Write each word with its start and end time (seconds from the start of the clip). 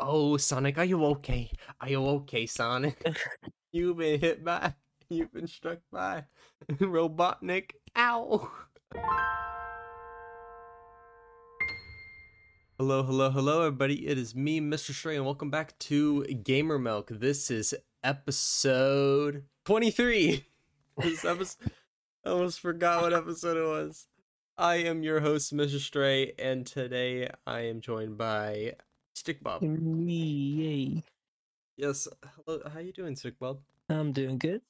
Oh, 0.00 0.36
Sonic, 0.36 0.78
are 0.78 0.84
you 0.84 1.04
okay? 1.06 1.50
Are 1.80 1.88
you 1.88 2.06
okay, 2.06 2.46
Sonic? 2.46 3.02
You've 3.72 3.96
been 3.96 4.20
hit 4.20 4.44
by, 4.44 4.74
you've 5.10 5.32
been 5.32 5.48
struck 5.48 5.78
by 5.90 6.24
Robotnik. 6.70 7.72
Ow! 7.96 8.48
Hello, 12.78 13.02
hello, 13.02 13.30
hello, 13.30 13.62
everybody. 13.62 14.06
It 14.06 14.18
is 14.18 14.36
me, 14.36 14.60
Mr. 14.60 14.92
Stray, 14.92 15.16
and 15.16 15.24
welcome 15.24 15.50
back 15.50 15.76
to 15.80 16.22
Gamer 16.26 16.78
Milk. 16.78 17.08
This 17.10 17.50
is 17.50 17.74
episode 18.04 19.42
23. 19.64 20.44
This 20.98 21.24
episode, 21.24 21.72
I 22.24 22.30
almost 22.30 22.60
forgot 22.60 23.02
what 23.02 23.12
episode 23.12 23.56
it 23.56 23.66
was. 23.66 24.06
I 24.56 24.76
am 24.76 25.02
your 25.02 25.18
host, 25.18 25.52
Mr. 25.52 25.80
Stray, 25.80 26.34
and 26.38 26.64
today 26.64 27.28
I 27.48 27.62
am 27.62 27.80
joined 27.80 28.16
by 28.16 28.74
Stick 29.18 29.42
Bob. 29.42 29.64
Yay. 29.64 31.02
Yes, 31.76 32.06
hello. 32.46 32.62
How 32.72 32.78
you 32.78 32.92
doing, 32.92 33.16
Stick 33.16 33.36
Bob? 33.40 33.58
I'm 33.88 34.12
doing 34.12 34.38
good. 34.38 34.60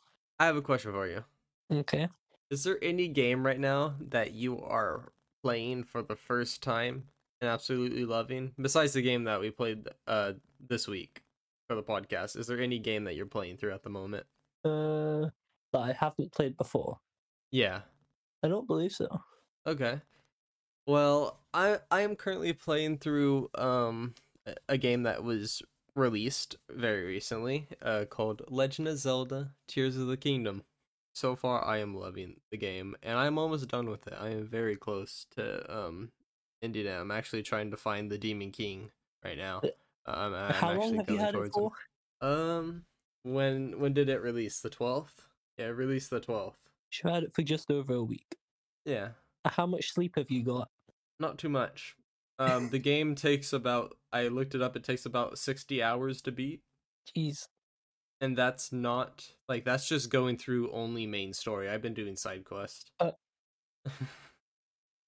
I 0.41 0.47
have 0.47 0.57
a 0.57 0.63
question 0.63 0.91
for 0.93 1.07
you. 1.07 1.23
Okay. 1.71 2.09
Is 2.51 2.65
there 2.65 2.79
any 2.81 3.09
game 3.09 3.45
right 3.45 3.61
now 3.61 3.97
that 4.01 4.33
you 4.33 4.59
are 4.63 5.13
playing 5.43 5.85
for 5.85 6.01
the 6.01 6.17
first 6.17 6.63
time 6.63 7.05
and 7.43 7.51
absolutely 7.51 8.07
loving? 8.07 8.53
Besides 8.59 8.95
the 8.95 9.03
game 9.03 9.25
that 9.25 9.39
we 9.39 9.51
played 9.51 9.87
uh 10.07 10.33
this 10.67 10.89
week 10.89 11.21
for 11.69 11.77
the 11.77 11.83
podcast, 11.83 12.39
is 12.39 12.47
there 12.47 12.59
any 12.59 12.79
game 12.79 13.05
that 13.05 13.17
you're 13.17 13.27
playing 13.27 13.59
through 13.59 13.75
at 13.75 13.83
the 13.83 13.91
moment? 13.91 14.25
Uh, 14.65 15.29
that 15.75 15.83
I 15.83 15.93
haven't 15.93 16.33
played 16.33 16.57
before. 16.57 16.99
Yeah. 17.51 17.83
I 18.43 18.49
don't 18.49 18.67
believe 18.67 18.93
so. 18.93 19.09
Okay. 19.67 20.01
Well, 20.87 21.39
I 21.53 21.81
I 21.91 22.01
am 22.01 22.17
currently 22.17 22.55
playing 22.55 22.97
through 22.97 23.51
um 23.55 24.15
a- 24.69 24.79
game 24.79 25.03
that 25.05 25.23
was 25.25 25.63
released 25.95 26.57
very 26.71 27.05
recently, 27.05 27.67
uh 27.83 28.05
called 28.09 28.43
Legend 28.49 28.89
of 28.89 28.99
Zelda: 28.99 29.55
Tears 29.67 29.97
of 29.97 30.07
the 30.07 30.17
Kingdom. 30.17 30.65
So 31.15 31.35
far 31.35 31.65
I 31.65 31.79
am 31.79 31.97
loving 31.97 32.41
the 32.53 32.57
game 32.57 32.95
and 33.03 33.19
I'm 33.19 33.39
almost 33.39 33.67
done 33.69 33.91
with 33.91 34.07
it. 34.07 34.15
I 34.19 34.29
am 34.31 34.47
very 34.47 34.77
close 34.77 35.27
to 35.37 35.45
um 35.77 36.13
ending 36.63 36.87
it. 36.87 36.91
I'm 36.91 37.11
actually 37.11 37.43
trying 37.43 37.71
to 37.73 37.77
find 37.77 38.11
the 38.11 38.19
Demon 38.19 38.53
King 38.53 38.91
right 39.25 39.37
now. 39.39 39.61
Um, 40.07 40.35
I'm 40.35 40.53
How 40.55 40.69
long 40.75 40.79
actually 40.83 40.97
have 40.99 41.11
you 41.11 41.19
had 41.19 41.35
it 41.35 41.39
him. 41.39 41.51
for? 41.51 41.73
Um 42.21 42.85
when 43.25 43.79
when 43.81 43.93
did 43.95 44.09
it 44.09 44.23
release? 44.23 44.61
The 44.61 44.71
12th? 44.71 45.27
Yeah, 45.59 45.67
it 45.67 45.71
released 45.71 46.11
the 46.11 46.21
12th. 46.21 46.55
You 47.03 47.11
had 47.11 47.25
it 47.25 47.35
for 47.35 47.43
just 47.43 47.71
over 47.71 47.95
a 47.95 48.03
week. 48.05 48.37
Yeah. 48.85 49.11
How 49.45 49.67
much 49.67 49.93
sleep 49.93 50.15
have 50.17 50.31
you 50.31 50.43
got? 50.45 50.69
Not 51.21 51.37
too 51.39 51.49
much. 51.49 51.97
Um, 52.39 52.69
the 52.71 52.79
game 52.79 53.15
takes 53.15 53.53
about 53.53 53.97
I 54.13 54.29
looked 54.29 54.55
it 54.55 54.63
up. 54.63 54.77
It 54.77 54.85
takes 54.85 55.07
about 55.07 55.39
sixty 55.39 55.83
hours 55.83 56.23
to 56.23 56.33
beat, 56.33 56.63
Jeez. 57.17 57.49
and 58.21 58.37
that's 58.37 58.73
not 58.73 59.29
like 59.49 59.65
that's 59.65 59.89
just 59.89 60.11
going 60.11 60.37
through 60.39 60.71
only 60.73 61.07
main 61.07 61.33
story. 61.33 61.69
I've 61.69 61.83
been 61.83 61.95
doing 61.95 62.17
side 62.17 62.45
quest. 62.45 62.91
Uh. 63.01 63.13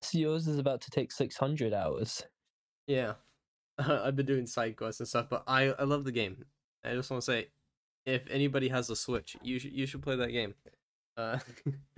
So 0.03 0.17
yours 0.19 0.49
is 0.49 0.59
about 0.59 0.81
to 0.83 0.91
take 0.91 1.13
600 1.13 1.75
hours. 1.75 2.23
yeah, 2.87 3.15
I've 3.79 4.17
been 4.17 4.25
doing 4.27 4.47
side 4.47 4.77
quests 4.77 5.01
and 5.01 5.09
stuff, 5.09 5.27
but 5.29 5.45
I 5.47 5.73
I 5.73 5.85
love 5.85 6.05
the 6.05 6.13
game. 6.13 6.45
I 6.83 6.95
just 6.95 7.11
want 7.11 7.23
to 7.23 7.27
say, 7.27 7.49
if 8.07 8.23
anybody 8.31 8.69
has 8.69 8.89
a 8.89 8.97
Switch, 8.97 9.37
you 9.43 9.59
should 9.59 9.73
you 9.73 9.85
should 9.87 10.01
play 10.03 10.17
that 10.17 10.33
game. 10.33 10.55
Uh, 11.19 11.39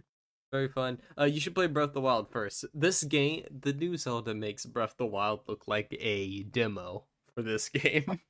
very 0.52 0.68
fun. 0.68 1.00
Uh, 1.18 1.24
you 1.24 1.40
should 1.40 1.54
play 1.54 1.66
Breath 1.66 1.88
of 1.88 1.94
the 1.94 2.00
Wild 2.00 2.30
first. 2.30 2.66
This 2.74 3.02
game, 3.02 3.44
the 3.50 3.72
new 3.72 3.96
Zelda 3.96 4.34
makes 4.34 4.66
Breath 4.66 4.92
of 4.92 4.96
the 4.98 5.06
Wild 5.06 5.40
look 5.48 5.66
like 5.66 5.96
a 5.98 6.42
demo 6.44 7.04
for 7.34 7.42
this 7.42 7.68
game. 7.70 8.20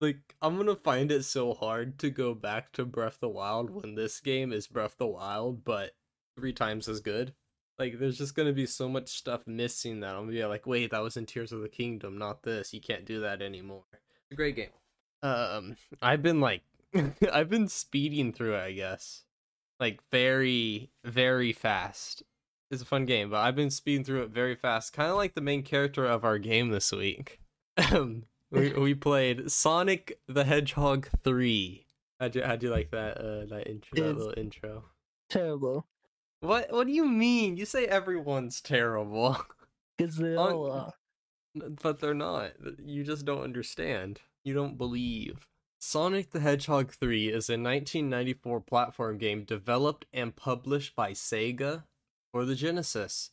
like 0.00 0.34
I'm 0.40 0.56
gonna 0.56 0.76
find 0.76 1.10
it 1.10 1.24
so 1.24 1.54
hard 1.54 1.98
to 1.98 2.10
go 2.10 2.34
back 2.34 2.72
to 2.72 2.84
Breath 2.84 3.14
of 3.14 3.20
the 3.20 3.28
Wild 3.28 3.70
when 3.70 3.96
this 3.96 4.20
game 4.20 4.52
is 4.52 4.66
Breath 4.66 4.92
of 4.92 4.98
the 4.98 5.06
Wild, 5.06 5.64
but 5.64 5.90
three 6.38 6.52
times 6.52 6.88
as 6.88 7.00
good. 7.00 7.34
Like 7.78 7.98
there's 7.98 8.18
just 8.18 8.36
gonna 8.36 8.52
be 8.52 8.66
so 8.66 8.88
much 8.88 9.08
stuff 9.08 9.46
missing 9.46 10.00
that 10.00 10.14
I'm 10.14 10.22
gonna 10.22 10.32
be 10.32 10.44
like, 10.44 10.66
wait, 10.66 10.92
that 10.92 11.02
was 11.02 11.16
in 11.16 11.26
Tears 11.26 11.52
of 11.52 11.62
the 11.62 11.68
Kingdom, 11.68 12.16
not 12.18 12.44
this. 12.44 12.72
You 12.72 12.80
can't 12.80 13.04
do 13.04 13.20
that 13.22 13.42
anymore. 13.42 13.84
It's 13.92 14.32
a 14.32 14.36
great 14.36 14.56
game. 14.56 14.70
Um, 15.22 15.76
I've 16.00 16.22
been 16.22 16.40
like, 16.40 16.62
I've 17.32 17.48
been 17.48 17.66
speeding 17.66 18.32
through 18.32 18.54
it, 18.54 18.62
I 18.62 18.72
guess, 18.72 19.23
like 19.80 20.00
very, 20.10 20.90
very 21.04 21.52
fast. 21.52 22.22
It's 22.70 22.82
a 22.82 22.86
fun 22.86 23.04
game, 23.04 23.30
but 23.30 23.40
I've 23.40 23.54
been 23.56 23.70
speeding 23.70 24.04
through 24.04 24.22
it 24.22 24.30
very 24.30 24.54
fast, 24.56 24.92
kind 24.92 25.10
of 25.10 25.16
like 25.16 25.34
the 25.34 25.40
main 25.40 25.62
character 25.62 26.04
of 26.06 26.24
our 26.24 26.38
game 26.38 26.70
this 26.70 26.90
week. 26.92 27.40
Um, 27.92 28.24
we 28.50 28.72
we 28.72 28.94
played 28.94 29.50
Sonic 29.50 30.18
the 30.28 30.44
Hedgehog 30.44 31.08
three. 31.24 31.86
How'd 32.20 32.36
you 32.36 32.42
how'd 32.44 32.62
you 32.62 32.70
like 32.70 32.90
that 32.92 33.18
uh 33.18 33.46
that 33.46 33.66
intro 33.68 33.96
that 33.96 34.02
It's- 34.10 34.16
little 34.16 34.34
intro? 34.36 34.84
Terrible. 35.28 35.86
What 36.40 36.70
what 36.72 36.86
do 36.86 36.92
you 36.92 37.04
mean? 37.06 37.56
You 37.56 37.64
say 37.64 37.86
everyone's 37.86 38.60
terrible, 38.60 39.36
Because 39.98 40.16
they 40.16 40.36
all 40.36 40.70
are. 40.70 40.92
but 41.82 42.00
they're 42.00 42.14
not. 42.14 42.52
You 42.84 43.02
just 43.04 43.24
don't 43.24 43.42
understand. 43.42 44.20
You 44.44 44.54
don't 44.54 44.76
believe. 44.78 45.46
Sonic 45.86 46.30
the 46.30 46.40
Hedgehog 46.40 46.92
3 46.92 47.28
is 47.28 47.50
a 47.50 47.60
1994 47.60 48.62
platform 48.62 49.18
game 49.18 49.44
developed 49.44 50.06
and 50.14 50.34
published 50.34 50.96
by 50.96 51.10
Sega 51.10 51.84
for 52.32 52.46
the 52.46 52.54
Genesis. 52.54 53.32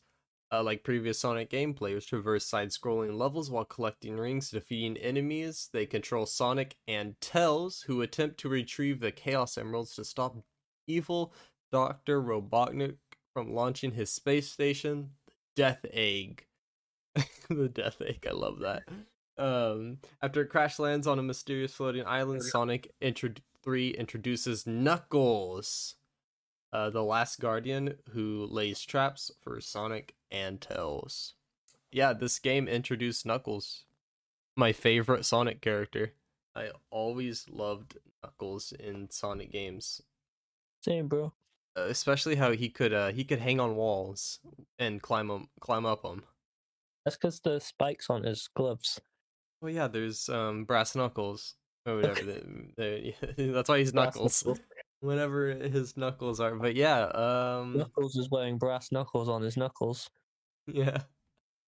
Uh, 0.52 0.62
like 0.62 0.84
previous 0.84 1.18
Sonic 1.18 1.48
game, 1.48 1.72
players 1.72 2.04
traverse 2.04 2.44
side-scrolling 2.44 3.16
levels 3.18 3.50
while 3.50 3.64
collecting 3.64 4.18
rings, 4.18 4.50
defeating 4.50 4.98
enemies. 4.98 5.70
They 5.72 5.86
control 5.86 6.26
Sonic 6.26 6.76
and 6.86 7.18
Tails, 7.22 7.84
who 7.86 8.02
attempt 8.02 8.38
to 8.40 8.50
retrieve 8.50 9.00
the 9.00 9.12
Chaos 9.12 9.56
Emeralds 9.56 9.94
to 9.94 10.04
stop 10.04 10.36
evil 10.86 11.32
Dr. 11.72 12.22
Robotnik 12.22 12.98
from 13.32 13.54
launching 13.54 13.92
his 13.92 14.12
space 14.12 14.50
station, 14.50 15.12
the 15.26 15.32
Death 15.56 15.86
Egg. 15.90 16.44
the 17.48 17.70
Death 17.70 18.02
Egg, 18.02 18.26
I 18.28 18.32
love 18.32 18.58
that. 18.58 18.82
Um, 19.42 19.98
after 20.22 20.42
it 20.42 20.48
crash 20.50 20.78
lands 20.78 21.06
on 21.08 21.18
a 21.18 21.22
mysterious 21.22 21.74
floating 21.74 22.06
island, 22.06 22.44
Sonic 22.44 22.92
intro- 23.00 23.34
3 23.64 23.90
introduces 23.90 24.66
Knuckles, 24.68 25.96
uh, 26.72 26.90
the 26.90 27.02
last 27.02 27.40
guardian 27.40 27.96
who 28.10 28.46
lays 28.48 28.82
traps 28.82 29.32
for 29.40 29.60
Sonic 29.60 30.14
and 30.30 30.60
Tails. 30.60 31.34
Yeah, 31.90 32.12
this 32.12 32.38
game 32.38 32.68
introduced 32.68 33.26
Knuckles, 33.26 33.84
my 34.56 34.72
favorite 34.72 35.24
Sonic 35.24 35.60
character. 35.60 36.12
I 36.54 36.70
always 36.90 37.48
loved 37.48 37.98
Knuckles 38.22 38.72
in 38.72 39.10
Sonic 39.10 39.50
games 39.50 40.02
Same, 40.84 41.08
bro. 41.08 41.32
uh, 41.76 41.82
especially 41.88 42.36
how 42.36 42.52
he 42.52 42.68
could 42.68 42.92
uh 42.92 43.10
he 43.10 43.24
could 43.24 43.40
hang 43.40 43.58
on 43.58 43.74
walls 43.74 44.38
and 44.78 45.02
climb 45.02 45.30
'em- 45.30 45.48
climb 45.60 45.84
up 45.86 46.02
them. 46.02 46.24
That's 47.04 47.16
because 47.16 47.40
the 47.40 47.58
spikes 47.58 48.08
on 48.08 48.22
his 48.22 48.48
gloves. 48.48 49.00
Well, 49.62 49.70
yeah, 49.72 49.88
there's 49.88 50.28
um 50.28 50.64
brass 50.64 50.94
knuckles 50.94 51.54
or 51.86 51.96
whatever. 51.96 52.20
Okay. 52.20 52.32
the- 52.76 53.14
the- 53.36 53.46
that's 53.52 53.68
why 53.70 53.78
he's 53.78 53.92
Brass 53.92 54.14
knuckles. 54.16 54.44
knuckles. 54.44 54.60
Whatever 55.00 55.48
his 55.54 55.96
knuckles 55.96 56.38
are, 56.38 56.54
but 56.54 56.76
yeah, 56.76 57.06
um, 57.06 57.76
Knuckles 57.76 58.14
is 58.14 58.30
wearing 58.30 58.56
brass 58.56 58.92
knuckles 58.92 59.28
on 59.28 59.42
his 59.42 59.56
knuckles. 59.56 60.08
yeah. 60.68 61.02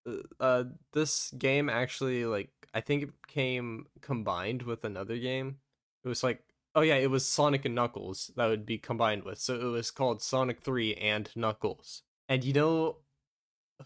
Uh, 0.07 0.13
Uh, 0.39 0.65
this 0.93 1.33
game 1.39 1.69
actually 1.69 2.27
like 2.27 2.51
I 2.75 2.81
think 2.81 3.03
it 3.05 3.11
came 3.27 3.87
combined 4.03 4.63
with 4.63 4.85
another 4.85 5.19
game. 5.19 5.59
It 6.05 6.09
was 6.09 6.23
like 6.23 6.45
oh 6.77 6.83
yeah, 6.83 6.97
it 6.97 7.11
was 7.11 7.27
Sonic 7.27 7.65
and 7.65 7.75
Knuckles 7.75 8.31
that 8.37 8.47
would 8.47 8.67
be 8.67 8.79
combined 8.79 9.25
with. 9.25 9.39
So 9.39 9.55
it 9.61 9.65
was 9.71 9.91
called 9.91 10.23
Sonic 10.23 10.61
3 10.63 10.95
and 10.95 11.29
Knuckles. 11.37 12.03
And 12.29 12.45
you 12.45 12.53
know 12.53 12.99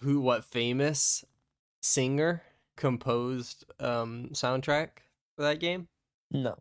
who 0.01 0.21
what 0.21 0.45
famous 0.45 1.25
singer 1.83 2.43
composed 2.79 3.65
um 3.79 4.31
soundtrack 4.33 4.89
for 5.37 5.43
that 5.43 5.61
game? 5.61 5.89
No. 6.31 6.57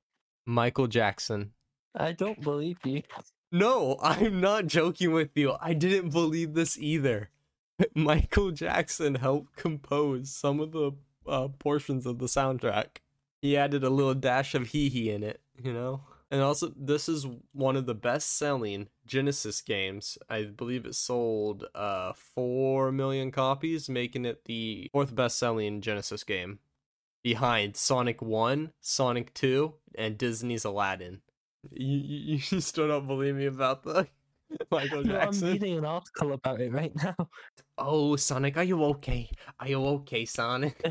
Michael 0.45 0.87
Jackson. 0.87 1.51
I 1.95 2.11
don't 2.11 2.41
believe 2.41 2.77
you. 2.83 3.03
No, 3.51 3.97
I'm 4.01 4.41
not 4.41 4.67
joking 4.67 5.13
with 5.13 5.29
you. 5.35 5.55
I 5.61 5.73
didn't 5.73 6.09
believe 6.09 6.53
this 6.53 6.77
either. 6.77 7.29
Michael 7.95 8.51
Jackson 8.51 9.15
helped 9.15 9.55
compose 9.55 10.29
some 10.31 10.59
of 10.59 10.71
the 10.71 10.91
uh, 11.27 11.47
portions 11.59 12.05
of 12.05 12.19
the 12.19 12.25
soundtrack. 12.25 12.97
He 13.41 13.55
added 13.55 13.83
a 13.83 13.89
little 13.89 14.13
dash 14.13 14.55
of 14.55 14.67
hee 14.69 14.89
hee 14.89 15.11
in 15.11 15.23
it, 15.23 15.41
you 15.61 15.73
know? 15.73 16.01
And 16.29 16.41
also, 16.41 16.73
this 16.75 17.07
is 17.07 17.25
one 17.53 17.77
of 17.77 17.85
the 17.85 17.95
best 17.95 18.37
selling 18.37 18.89
Genesis 19.05 19.61
games. 19.61 20.17
I 20.29 20.43
believe 20.43 20.85
it 20.85 20.95
sold 20.95 21.65
uh, 21.73 22.13
4 22.13 22.91
million 22.91 23.31
copies, 23.31 23.87
making 23.89 24.25
it 24.25 24.43
the 24.45 24.89
fourth 24.91 25.15
best 25.15 25.39
selling 25.39 25.79
Genesis 25.81 26.23
game. 26.25 26.59
Behind 27.23 27.75
Sonic 27.77 28.21
1, 28.21 28.71
Sonic 28.81 29.33
2, 29.33 29.73
and 29.97 30.17
Disney's 30.17 30.65
Aladdin. 30.65 31.21
You, 31.71 31.97
you, 31.97 32.39
you 32.49 32.61
still 32.61 32.87
don't 32.89 33.07
believe 33.07 33.35
me 33.35 33.45
about 33.45 33.83
the 33.83 34.07
Michael 34.71 35.03
No, 35.03 35.15
I'm 35.19 35.41
Jackson? 35.41 35.49
reading 35.49 35.77
an 35.77 35.85
article 35.85 36.33
about 36.33 36.61
it 36.61 36.71
right 36.71 36.93
now. 36.95 37.15
Oh, 37.77 38.15
Sonic, 38.15 38.57
are 38.57 38.63
you 38.63 38.83
okay? 38.85 39.29
Are 39.59 39.67
you 39.67 39.83
okay, 39.85 40.25
Sonic? 40.25 40.83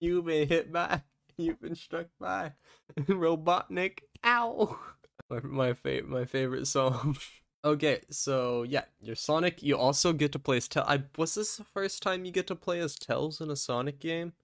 You've 0.00 0.26
been 0.26 0.48
hit 0.48 0.72
by, 0.72 1.02
You've 1.38 1.60
been 1.60 1.74
struck 1.74 2.06
by 2.18 2.52
Robotnik. 3.00 4.00
Ow! 4.24 4.78
My 5.28 5.40
my 5.40 5.72
favorite 5.72 6.08
my 6.08 6.24
favorite 6.24 6.68
song. 6.68 7.16
okay, 7.64 8.00
so 8.10 8.62
yeah, 8.62 8.84
you're 9.00 9.16
Sonic. 9.16 9.60
You 9.60 9.76
also 9.76 10.12
get 10.12 10.30
to 10.32 10.38
play 10.38 10.58
as 10.58 10.68
Tails. 10.68 10.86
I 10.88 11.02
was 11.18 11.34
this 11.34 11.56
the 11.56 11.64
first 11.64 12.00
time 12.00 12.24
you 12.24 12.30
get 12.30 12.46
to 12.46 12.54
play 12.54 12.78
as 12.78 12.94
Tails 12.94 13.40
in 13.40 13.50
a 13.50 13.56
Sonic 13.56 13.98
game? 13.98 14.34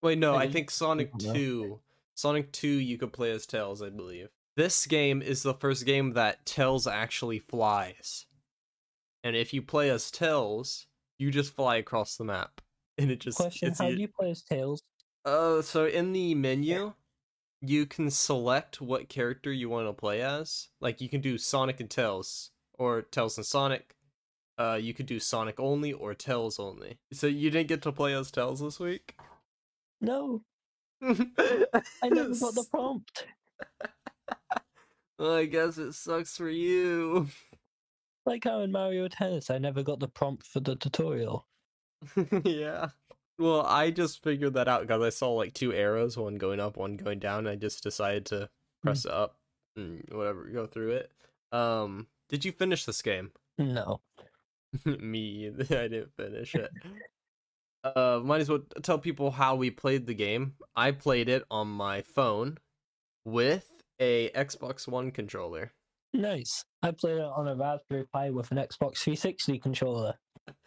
Wait, 0.00 0.18
no, 0.18 0.36
I 0.36 0.46
think 0.48 0.70
Sonic. 0.70 1.10
Two. 1.18 1.80
Sonic 2.14 2.52
Two, 2.52 2.68
you 2.68 2.98
could 2.98 3.12
play 3.12 3.32
as 3.32 3.46
Tails, 3.46 3.82
I 3.82 3.88
believe. 3.88 4.28
This 4.56 4.86
game 4.86 5.22
is 5.22 5.42
the 5.42 5.54
first 5.54 5.84
game 5.84 6.12
that 6.12 6.46
Tails 6.46 6.86
actually 6.86 7.40
flies, 7.40 8.26
and 9.24 9.34
if 9.34 9.52
you 9.52 9.60
play 9.60 9.90
as 9.90 10.08
Tails, 10.08 10.86
you 11.18 11.32
just 11.32 11.52
fly 11.52 11.76
across 11.76 12.16
the 12.16 12.24
map, 12.24 12.60
and 12.96 13.10
it 13.10 13.18
just 13.18 13.38
Question: 13.38 13.74
How 13.76 13.88
do 13.88 13.96
you 13.96 14.08
play 14.08 14.30
as 14.30 14.42
Tails? 14.42 14.82
Uh, 15.28 15.62
so 15.62 15.86
in 15.86 16.12
the 16.12 16.34
menu, 16.34 16.94
you 17.60 17.86
can 17.86 18.10
select 18.10 18.80
what 18.80 19.08
character 19.08 19.52
you 19.52 19.68
want 19.68 19.88
to 19.88 19.92
play 19.92 20.22
as. 20.22 20.68
Like 20.80 21.00
you 21.00 21.08
can 21.08 21.20
do 21.20 21.38
Sonic 21.38 21.80
and 21.80 21.90
Tails, 21.90 22.50
or 22.78 23.02
Tails 23.02 23.36
and 23.36 23.46
Sonic. 23.46 23.94
Uh, 24.58 24.78
you 24.80 24.92
could 24.92 25.06
do 25.06 25.20
Sonic 25.20 25.60
only 25.60 25.92
or 25.92 26.14
Tails 26.14 26.58
only. 26.58 26.98
So 27.12 27.26
you 27.26 27.50
didn't 27.50 27.68
get 27.68 27.82
to 27.82 27.92
play 27.92 28.14
as 28.14 28.30
Tails 28.30 28.60
this 28.60 28.80
week. 28.80 29.14
No, 30.00 30.42
I 31.02 31.64
I 32.02 32.08
never 32.08 32.34
got 32.34 32.54
the 32.54 32.64
prompt. 32.70 33.26
Well, 35.18 35.34
I 35.34 35.46
guess 35.46 35.78
it 35.78 35.94
sucks 35.94 36.36
for 36.36 36.48
you. 36.48 37.26
Like 38.24 38.44
how 38.44 38.60
in 38.60 38.70
Mario 38.70 39.08
Tennis, 39.08 39.50
I 39.50 39.58
never 39.58 39.82
got 39.82 39.98
the 39.98 40.06
prompt 40.06 40.46
for 40.46 40.60
the 40.60 40.76
tutorial. 40.76 41.46
yeah. 42.44 42.90
Well, 43.38 43.64
I 43.64 43.90
just 43.90 44.22
figured 44.22 44.54
that 44.54 44.66
out 44.68 44.82
because 44.82 45.02
I 45.02 45.10
saw 45.10 45.32
like 45.32 45.54
two 45.54 45.72
arrows, 45.72 46.16
one 46.16 46.36
going 46.36 46.58
up, 46.58 46.76
one 46.76 46.96
going 46.96 47.20
down. 47.20 47.46
I 47.46 47.54
just 47.54 47.82
decided 47.82 48.26
to 48.26 48.50
press 48.82 49.04
it 49.04 49.12
up 49.12 49.36
and 49.76 50.04
whatever, 50.10 50.44
go 50.44 50.66
through 50.66 50.90
it. 50.90 51.12
Um, 51.52 52.08
did 52.28 52.44
you 52.44 52.52
finish 52.52 52.84
this 52.84 53.02
game? 53.02 53.32
No. 53.60 54.02
Me. 54.84 55.48
I 55.60 55.88
didn't 55.88 56.12
finish 56.16 56.54
it. 56.54 56.70
uh, 57.84 58.20
might 58.22 58.40
as 58.40 58.48
well 58.48 58.60
tell 58.84 58.98
people 58.98 59.32
how 59.32 59.56
we 59.56 59.68
played 59.68 60.06
the 60.06 60.14
game. 60.14 60.52
I 60.76 60.92
played 60.92 61.28
it 61.28 61.42
on 61.50 61.66
my 61.66 62.02
phone 62.02 62.58
with 63.24 63.68
a 63.98 64.30
Xbox 64.30 64.86
One 64.86 65.10
controller. 65.10 65.72
Nice. 66.14 66.64
I 66.84 66.92
played 66.92 67.18
it 67.18 67.24
on 67.24 67.48
a 67.48 67.56
Raspberry 67.56 68.04
Pi 68.12 68.30
with 68.30 68.52
an 68.52 68.58
Xbox 68.58 68.98
360 68.98 69.58
controller. 69.58 70.14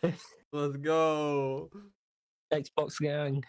Let's 0.04 0.78
go, 0.82 1.70
Xbox 2.54 3.00
gang. 3.00 3.44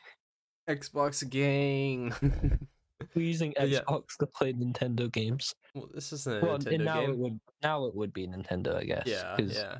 Xbox 0.68 1.28
gang. 1.28 2.12
We're 3.14 3.22
using 3.26 3.52
Yeah. 3.60 3.80
Xbox 3.80 4.16
to 4.20 4.26
play 4.26 4.52
Nintendo 4.52 5.10
games. 5.10 5.54
well, 5.74 5.88
this 5.92 6.12
isn't 6.12 6.42
a 6.42 6.46
Well, 6.46 6.54
and 6.56 6.64
Nintendo 6.64 6.84
now 6.84 7.00
it 7.02 7.06
game. 7.08 7.18
would 7.18 7.40
now 7.62 7.84
it 7.86 7.94
would 7.94 8.12
be 8.12 8.26
Nintendo, 8.28 8.76
I 8.76 8.84
guess. 8.84 9.02
Yeah, 9.06 9.36
yeah. 9.38 9.78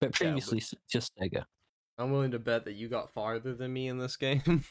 But 0.00 0.08
but- 0.10 0.12
previously 0.14 0.58
s 0.58 0.74
just 0.90 1.12
Sega. 1.16 1.44
I'm 1.98 2.10
willing 2.10 2.32
to 2.32 2.40
bet 2.40 2.64
that 2.64 2.74
you 2.74 2.88
got 2.88 3.12
farther 3.14 3.54
than 3.54 3.72
me 3.72 3.86
in 3.86 3.98
this 3.98 4.16
game 4.16 4.42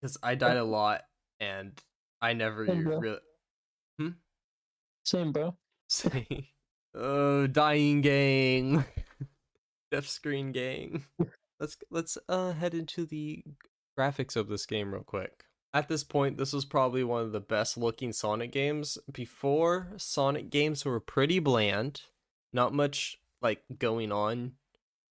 because 0.00 0.16
I 0.22 0.34
died 0.34 0.56
a 0.56 0.64
lot 0.64 1.02
and 1.38 1.78
I 2.22 2.32
never 2.32 2.66
Same, 2.66 2.88
really 2.88 3.18
hmm? 3.98 4.08
Same, 5.04 5.32
bro. 5.32 5.56
Same. 5.90 6.46
"Oh, 6.94 7.46
dying 7.46 8.00
gang, 8.00 8.84
death 9.92 10.08
screen 10.08 10.52
gang." 10.52 11.04
Let's 11.60 11.76
let's 11.90 12.18
uh 12.28 12.52
head 12.52 12.74
into 12.74 13.04
the 13.04 13.44
graphics 13.98 14.34
of 14.34 14.48
this 14.48 14.64
game 14.66 14.92
real 14.92 15.02
quick. 15.02 15.44
At 15.72 15.88
this 15.88 16.02
point, 16.02 16.36
this 16.36 16.52
was 16.52 16.64
probably 16.64 17.04
one 17.04 17.22
of 17.22 17.32
the 17.32 17.40
best 17.40 17.76
looking 17.76 18.12
Sonic 18.12 18.50
games. 18.50 18.98
Before, 19.12 19.92
Sonic 19.98 20.50
games 20.50 20.84
were 20.84 20.98
pretty 20.98 21.38
bland, 21.38 22.02
not 22.52 22.72
much 22.74 23.18
like 23.40 23.62
going 23.78 24.10
on. 24.10 24.52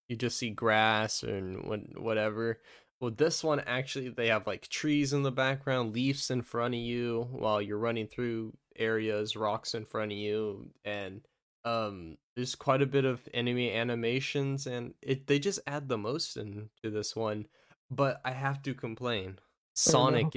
You 0.10 0.18
just 0.18 0.38
see 0.38 0.50
grass 0.50 1.24
and 1.24 1.64
what- 1.64 2.02
whatever. 2.02 2.60
Well, 3.00 3.12
this 3.12 3.44
one 3.44 3.62
actually 3.62 4.10
they 4.10 4.28
have 4.28 4.48
like 4.48 4.68
trees 4.68 5.14
in 5.14 5.24
the 5.24 5.32
background, 5.32 5.94
leaves 5.94 6.30
in 6.30 6.42
front 6.42 6.74
of 6.74 6.80
you 6.82 7.30
while 7.32 7.62
you're 7.62 7.78
running 7.78 8.08
through 8.08 8.58
areas, 8.76 9.36
rocks 9.38 9.74
in 9.74 9.86
front 9.86 10.12
of 10.12 10.18
you, 10.18 10.72
and 10.84 11.22
um 11.66 12.18
there's 12.36 12.56
quite 12.56 12.82
a 12.82 12.86
bit 12.86 13.06
of 13.06 13.28
enemy 13.34 13.74
animations 13.74 14.66
and 14.66 14.94
it 15.02 15.28
they 15.28 15.40
just 15.40 15.60
add 15.68 15.90
the 15.90 15.98
most 15.98 16.38
into 16.38 16.90
this 16.90 17.16
one. 17.16 17.48
But 17.92 18.22
I 18.24 18.32
have 18.32 18.62
to 18.64 18.74
complain. 18.74 19.36
Oh. 19.38 19.42
Sonic 19.74 20.36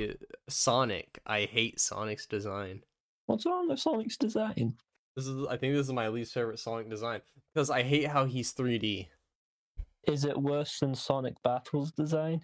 Sonic, 0.49 1.21
I 1.27 1.43
hate 1.43 1.81
Sonic's 1.81 2.27
design. 2.27 2.83
What's 3.27 3.47
wrong 3.47 3.69
with 3.69 3.81
Sonic's 3.81 4.17
design? 4.17 4.75
This 5.17 5.27
is 5.27 5.47
I 5.49 5.57
think 5.57 5.75
this 5.75 5.87
is 5.87 5.93
my 5.93 6.09
least 6.09 6.35
favorite 6.35 6.59
Sonic 6.59 6.89
design 6.89 7.21
because 7.53 7.71
I 7.71 7.83
hate 7.83 8.09
how 8.09 8.25
he's 8.25 8.55
3D. 8.55 9.09
Is 10.09 10.25
it 10.25 10.37
worse 10.37 10.81
than 10.81 10.95
Sonic 10.95 11.35
Battles 11.45 11.93
design? 11.93 12.43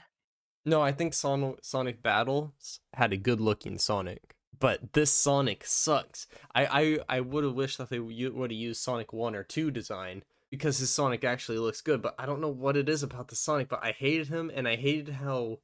No, 0.64 0.82
I 0.82 0.92
think 0.92 1.14
Son- 1.14 1.56
Sonic 1.62 2.02
Battles 2.02 2.80
had 2.94 3.12
a 3.12 3.16
good 3.16 3.40
looking 3.40 3.78
Sonic, 3.78 4.36
but 4.58 4.92
this 4.92 5.12
Sonic 5.12 5.64
sucks. 5.64 6.26
I 6.54 6.66
I, 7.08 7.16
I 7.16 7.20
would 7.20 7.44
have 7.44 7.54
wished 7.54 7.78
that 7.78 7.90
they 7.90 7.98
would 7.98 8.50
have 8.50 8.58
used 8.58 8.82
Sonic 8.82 9.12
1 9.12 9.34
or 9.34 9.42
2 9.42 9.70
design 9.70 10.22
because 10.50 10.78
his 10.78 10.90
Sonic 10.90 11.24
actually 11.24 11.58
looks 11.58 11.80
good, 11.80 12.02
but 12.02 12.14
I 12.18 12.26
don't 12.26 12.40
know 12.40 12.48
what 12.48 12.76
it 12.76 12.88
is 12.88 13.02
about 13.02 13.28
the 13.28 13.36
Sonic, 13.36 13.68
but 13.68 13.84
I 13.84 13.92
hated 13.92 14.28
him 14.28 14.50
and 14.54 14.66
I 14.66 14.76
hated 14.76 15.14
how 15.14 15.58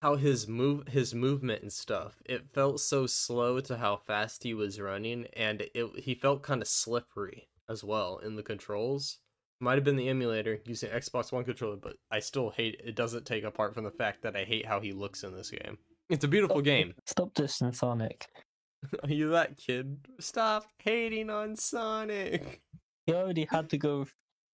how 0.00 0.14
his 0.16 0.46
move 0.46 0.88
his 0.88 1.14
movement 1.14 1.62
and 1.62 1.72
stuff. 1.72 2.22
It 2.24 2.52
felt 2.52 2.80
so 2.80 3.06
slow 3.06 3.60
to 3.60 3.78
how 3.78 3.96
fast 3.96 4.44
he 4.44 4.54
was 4.54 4.80
running 4.80 5.26
and 5.34 5.62
it 5.74 6.00
he 6.00 6.14
felt 6.14 6.42
kind 6.42 6.62
of 6.62 6.68
slippery 6.68 7.48
as 7.68 7.84
well 7.84 8.18
in 8.18 8.36
the 8.36 8.42
controls 8.42 9.18
might 9.60 9.74
have 9.74 9.84
been 9.84 9.96
the 9.96 10.08
emulator 10.08 10.60
using 10.64 10.90
Xbox 10.90 11.32
One 11.32 11.44
controller, 11.44 11.76
but 11.76 11.96
I 12.10 12.20
still 12.20 12.50
hate 12.50 12.80
it. 12.84 12.94
Doesn't 12.94 13.26
take 13.26 13.44
apart 13.44 13.74
from 13.74 13.84
the 13.84 13.90
fact 13.90 14.22
that 14.22 14.36
I 14.36 14.44
hate 14.44 14.66
how 14.66 14.80
he 14.80 14.92
looks 14.92 15.24
in 15.24 15.34
this 15.34 15.50
game. 15.50 15.78
It's 16.08 16.24
a 16.24 16.28
beautiful 16.28 16.62
game. 16.62 16.94
Stop 17.04 17.34
dissing 17.34 17.74
Sonic. 17.74 18.26
Are 19.02 19.10
you 19.10 19.30
that 19.30 19.58
kid? 19.58 19.98
Stop 20.20 20.66
hating 20.78 21.28
on 21.28 21.54
Sonic. 21.54 22.62
He 23.06 23.12
already 23.12 23.46
had 23.50 23.68
to 23.70 23.78
go 23.78 24.06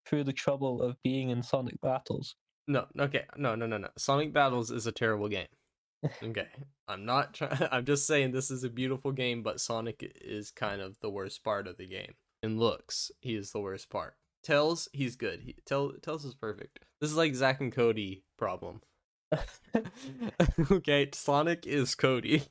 through 0.05 0.25
the 0.25 0.33
trouble 0.33 0.81
of 0.81 1.01
being 1.01 1.29
in 1.29 1.43
Sonic 1.43 1.79
Battles. 1.81 2.35
No, 2.67 2.85
okay, 2.99 3.25
no, 3.37 3.55
no, 3.55 3.67
no, 3.67 3.77
no. 3.77 3.87
Sonic 3.97 4.33
Battles 4.33 4.69
is 4.71 4.87
a 4.87 4.91
terrible 4.91 5.29
game. 5.29 5.47
Okay, 6.21 6.47
I'm 6.87 7.03
not 7.05 7.33
trying. 7.33 7.67
I'm 7.71 7.85
just 7.85 8.05
saying 8.05 8.31
this 8.31 8.51
is 8.51 8.63
a 8.63 8.69
beautiful 8.69 9.11
game, 9.11 9.41
but 9.41 9.59
Sonic 9.59 10.13
is 10.21 10.51
kind 10.51 10.79
of 10.79 10.99
the 11.01 11.09
worst 11.09 11.43
part 11.43 11.67
of 11.67 11.77
the 11.77 11.87
game. 11.87 12.13
In 12.43 12.59
looks, 12.59 13.09
he 13.21 13.35
is 13.35 13.51
the 13.51 13.59
worst 13.59 13.89
part. 13.89 14.13
Tails, 14.43 14.87
he's 14.93 15.15
good. 15.15 15.39
He, 15.39 15.55
Tails, 15.65 15.93
Tails 16.03 16.23
is 16.23 16.35
perfect. 16.35 16.79
This 17.01 17.09
is 17.09 17.17
like 17.17 17.33
Zack 17.33 17.59
and 17.59 17.71
Cody 17.71 18.23
problem. 18.37 18.81
okay, 20.71 21.09
Sonic 21.13 21.65
is 21.65 21.95
Cody. 21.95 22.43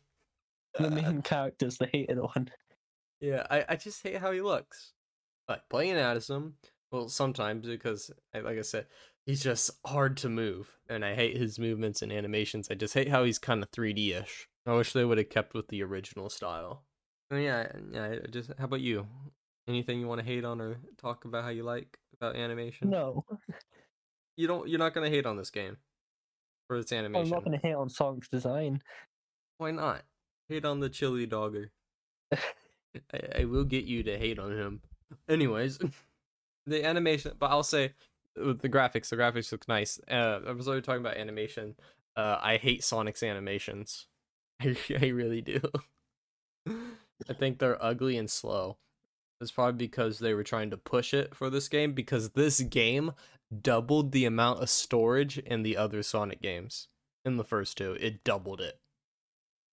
the 0.78 0.90
main 0.90 1.22
character's 1.22 1.78
the 1.78 1.86
hated 1.86 2.18
one. 2.18 2.50
Yeah, 3.20 3.46
I, 3.50 3.64
I 3.70 3.76
just 3.76 4.02
hate 4.02 4.18
how 4.18 4.32
he 4.32 4.40
looks. 4.40 4.92
Like 5.48 5.68
playing 5.68 5.96
as 5.96 6.28
him, 6.28 6.54
well, 6.90 7.08
sometimes 7.08 7.66
because, 7.66 8.10
like 8.34 8.58
I 8.58 8.62
said, 8.62 8.86
he's 9.26 9.42
just 9.42 9.70
hard 9.86 10.16
to 10.18 10.28
move, 10.28 10.78
and 10.88 11.04
I 11.04 11.14
hate 11.14 11.36
his 11.36 11.58
movements 11.58 12.02
and 12.02 12.12
animations. 12.12 12.68
I 12.70 12.74
just 12.74 12.94
hate 12.94 13.08
how 13.08 13.24
he's 13.24 13.38
kind 13.38 13.62
of 13.62 13.70
3D 13.70 14.22
ish. 14.22 14.48
I 14.66 14.72
wish 14.72 14.92
they 14.92 15.04
would 15.04 15.18
have 15.18 15.28
kept 15.28 15.54
with 15.54 15.68
the 15.68 15.82
original 15.82 16.30
style. 16.30 16.84
Oh, 17.30 17.36
yeah, 17.36 17.70
yeah. 17.92 18.16
Just 18.30 18.50
how 18.58 18.64
about 18.64 18.80
you? 18.80 19.06
Anything 19.68 20.00
you 20.00 20.06
want 20.06 20.20
to 20.20 20.26
hate 20.26 20.44
on 20.44 20.60
or 20.60 20.78
talk 20.98 21.24
about 21.24 21.44
how 21.44 21.50
you 21.50 21.62
like 21.62 21.98
about 22.14 22.36
animation? 22.36 22.90
No, 22.90 23.24
you 24.36 24.46
don't. 24.46 24.68
You're 24.68 24.78
not 24.78 24.94
gonna 24.94 25.10
hate 25.10 25.26
on 25.26 25.36
this 25.36 25.50
game 25.50 25.76
for 26.66 26.76
its 26.76 26.92
animation. 26.92 27.32
I'm 27.32 27.44
not 27.44 27.50
to 27.50 27.58
hate 27.58 27.74
on 27.74 27.88
Sonic's 27.88 28.28
design. 28.28 28.82
Why 29.58 29.70
not? 29.70 30.02
Hate 30.48 30.64
on 30.64 30.80
the 30.80 30.88
chili 30.88 31.26
dogger. 31.26 31.70
I, 32.32 33.40
I 33.40 33.44
will 33.44 33.64
get 33.64 33.84
you 33.84 34.02
to 34.04 34.18
hate 34.18 34.38
on 34.38 34.52
him. 34.52 34.80
Anyways, 35.28 35.78
the 36.66 36.84
animation, 36.84 37.32
but 37.38 37.50
I'll 37.50 37.62
say 37.62 37.92
with 38.36 38.60
the 38.60 38.68
graphics, 38.68 39.08
the 39.08 39.16
graphics 39.16 39.52
look 39.52 39.68
nice. 39.68 40.00
Uh, 40.10 40.40
I 40.46 40.52
was 40.52 40.68
already 40.68 40.82
talking 40.82 41.00
about 41.00 41.16
animation. 41.16 41.76
Uh, 42.16 42.38
I 42.40 42.56
hate 42.56 42.84
Sonic's 42.84 43.22
animations. 43.22 44.06
I, 44.60 44.76
I 45.00 45.06
really 45.06 45.40
do. 45.40 45.60
I 46.66 47.32
think 47.32 47.58
they're 47.58 47.82
ugly 47.82 48.16
and 48.16 48.30
slow. 48.30 48.78
It's 49.40 49.50
probably 49.50 49.86
because 49.86 50.20
they 50.20 50.32
were 50.32 50.44
trying 50.44 50.70
to 50.70 50.76
push 50.76 51.12
it 51.12 51.34
for 51.34 51.50
this 51.50 51.68
game 51.68 51.92
because 51.92 52.30
this 52.30 52.60
game 52.60 53.12
doubled 53.62 54.12
the 54.12 54.24
amount 54.24 54.62
of 54.62 54.70
storage 54.70 55.38
in 55.38 55.62
the 55.62 55.76
other 55.76 56.02
Sonic 56.02 56.40
games. 56.40 56.88
In 57.24 57.36
the 57.36 57.44
first 57.44 57.78
two, 57.78 57.96
it 58.00 58.24
doubled 58.24 58.60
it. 58.60 58.80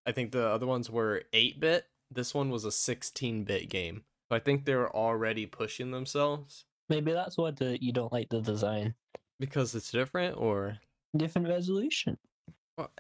I 0.06 0.12
think 0.12 0.32
the 0.32 0.48
other 0.48 0.66
ones 0.66 0.90
were 0.90 1.24
8 1.34 1.60
bit. 1.60 1.86
This 2.10 2.34
one 2.34 2.50
was 2.50 2.66
a 2.66 2.72
16 2.72 3.44
bit 3.44 3.70
game. 3.70 4.04
I 4.30 4.40
think 4.40 4.66
they 4.66 4.76
were 4.76 4.94
already 4.96 5.46
pushing 5.46 5.92
themselves 5.92 6.66
Maybe 6.92 7.14
that's 7.14 7.38
why 7.38 7.52
the, 7.52 7.82
you 7.82 7.94
don't 7.94 8.12
like 8.12 8.28
the 8.28 8.42
design. 8.42 8.96
because 9.40 9.74
it's 9.76 9.92
different, 9.92 10.36
or 10.38 10.78
Different 11.16 11.48
resolution. 11.48 12.18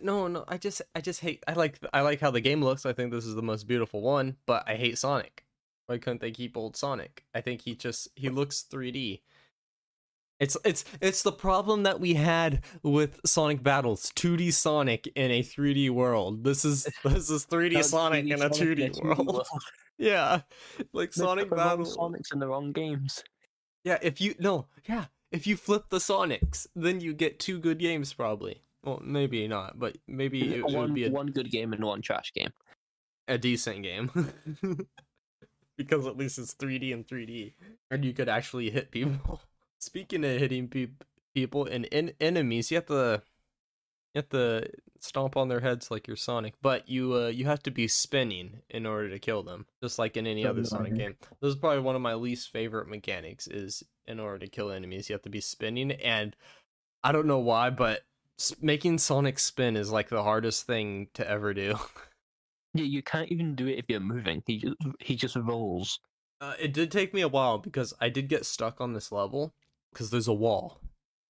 No, 0.01 0.27
no, 0.27 0.45
I 0.47 0.57
just 0.57 0.81
I 0.95 1.01
just 1.01 1.19
hate 1.21 1.43
I 1.47 1.53
like 1.53 1.77
I 1.91 2.01
like 2.01 2.21
how 2.21 2.31
the 2.31 2.39
game 2.39 2.63
looks. 2.63 2.85
I 2.85 2.93
think 2.93 3.11
this 3.11 3.25
is 3.25 3.35
the 3.35 3.41
most 3.41 3.67
beautiful 3.67 4.01
one, 4.01 4.37
but 4.45 4.63
I 4.67 4.75
hate 4.75 4.97
Sonic. 4.97 5.45
Why 5.87 5.97
couldn't 5.97 6.21
they 6.21 6.31
keep 6.31 6.55
old 6.55 6.77
Sonic? 6.77 7.25
I 7.33 7.41
think 7.41 7.61
he 7.61 7.75
just 7.75 8.07
he 8.15 8.29
looks 8.29 8.65
3D. 8.71 9.21
It's 10.41 10.57
it's 10.65 10.83
it's 10.99 11.21
the 11.21 11.31
problem 11.31 11.83
that 11.83 11.99
we 11.99 12.15
had 12.15 12.63
with 12.81 13.19
Sonic 13.23 13.61
Battles, 13.61 14.11
2D 14.15 14.51
Sonic 14.51 15.05
in 15.15 15.29
a 15.29 15.43
3D 15.43 15.91
world. 15.91 16.43
This 16.43 16.65
is 16.65 16.89
this 17.05 17.29
is 17.29 17.45
3D 17.45 17.83
Sonic 17.83 18.25
3D 18.25 18.33
in 18.33 18.41
a 18.41 18.49
2D 18.49 19.03
world. 19.03 19.47
Yeah. 19.97 20.41
Like 20.93 21.11
They 21.11 21.21
Sonic 21.21 21.47
put 21.47 21.57
the 21.57 21.63
wrong 21.63 21.77
Battles. 21.77 21.95
Sonics 21.95 22.33
in 22.33 22.39
the 22.39 22.47
wrong 22.47 22.71
games. 22.71 23.23
Yeah, 23.83 23.99
if 24.01 24.19
you 24.19 24.33
no, 24.39 24.65
yeah, 24.89 25.05
if 25.31 25.45
you 25.45 25.55
flip 25.55 25.89
the 25.89 25.99
Sonics, 25.99 26.65
then 26.75 27.01
you 27.01 27.13
get 27.13 27.39
two 27.39 27.59
good 27.59 27.77
games 27.77 28.11
probably. 28.11 28.61
Well, 28.83 28.99
maybe 29.03 29.47
not, 29.47 29.77
but 29.77 29.99
maybe 30.07 30.55
it, 30.55 30.59
it 30.61 30.75
would 30.75 30.95
be 30.95 31.05
a, 31.05 31.11
one 31.11 31.27
good 31.27 31.51
game 31.51 31.71
and 31.71 31.83
one 31.85 32.01
trash 32.01 32.33
game. 32.33 32.51
a 33.27 33.37
decent 33.37 33.83
game. 33.83 34.09
because 35.77 36.07
at 36.07 36.17
least 36.17 36.39
it's 36.39 36.55
3D 36.55 36.91
and 36.95 37.07
3D, 37.07 37.53
and 37.91 38.03
you 38.03 38.13
could 38.13 38.27
actually 38.27 38.71
hit 38.71 38.89
people. 38.89 39.39
Speaking 39.81 40.23
of 40.23 40.39
hitting 40.39 40.67
peop 40.67 41.03
people 41.33 41.65
and 41.65 41.87
en- 41.91 42.13
enemies, 42.21 42.69
you 42.69 42.75
have 42.75 42.85
to 42.85 43.23
you 44.13 44.19
have 44.19 44.29
to 44.29 44.69
stomp 44.99 45.35
on 45.35 45.47
their 45.47 45.59
heads 45.59 45.89
like 45.89 46.05
you're 46.05 46.15
Sonic, 46.15 46.53
but 46.61 46.87
you 46.87 47.15
uh, 47.15 47.27
you 47.29 47.45
have 47.45 47.63
to 47.63 47.71
be 47.71 47.87
spinning 47.87 48.61
in 48.69 48.85
order 48.85 49.09
to 49.09 49.17
kill 49.17 49.41
them, 49.41 49.65
just 49.81 49.97
like 49.97 50.17
in 50.17 50.27
any 50.27 50.45
other 50.45 50.63
Sonic 50.63 50.95
game. 50.95 51.15
This 51.41 51.49
is 51.49 51.55
probably 51.55 51.79
one 51.79 51.95
of 51.95 52.01
my 52.01 52.13
least 52.13 52.51
favorite 52.51 52.87
mechanics. 52.87 53.47
Is 53.47 53.83
in 54.05 54.19
order 54.19 54.37
to 54.39 54.47
kill 54.47 54.71
enemies, 54.71 55.09
you 55.09 55.13
have 55.13 55.23
to 55.23 55.29
be 55.29 55.41
spinning, 55.41 55.91
and 55.91 56.35
I 57.03 57.11
don't 57.11 57.25
know 57.25 57.39
why, 57.39 57.71
but 57.71 58.01
making 58.61 58.99
Sonic 58.99 59.39
spin 59.39 59.75
is 59.75 59.91
like 59.91 60.09
the 60.09 60.23
hardest 60.23 60.67
thing 60.67 61.07
to 61.15 61.27
ever 61.27 61.53
do. 61.53 61.75
Yeah, 62.73 62.85
you 62.85 63.03
can't 63.03 63.29
even 63.29 63.53
do 63.55 63.67
it 63.67 63.79
if 63.79 63.85
you're 63.89 63.99
moving. 63.99 64.43
He 64.47 64.57
just 64.59 64.77
he 65.01 65.17
just 65.17 65.35
rolls. 65.35 65.99
Uh, 66.39 66.53
it 66.57 66.71
did 66.71 66.89
take 66.89 67.13
me 67.13 67.19
a 67.19 67.27
while 67.27 67.57
because 67.57 67.93
I 67.99 68.07
did 68.07 68.29
get 68.29 68.45
stuck 68.45 68.79
on 68.79 68.93
this 68.93 69.11
level 69.11 69.53
because 69.91 70.09
there's 70.09 70.27
a 70.27 70.33
wall, 70.33 70.79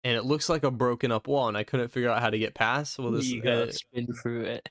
and 0.03 0.15
it 0.15 0.25
looks 0.25 0.50
like 0.50 0.63
a 0.63 0.72
broken 0.72 1.12
up 1.12 1.27
wall, 1.27 1.48
and 1.48 1.58
I 1.58 1.63
couldn't 1.63 1.89
figure 1.89 2.10
out 2.10 2.22
how 2.22 2.30
to 2.30 2.39
get 2.39 2.53
past. 2.53 2.98
Well, 3.00 3.12
this 3.12 3.30
you 3.30 3.41
gotta 3.41 3.70
uh, 3.70 3.72
spin 3.72 4.08
through 4.13 4.44
it. 4.44 4.70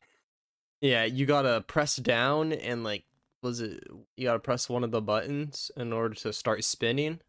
yeah, 0.81 1.05
you 1.05 1.27
gotta 1.27 1.63
press 1.63 1.97
down 1.97 2.53
and 2.53 2.85
like 2.85 3.05
was 3.43 3.61
it 3.61 3.83
you 4.17 4.27
gotta 4.27 4.39
press 4.39 4.69
one 4.69 4.85
of 4.85 4.91
the 4.91 5.01
buttons 5.01 5.71
in 5.77 5.93
order 5.93 6.15
to 6.15 6.33
start 6.33 6.65
spinning, 6.65 7.21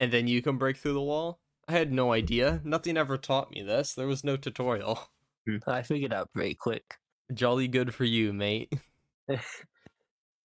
and 0.00 0.12
then 0.12 0.28
you 0.28 0.42
can 0.42 0.58
break 0.58 0.76
through 0.76 0.94
the 0.94 1.00
wall. 1.00 1.40
I 1.66 1.72
had 1.72 1.92
no 1.92 2.12
idea. 2.12 2.60
Nothing 2.64 2.96
ever 2.96 3.18
taught 3.18 3.50
me 3.50 3.62
this. 3.62 3.92
There 3.92 4.06
was 4.06 4.24
no 4.24 4.36
tutorial. 4.36 4.98
I 5.66 5.82
figured 5.82 6.12
out 6.12 6.32
pretty 6.32 6.54
quick. 6.54 6.96
Jolly 7.34 7.68
good 7.68 7.94
for 7.94 8.04
you, 8.04 8.32
mate. 8.32 8.72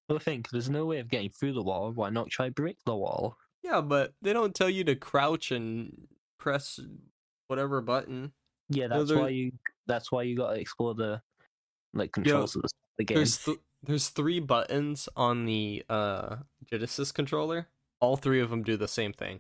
Well, 0.10 0.20
think 0.20 0.50
there's 0.50 0.70
no 0.70 0.86
way 0.86 1.00
of 1.00 1.10
getting 1.10 1.30
through 1.30 1.54
the 1.54 1.64
wall. 1.64 1.92
Why 1.92 2.10
not 2.10 2.30
try 2.30 2.50
break 2.50 2.78
the 2.86 2.96
wall? 2.96 3.38
Yeah, 3.64 3.82
but 3.82 4.14
they 4.22 4.34
don't 4.34 4.54
tell 4.54 4.70
you 4.70 4.84
to 4.84 4.96
crouch 4.96 5.52
and 5.52 6.08
press 6.38 6.80
whatever 7.48 7.82
button. 7.82 8.34
Yeah, 8.70 8.88
that's 8.88 9.12
why 9.12 9.30
you. 9.30 9.54
That's 9.88 10.12
why 10.12 10.24
you 10.24 10.36
gotta 10.36 10.60
explore 10.60 10.94
the 10.94 11.22
like 11.94 12.12
controls 12.12 12.56
of 12.56 12.64
the, 12.64 12.70
the 13.00 13.04
game. 13.06 13.16
There's 13.18 13.38
th- 13.38 13.60
there's 13.84 14.10
three 14.10 14.40
buttons 14.40 15.10
on 15.16 15.46
the 15.46 15.84
uh 15.90 16.38
Genesis 16.70 17.12
controller. 17.12 17.68
All 18.00 18.18
three 18.18 18.42
of 18.42 18.50
them 18.50 18.64
do 18.64 18.78
the 18.78 18.88
same 18.88 19.14
thing. 19.14 19.40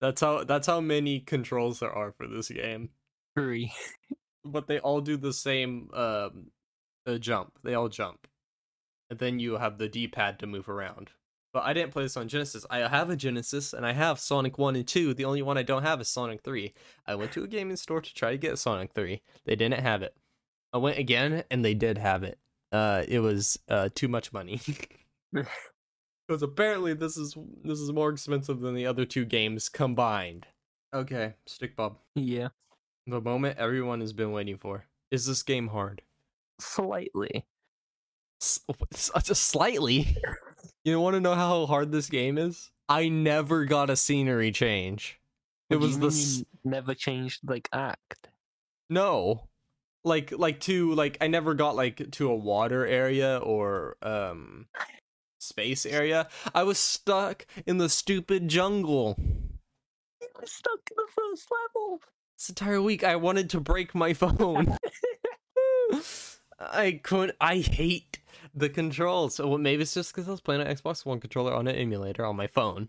That's 0.00 0.20
how 0.20 0.44
that's 0.44 0.66
how 0.66 0.80
many 0.80 1.20
controls 1.20 1.80
there 1.80 1.92
are 1.92 2.12
for 2.12 2.26
this 2.26 2.48
game. 2.48 2.90
Three. 3.34 3.72
But 4.44 4.68
they 4.68 4.78
all 4.78 5.00
do 5.00 5.16
the 5.16 5.32
same 5.32 5.88
um 5.92 6.50
uh, 7.06 7.18
jump. 7.18 7.52
They 7.62 7.74
all 7.74 7.88
jump. 7.88 8.26
And 9.08 9.18
then 9.18 9.38
you 9.38 9.58
have 9.58 9.78
the 9.78 9.88
D-pad 9.88 10.40
to 10.40 10.46
move 10.48 10.68
around. 10.68 11.10
But 11.56 11.64
I 11.64 11.72
didn't 11.72 11.90
play 11.92 12.02
this 12.02 12.18
on 12.18 12.28
Genesis. 12.28 12.66
I 12.68 12.86
have 12.86 13.08
a 13.08 13.16
Genesis 13.16 13.72
and 13.72 13.86
I 13.86 13.92
have 13.94 14.20
Sonic 14.20 14.58
1 14.58 14.76
and 14.76 14.86
2. 14.86 15.14
The 15.14 15.24
only 15.24 15.40
one 15.40 15.56
I 15.56 15.62
don't 15.62 15.84
have 15.84 16.02
is 16.02 16.08
Sonic 16.08 16.42
3. 16.42 16.74
I 17.06 17.14
went 17.14 17.32
to 17.32 17.44
a 17.44 17.46
gaming 17.46 17.76
store 17.76 18.02
to 18.02 18.12
try 18.14 18.32
to 18.32 18.36
get 18.36 18.58
Sonic 18.58 18.92
3. 18.92 19.22
They 19.46 19.56
didn't 19.56 19.80
have 19.80 20.02
it. 20.02 20.14
I 20.74 20.76
went 20.76 20.98
again 20.98 21.44
and 21.50 21.64
they 21.64 21.72
did 21.72 21.96
have 21.96 22.24
it. 22.24 22.38
Uh 22.72 23.04
it 23.08 23.20
was 23.20 23.58
uh 23.70 23.88
too 23.94 24.06
much 24.06 24.34
money. 24.34 24.60
Because 25.32 26.42
apparently 26.42 26.92
this 26.92 27.16
is 27.16 27.34
this 27.64 27.78
is 27.80 27.90
more 27.90 28.10
expensive 28.10 28.60
than 28.60 28.74
the 28.74 28.84
other 28.84 29.06
two 29.06 29.24
games 29.24 29.70
combined. 29.70 30.46
Okay, 30.92 31.36
Stick 31.46 31.74
Bob. 31.74 31.96
Yeah, 32.16 32.48
The 33.06 33.22
moment 33.22 33.56
everyone 33.56 34.02
has 34.02 34.12
been 34.12 34.32
waiting 34.32 34.58
for. 34.58 34.84
Is 35.10 35.24
this 35.24 35.42
game 35.42 35.68
hard? 35.68 36.02
slightly. 36.60 37.46
S- 38.42 38.60
s- 38.92 39.10
just 39.24 39.44
slightly. 39.44 40.18
You 40.86 41.00
want 41.00 41.14
to 41.14 41.20
know 41.20 41.34
how 41.34 41.66
hard 41.66 41.90
this 41.90 42.08
game 42.08 42.38
is? 42.38 42.70
I 42.88 43.08
never 43.08 43.64
got 43.64 43.90
a 43.90 43.96
scenery 43.96 44.52
change. 44.52 45.18
It 45.68 45.80
was 45.80 45.98
the 45.98 46.46
never 46.62 46.94
changed 46.94 47.40
like 47.44 47.68
act. 47.72 48.28
no, 48.88 49.48
like 50.04 50.30
like 50.30 50.60
to 50.60 50.94
like 50.94 51.18
I 51.20 51.26
never 51.26 51.54
got 51.54 51.74
like 51.74 52.12
to 52.12 52.30
a 52.30 52.36
water 52.36 52.86
area 52.86 53.38
or 53.38 53.96
um 54.00 54.66
space 55.40 55.86
area. 55.86 56.28
I 56.54 56.62
was 56.62 56.78
stuck 56.78 57.48
in 57.66 57.78
the 57.78 57.88
stupid 57.88 58.46
jungle. 58.46 59.16
You 59.18 60.28
were 60.40 60.46
stuck 60.46 60.88
in 60.88 60.96
the 60.96 61.08
first 61.12 61.48
level. 61.50 62.00
This 62.38 62.48
entire 62.48 62.80
week 62.80 63.02
I 63.02 63.16
wanted 63.16 63.50
to 63.50 63.60
break 63.60 63.92
my 63.92 64.14
phone. 64.14 64.76
I 66.60 67.00
couldn't. 67.02 67.36
I 67.40 67.56
hate 67.56 68.20
the 68.56 68.68
controls. 68.68 69.36
So 69.36 69.46
well, 69.46 69.58
maybe 69.58 69.82
it's 69.82 69.94
just 69.94 70.12
because 70.12 70.26
I 70.26 70.32
was 70.32 70.40
playing 70.40 70.62
an 70.62 70.74
Xbox 70.74 71.04
One 71.04 71.20
controller 71.20 71.52
on 71.52 71.68
an 71.68 71.76
emulator 71.76 72.24
on 72.24 72.36
my 72.36 72.48
phone. 72.48 72.88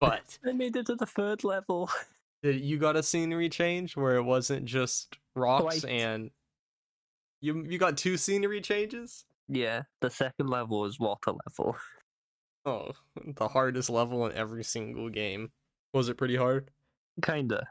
But 0.00 0.38
I 0.46 0.52
made 0.52 0.74
it 0.74 0.86
to 0.86 0.96
the 0.96 1.06
third 1.06 1.44
level. 1.44 1.90
you 2.42 2.78
got 2.78 2.96
a 2.96 3.02
scenery 3.02 3.48
change 3.48 3.96
where 3.96 4.16
it 4.16 4.22
wasn't 4.22 4.64
just 4.64 5.18
rocks 5.36 5.84
and 5.84 6.30
you 7.40 7.64
you 7.68 7.78
got 7.78 7.96
two 7.96 8.16
scenery 8.16 8.60
changes? 8.60 9.24
Yeah, 9.48 9.82
the 10.00 10.10
second 10.10 10.48
level 10.48 10.80
was 10.80 10.98
water 10.98 11.32
level. 11.46 11.76
Oh, 12.66 12.92
the 13.22 13.46
hardest 13.46 13.90
level 13.90 14.24
in 14.24 14.32
every 14.32 14.64
single 14.64 15.10
game. 15.10 15.50
Was 15.92 16.08
it 16.08 16.16
pretty 16.16 16.36
hard? 16.36 16.70
Kinda. 17.22 17.66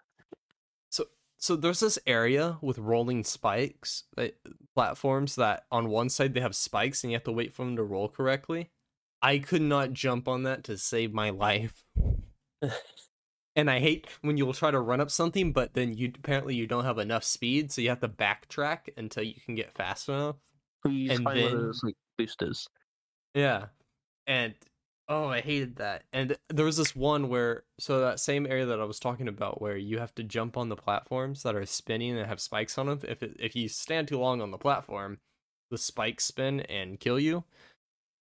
So 1.44 1.58
there's 1.58 1.82
this 1.82 2.00
area 2.08 2.58
with 2.62 2.78
rolling 2.78 3.26
spikes, 3.26 4.06
that, 4.16 4.38
platforms 4.78 5.36
that 5.36 5.66
on 5.70 5.90
one 5.90 6.08
side 6.08 6.34
they 6.34 6.40
have 6.40 6.56
spikes 6.56 7.04
and 7.04 7.12
you 7.12 7.18
have 7.18 7.26
to 7.26 7.34
wait 7.34 7.54
for 7.54 7.66
them 7.66 7.76
to 7.76 7.84
roll 7.84 8.08
correctly. 8.08 8.70
I 9.22 9.40
could 9.40 9.62
not 9.62 9.92
jump 9.92 10.30
on 10.30 10.44
that 10.44 10.64
to 10.64 10.78
save 10.78 11.14
my 11.14 11.32
life. 11.32 11.84
and 13.58 13.70
I 13.70 13.82
hate 13.82 14.08
when 14.22 14.38
you'll 14.38 14.54
try 14.54 14.72
to 14.72 14.80
run 14.80 15.02
up 15.02 15.12
something, 15.12 15.52
but 15.52 15.74
then 15.74 15.98
you 15.98 16.14
apparently 16.16 16.56
you 16.56 16.66
don't 16.66 16.86
have 16.86 16.98
enough 16.98 17.26
speed, 17.26 17.74
so 17.74 17.82
you 17.82 17.90
have 17.90 18.00
to 18.00 18.08
backtrack 18.08 18.88
until 18.96 19.24
you 19.24 19.36
can 19.46 19.56
get 19.56 19.76
fast 19.76 20.08
enough. 20.08 20.38
Just 20.88 21.18
And 21.18 21.28
then- 21.28 21.52
those 21.52 21.84
like 21.84 21.98
boosters. 22.18 22.70
Yeah. 23.34 23.66
And 24.28 24.54
oh, 25.10 25.28
I 25.28 25.42
hated 25.42 25.78
that. 25.78 26.04
And 26.14 26.38
there 26.50 26.66
was 26.66 26.78
this 26.78 26.96
one 26.96 27.30
where 27.30 27.64
so 27.80 28.00
that 28.02 28.20
same 28.20 28.46
area 28.46 28.66
that 28.66 28.80
I 28.80 28.86
was 28.86 29.00
talking 29.00 29.28
about 29.28 29.62
where 29.62 29.78
you 29.78 30.00
have 30.00 30.16
to 30.16 30.24
jump 30.24 30.58
on 30.58 30.70
the 30.70 30.76
platforms 30.76 31.44
that 31.44 31.56
are 31.56 31.66
spinning 31.66 32.18
and 32.18 32.28
have 32.28 32.40
spikes 32.40 32.78
on 32.78 32.88
them. 32.88 33.00
If 33.08 33.24
it, 33.24 33.36
if 33.40 33.56
you 33.56 33.68
stand 33.68 34.08
too 34.08 34.20
long 34.20 34.42
on 34.42 34.52
the 34.52 34.58
platform, 34.58 35.20
the 35.70 35.78
spikes 35.78 36.26
spin 36.26 36.62
and 36.62 37.00
kill 37.00 37.20
you. 37.20 37.44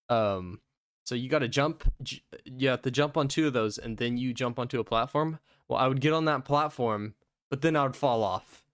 Um 0.09 0.61
so 1.05 1.15
you 1.15 1.29
got 1.29 1.41
to 1.41 1.49
jump 1.49 1.85
j- 2.03 2.23
you 2.45 2.69
have 2.69 2.83
to 2.83 2.91
jump 2.91 3.17
on 3.17 3.29
two 3.29 3.49
of 3.49 3.53
those 3.53 3.79
and 3.79 3.99
then 3.99 4.17
you 4.17 4.33
jump 4.33 4.59
onto 4.59 4.81
a 4.81 4.85
platform. 4.85 5.39
Well, 5.69 5.79
I 5.79 5.89
would 5.89 6.01
get 6.01 6.13
on 6.13 6.27
that 6.27 6.45
platform, 6.45 7.15
but 7.51 7.63
then 7.63 7.77
I 7.77 7.85
would 7.85 7.97
fall 7.97 8.23
off. 8.23 8.65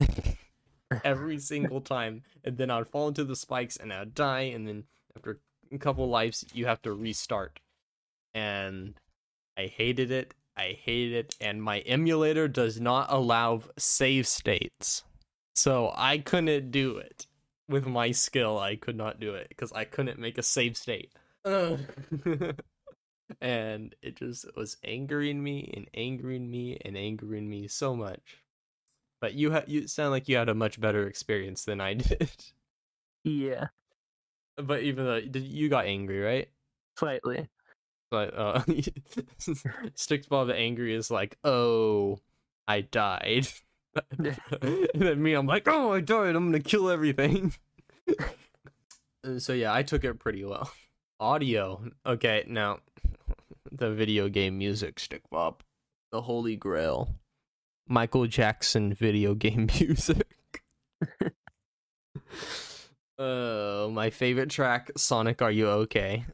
Every 1.04 1.38
single 1.38 1.80
time 1.80 2.22
and 2.44 2.56
then 2.56 2.70
I 2.70 2.78
would 2.78 2.88
fall 2.88 3.08
into 3.08 3.24
the 3.24 3.36
spikes 3.36 3.76
and 3.76 3.92
I'd 3.92 4.14
die 4.14 4.42
and 4.42 4.68
then 4.68 4.84
after 5.16 5.40
couple 5.78 6.08
lives 6.08 6.44
you 6.52 6.66
have 6.66 6.82
to 6.82 6.92
restart. 6.92 7.60
And 8.34 8.94
i 9.58 9.66
hated 9.66 10.10
it 10.10 10.34
i 10.56 10.76
hated 10.82 11.14
it 11.14 11.36
and 11.40 11.62
my 11.62 11.78
emulator 11.80 12.46
does 12.48 12.80
not 12.80 13.06
allow 13.10 13.62
save 13.78 14.26
states. 14.26 15.04
So 15.54 15.92
i 15.96 16.18
couldn't 16.18 16.70
do 16.70 16.98
it. 16.98 17.26
With 17.68 17.86
my 17.86 18.12
skill 18.12 18.58
i 18.58 18.76
could 18.76 18.96
not 18.96 19.20
do 19.20 19.34
it 19.34 19.48
because 19.48 19.72
i 19.72 19.84
couldn't 19.84 20.18
make 20.18 20.38
a 20.38 20.42
save 20.42 20.76
state. 20.76 21.12
And 23.40 23.94
it 24.02 24.16
just 24.16 24.46
was 24.56 24.76
angering 24.84 25.42
me 25.42 25.72
and 25.76 25.88
angering 25.94 26.50
me 26.50 26.78
and 26.84 26.96
angering 26.96 27.48
me 27.48 27.68
so 27.68 27.96
much. 27.96 28.42
But 29.20 29.34
you 29.34 29.52
ha- 29.52 29.64
you 29.66 29.88
sound 29.88 30.12
like 30.12 30.28
you 30.28 30.36
had 30.36 30.48
a 30.48 30.54
much 30.54 30.80
better 30.80 31.06
experience 31.06 31.64
than 31.64 31.80
i 31.80 31.94
did. 31.94 32.30
Yeah, 33.24 33.68
but 34.62 34.82
even 34.82 35.04
though 35.04 35.20
did 35.20 35.42
you 35.42 35.68
got 35.68 35.86
angry 35.86 36.20
right 36.20 36.48
slightly. 36.98 37.48
but 38.10 38.36
uh 38.36 38.62
sticks 39.94 40.26
bob 40.26 40.50
angry 40.50 40.94
is 40.94 41.10
like 41.10 41.36
oh 41.44 42.18
i 42.68 42.80
died 42.80 43.46
and 44.18 44.36
then 44.94 45.22
me, 45.22 45.34
I'm 45.34 45.46
like, 45.46 45.66
oh, 45.68 45.92
I 45.92 46.00
died. 46.00 46.36
I'm 46.36 46.46
gonna 46.46 46.60
kill 46.60 46.90
everything. 46.90 47.54
So 49.38 49.52
yeah, 49.52 49.74
I 49.74 49.82
took 49.82 50.04
it 50.04 50.18
pretty 50.18 50.44
well. 50.44 50.70
Audio, 51.18 51.82
okay. 52.04 52.44
Now, 52.46 52.78
the 53.72 53.92
video 53.92 54.28
game 54.28 54.58
music 54.58 55.00
stick 55.00 55.22
Bob, 55.30 55.62
the 56.12 56.22
holy 56.22 56.56
grail, 56.56 57.16
Michael 57.88 58.26
Jackson 58.26 58.92
video 58.92 59.34
game 59.34 59.68
music. 59.80 60.62
Uh, 63.18 63.88
my 63.90 64.10
favorite 64.10 64.50
track, 64.50 64.90
Sonic. 64.96 65.42
Are 65.42 65.50
you 65.50 65.68
okay? 65.68 66.24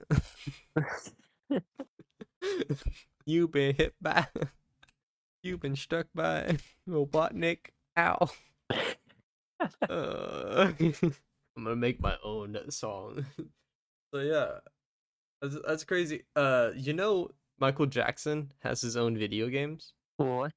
You've 3.25 3.53
been 3.53 3.75
hit 3.77 3.95
by. 4.01 4.27
You've 5.43 5.61
been 5.61 5.77
struck 5.77 6.07
by 6.15 6.59
Robotnik. 6.89 7.71
Ow. 7.99 8.31
Uh, 9.89 10.73
I'm 10.81 11.65
gonna 11.65 11.77
make 11.77 12.01
my 12.01 12.17
own 12.25 12.59
song. 12.71 13.27
so 14.13 14.21
yeah, 14.21 14.59
that's 15.41 15.57
that's 15.67 15.85
crazy. 15.85 16.25
Uh, 16.35 16.71
you 16.75 16.93
know, 16.93 17.31
Michael 17.61 17.87
Jackson 17.87 18.53
has 18.61 18.81
his 18.81 18.97
own 18.97 19.17
video 19.17 19.49
games. 19.49 19.93
What? 20.17 20.53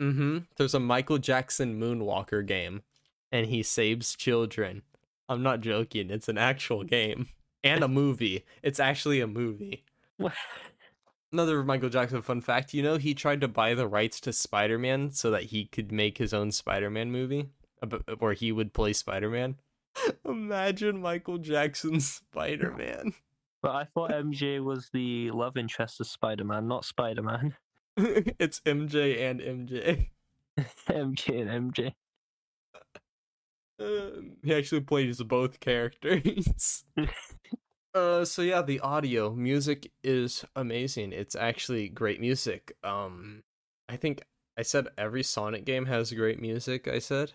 Mm-hmm. 0.00 0.38
There's 0.56 0.74
a 0.74 0.80
Michael 0.80 1.18
Jackson 1.18 1.80
Moonwalker 1.80 2.46
game, 2.46 2.82
and 3.30 3.46
he 3.46 3.62
saves 3.62 4.14
children. 4.14 4.82
I'm 5.32 5.42
not 5.42 5.60
joking. 5.60 6.10
It's 6.10 6.28
an 6.28 6.38
actual 6.38 6.84
game 6.84 7.28
and 7.64 7.82
a 7.82 7.88
movie. 7.88 8.44
It's 8.62 8.80
actually 8.80 9.20
a 9.20 9.26
movie. 9.26 9.84
What? 10.16 10.34
Another 11.32 11.64
Michael 11.64 11.88
Jackson 11.88 12.20
fun 12.20 12.42
fact, 12.42 12.74
you 12.74 12.82
know, 12.82 12.96
he 12.96 13.14
tried 13.14 13.40
to 13.40 13.48
buy 13.48 13.74
the 13.74 13.88
rights 13.88 14.20
to 14.20 14.32
Spider 14.32 14.78
Man 14.78 15.10
so 15.10 15.30
that 15.30 15.44
he 15.44 15.64
could 15.64 15.90
make 15.90 16.18
his 16.18 16.34
own 16.34 16.52
Spider 16.52 16.90
Man 16.90 17.10
movie 17.10 17.48
where 18.18 18.34
he 18.34 18.52
would 18.52 18.72
play 18.72 18.92
Spider 18.92 19.30
Man. 19.30 19.56
Imagine 20.24 21.00
Michael 21.00 21.38
Jackson's 21.38 22.08
Spider 22.08 22.72
Man. 22.76 23.14
But 23.62 23.74
I 23.74 23.84
thought 23.84 24.10
MJ 24.10 24.62
was 24.62 24.90
the 24.92 25.30
love 25.30 25.56
interest 25.56 26.00
of 26.00 26.06
Spider 26.06 26.44
Man, 26.44 26.68
not 26.68 26.84
Spider 26.84 27.22
Man. 27.22 27.54
it's 27.96 28.60
MJ 28.60 29.20
and 29.22 29.40
MJ. 29.40 30.08
MJ 30.88 31.48
and 31.48 31.72
MJ. 31.72 31.94
Um, 33.78 34.36
he 34.42 34.54
actually 34.54 34.82
plays 34.82 35.22
both 35.22 35.60
characters. 35.60 36.84
uh, 37.94 38.24
so 38.24 38.42
yeah, 38.42 38.62
the 38.62 38.80
audio 38.80 39.30
music 39.34 39.90
is 40.02 40.44
amazing. 40.54 41.12
It's 41.12 41.34
actually 41.34 41.88
great 41.88 42.20
music. 42.20 42.76
Um, 42.84 43.42
I 43.88 43.96
think 43.96 44.22
I 44.56 44.62
said 44.62 44.88
every 44.98 45.22
Sonic 45.22 45.64
game 45.64 45.86
has 45.86 46.12
great 46.12 46.40
music. 46.40 46.86
I 46.86 46.98
said, 46.98 47.32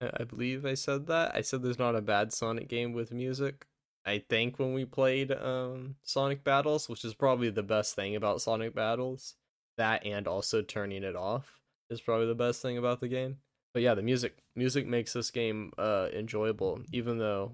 I 0.00 0.10
I 0.20 0.24
believe 0.24 0.64
I 0.64 0.74
said 0.74 1.06
that. 1.08 1.34
I 1.34 1.42
said 1.42 1.62
there's 1.62 1.78
not 1.78 1.96
a 1.96 2.02
bad 2.02 2.32
Sonic 2.32 2.68
game 2.68 2.92
with 2.92 3.12
music. 3.12 3.66
I 4.06 4.18
think 4.28 4.58
when 4.58 4.72
we 4.72 4.84
played 4.84 5.32
um 5.32 5.96
Sonic 6.02 6.44
Battles, 6.44 6.88
which 6.88 7.04
is 7.04 7.14
probably 7.14 7.50
the 7.50 7.62
best 7.62 7.94
thing 7.94 8.16
about 8.16 8.40
Sonic 8.42 8.74
Battles, 8.74 9.34
that 9.76 10.04
and 10.06 10.26
also 10.26 10.62
turning 10.62 11.02
it 11.04 11.16
off 11.16 11.60
is 11.90 12.00
probably 12.00 12.26
the 12.26 12.34
best 12.34 12.62
thing 12.62 12.78
about 12.78 13.00
the 13.00 13.08
game 13.08 13.38
but 13.72 13.82
yeah 13.82 13.94
the 13.94 14.02
music 14.02 14.38
music 14.56 14.86
makes 14.86 15.12
this 15.12 15.30
game 15.30 15.72
uh 15.78 16.08
enjoyable 16.12 16.80
even 16.92 17.18
though 17.18 17.52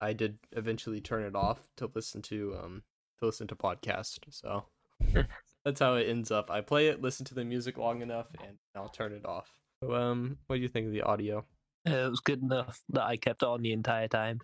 i 0.00 0.12
did 0.12 0.38
eventually 0.52 1.00
turn 1.00 1.22
it 1.24 1.34
off 1.34 1.66
to 1.76 1.90
listen 1.94 2.20
to 2.22 2.56
um 2.62 2.82
to 3.18 3.26
listen 3.26 3.46
to 3.46 3.54
podcast 3.56 4.18
so 4.30 4.64
that's 5.64 5.80
how 5.80 5.94
it 5.94 6.08
ends 6.08 6.30
up. 6.30 6.50
I 6.50 6.60
play 6.60 6.88
it 6.88 7.02
listen 7.02 7.24
to 7.26 7.34
the 7.34 7.44
music 7.44 7.78
long 7.78 8.00
enough 8.02 8.26
and 8.46 8.58
i'll 8.76 8.88
turn 8.88 9.12
it 9.12 9.26
off. 9.26 9.50
So, 9.82 9.94
um 9.94 10.38
what 10.46 10.56
do 10.56 10.62
you 10.62 10.68
think 10.68 10.86
of 10.86 10.92
the 10.92 11.02
audio? 11.02 11.44
It 11.84 12.10
was 12.10 12.20
good 12.20 12.42
enough 12.42 12.80
that 12.90 13.02
I 13.04 13.16
kept 13.16 13.42
on 13.42 13.62
the 13.62 13.72
entire 13.72 14.08
time. 14.08 14.40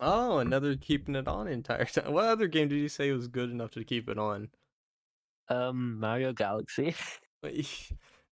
oh 0.00 0.38
another 0.38 0.76
keeping 0.76 1.14
it 1.16 1.28
on 1.28 1.48
entire 1.48 1.84
time 1.84 2.12
what 2.12 2.24
other 2.26 2.46
game 2.48 2.68
did 2.68 2.76
you 2.78 2.88
say 2.88 3.12
was 3.12 3.28
good 3.28 3.50
enough 3.50 3.72
to 3.72 3.84
keep 3.84 4.08
it 4.08 4.18
on? 4.18 4.48
Um, 5.48 5.98
Mario 6.00 6.32
Galaxy. 6.32 6.94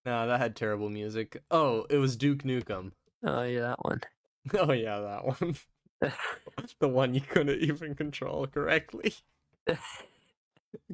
no 0.04 0.26
that 0.26 0.40
had 0.40 0.56
terrible 0.56 0.88
music 0.88 1.42
oh 1.50 1.86
it 1.90 1.98
was 1.98 2.16
duke 2.16 2.42
nukem 2.42 2.92
oh 3.24 3.42
yeah, 3.42 3.60
that 3.60 3.84
one. 3.84 4.00
oh 4.58 4.72
yeah 4.72 5.00
that 5.00 5.24
one 5.24 5.54
the 6.80 6.88
one 6.88 7.14
you 7.14 7.20
couldn't 7.20 7.60
even 7.60 7.94
control 7.94 8.46
correctly. 8.46 9.14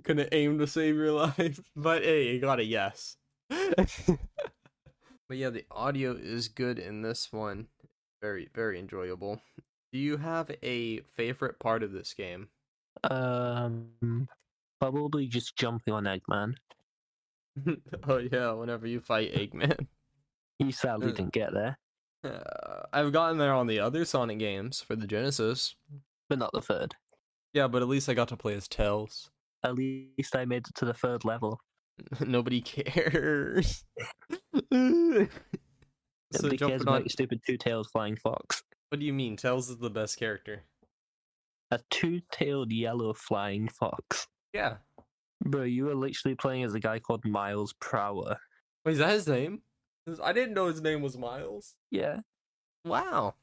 couldn't 0.04 0.28
aim 0.32 0.58
to 0.58 0.66
save 0.66 0.96
your 0.96 1.12
life. 1.12 1.60
But 1.74 2.02
hey, 2.02 2.32
you 2.32 2.40
got 2.40 2.60
a 2.60 2.64
yes. 2.64 3.16
but 3.48 3.88
yeah, 5.30 5.50
the 5.50 5.64
audio 5.70 6.12
is 6.12 6.48
good 6.48 6.78
in 6.78 7.02
this 7.02 7.32
one. 7.32 7.68
Very, 8.20 8.48
very 8.54 8.78
enjoyable. 8.78 9.40
Do 9.92 9.98
you 9.98 10.16
have 10.16 10.50
a 10.62 11.00
favorite 11.00 11.58
part 11.60 11.82
of 11.82 11.92
this 11.92 12.12
game? 12.14 12.48
um, 13.04 14.26
probably 14.80 15.26
just 15.26 15.56
jumping 15.56 15.94
on 15.94 16.04
Eggman. 16.04 16.54
oh 18.08 18.18
yeah, 18.18 18.52
whenever 18.52 18.86
you 18.86 19.00
fight 19.00 19.34
Eggman. 19.34 19.86
He 20.58 20.72
sadly 20.72 21.12
didn't 21.12 21.34
get 21.34 21.52
there, 21.52 21.76
Uh, 22.24 22.86
I've 22.90 23.12
gotten 23.12 23.36
there 23.36 23.52
on 23.52 23.66
the 23.66 23.78
other 23.78 24.06
Sonic 24.06 24.38
games 24.38 24.80
for 24.80 24.96
the 24.96 25.06
Genesis. 25.06 25.76
but 26.30 26.38
not 26.38 26.50
the 26.52 26.62
third. 26.62 26.94
Yeah, 27.52 27.68
but 27.68 27.82
at 27.82 27.88
least 27.88 28.08
I 28.08 28.14
got 28.14 28.28
to 28.28 28.38
play 28.38 28.54
as 28.54 28.66
Tails. 28.66 29.30
At 29.62 29.74
least 29.74 30.34
I 30.34 30.46
made 30.46 30.66
it 30.66 30.74
to 30.76 30.86
the 30.86 30.94
third 30.94 31.26
level. 31.26 31.60
Nobody 32.26 32.62
cares. 32.62 33.84
so 34.72 34.72
Nobody 34.72 35.28
cares 36.32 36.58
jumping 36.58 36.80
about 36.82 36.94
on. 36.94 37.00
your 37.02 37.08
stupid 37.10 37.40
two-tailed 37.46 37.88
flying 37.90 38.16
fox. 38.16 38.62
What 38.88 39.00
do 39.00 39.06
you 39.06 39.12
mean? 39.12 39.36
Tails 39.36 39.68
is 39.68 39.78
the 39.78 39.90
best 39.90 40.18
character. 40.18 40.62
A 41.70 41.80
two-tailed 41.90 42.72
yellow 42.72 43.12
flying 43.12 43.68
fox. 43.68 44.26
Yeah. 44.52 44.76
Bro, 45.50 45.64
you 45.64 45.86
were 45.86 45.94
literally 45.94 46.34
playing 46.34 46.64
as 46.64 46.74
a 46.74 46.80
guy 46.80 46.98
called 46.98 47.24
Miles 47.24 47.74
Prower. 47.80 48.36
Wait, 48.84 48.92
is 48.92 48.98
that 48.98 49.10
his 49.10 49.26
name? 49.26 49.62
I 50.22 50.32
didn't 50.32 50.54
know 50.54 50.66
his 50.66 50.80
name 50.80 51.02
was 51.02 51.18
Miles. 51.18 51.74
Yeah, 51.90 52.20
Wow. 52.86 53.34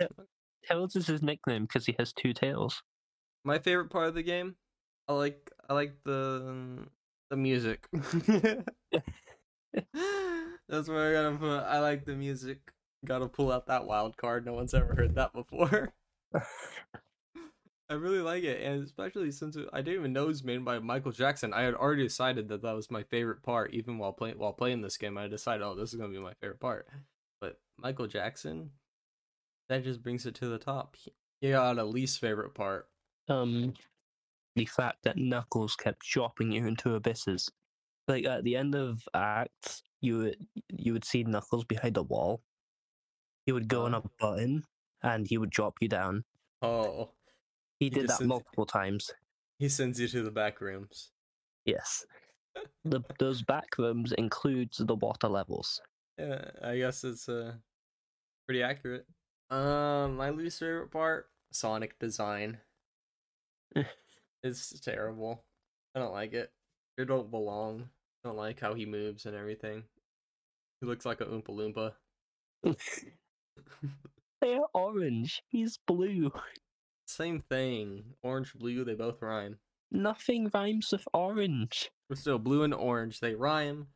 Tails 0.68 0.96
is 0.96 1.08
his 1.08 1.22
nickname 1.22 1.64
because 1.64 1.86
he 1.86 1.96
has 2.00 2.14
two 2.14 2.34
tails. 2.34 2.82
My 3.44 3.60
favorite 3.60 3.90
part 3.90 4.08
of 4.08 4.16
the 4.16 4.24
game, 4.24 4.56
I 5.10 5.14
like 5.14 5.52
I 5.70 5.74
like 5.74 5.98
the 6.06 6.88
the 7.30 7.36
music. 7.36 7.86
That's 10.70 10.88
where 10.88 11.10
I 11.10 11.14
gotta 11.14 11.36
put. 11.38 11.60
I 11.60 11.80
like 11.80 12.06
the 12.06 12.16
music. 12.16 12.72
Gotta 13.04 13.28
pull 13.28 13.52
out 13.52 13.68
that 13.68 13.86
wild 13.86 14.16
card. 14.16 14.46
No 14.46 14.54
one's 14.54 14.74
ever 14.74 14.96
heard 14.96 15.16
that 15.16 15.34
before. 15.34 15.92
I 17.94 17.96
really 17.96 18.22
like 18.22 18.44
it, 18.44 18.60
and 18.64 18.84
especially 18.84 19.30
since 19.32 19.56
it, 19.56 19.70
I 19.72 19.82
didn't 19.84 20.00
even 20.00 20.14
know 20.14 20.24
it 20.24 20.30
was 20.30 20.44
made 20.44 20.66
by 20.66 20.80
Michael 20.80 21.12
Jackson. 21.12 21.54
I 21.54 21.62
had 21.62 21.76
already 21.76 22.02
decided 22.02 22.48
that 22.48 22.64
that 22.64 22.72
was 22.76 22.90
my 22.90 23.04
favorite 23.04 23.44
part, 23.44 23.72
even 23.72 24.00
while 24.00 24.12
playing 24.14 24.40
while 24.40 24.52
playing 24.52 24.82
this 24.82 24.98
game. 24.98 25.16
I 25.16 25.28
decided, 25.28 25.64
oh, 25.64 25.76
this 25.76 25.94
is 25.94 26.00
gonna 26.00 26.12
be 26.12 26.18
my 26.18 26.34
favorite 26.42 26.60
part. 26.60 26.88
But 27.40 27.60
Michael 27.78 28.08
Jackson, 28.08 28.72
that 29.70 29.84
just 29.84 30.02
brings 30.02 30.26
it 30.26 30.34
to 30.36 30.48
the 30.48 30.58
top. 30.58 30.98
You 31.42 31.52
got 31.52 31.78
a 31.78 31.84
least 31.84 32.20
favorite 32.20 32.56
part. 32.56 32.90
um 33.30 33.76
the 34.56 34.66
fact 34.66 35.04
that 35.04 35.18
Knuckles 35.18 35.76
kept 35.76 36.00
dropping 36.06 36.52
you 36.52 36.66
into 36.66 36.96
abysses. 36.96 37.52
Like 38.08 38.26
at 38.26 38.44
the 38.44 38.56
end 38.56 38.74
of 38.74 39.08
acts, 39.14 39.84
you 40.02 40.18
would 40.18 40.48
you 40.70 40.94
would 40.94 41.06
see 41.06 41.24
Knuckles 41.26 41.66
behind 41.66 41.98
a 41.98 42.02
wall. 42.04 42.42
He 43.46 43.52
would 43.52 43.68
go 43.68 43.86
on 43.86 43.94
a 43.94 44.00
Oh. 44.00 44.10
button 44.20 44.64
and 45.04 45.28
he 45.28 45.38
would 45.38 45.52
drop 45.52 45.76
you 45.80 45.88
down. 45.90 46.24
Oh, 46.64 47.12
He 47.80 47.90
did 47.90 48.08
that 48.08 48.18
sends- 48.18 48.28
multiple 48.30 48.66
times. 48.66 49.12
he 49.60 49.70
sends 49.70 50.00
you 50.00 50.08
to 50.10 50.24
the 50.24 50.32
back 50.32 50.62
rooms. 50.62 51.12
Yes. 51.66 52.06
The 52.86 53.02
those 53.18 53.42
back 53.42 53.80
rooms 53.80 54.12
includes 54.12 54.78
the 54.78 54.94
water 54.94 55.28
levels. 55.28 55.82
Yeah, 56.20 56.52
I 56.62 56.78
guess 56.78 57.04
it's 57.04 57.28
uh 57.28 57.54
pretty 58.48 58.62
accurate. 58.62 59.08
Um, 59.50 60.18
my 60.18 60.30
least 60.30 60.60
favorite 60.60 60.92
part, 60.92 61.30
Sonic 61.52 61.98
design. 61.98 62.60
it's 64.44 64.80
terrible. 64.82 65.44
I 65.96 66.00
don't 66.00 66.14
like 66.14 66.34
it. 66.34 66.52
It 66.98 67.06
don't 67.06 67.32
belong. 67.32 67.90
I 68.24 68.30
don't 68.30 68.38
like 68.38 68.60
how 68.60 68.76
he 68.76 68.86
moves 68.86 69.26
and 69.26 69.36
everything. 69.36 69.84
He 70.80 70.86
looks 70.86 71.08
like 71.08 71.22
a 71.22 71.26
Oompa 71.26 71.50
Loompa. 71.50 71.94
They're 74.42 74.60
orange. 74.76 75.42
He's 75.48 75.80
blue. 75.88 76.32
Same 77.14 77.42
thing. 77.42 78.04
Orange, 78.24 78.54
blue, 78.56 78.84
they 78.84 78.96
both 78.96 79.22
rhyme. 79.22 79.58
Nothing 79.92 80.50
rhymes 80.52 80.90
with 80.92 81.08
orange. 81.14 81.92
But 82.10 82.18
still, 82.18 82.40
blue 82.40 82.64
and 82.64 82.74
orange, 82.74 83.20
they 83.20 83.36
rhyme. 83.36 83.88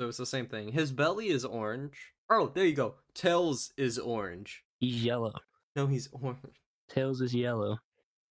So 0.00 0.08
it's 0.08 0.18
the 0.18 0.26
same 0.26 0.46
thing. 0.46 0.72
His 0.72 0.90
belly 0.90 1.28
is 1.28 1.44
orange. 1.44 1.96
Oh, 2.28 2.50
there 2.52 2.64
you 2.66 2.74
go. 2.74 2.96
Tails 3.14 3.72
is 3.76 3.98
orange. 4.00 4.64
He's 4.80 5.04
yellow. 5.04 5.34
No, 5.76 5.86
he's 5.86 6.08
orange. 6.12 6.60
Tails 6.88 7.20
is 7.20 7.32
yellow. 7.32 7.78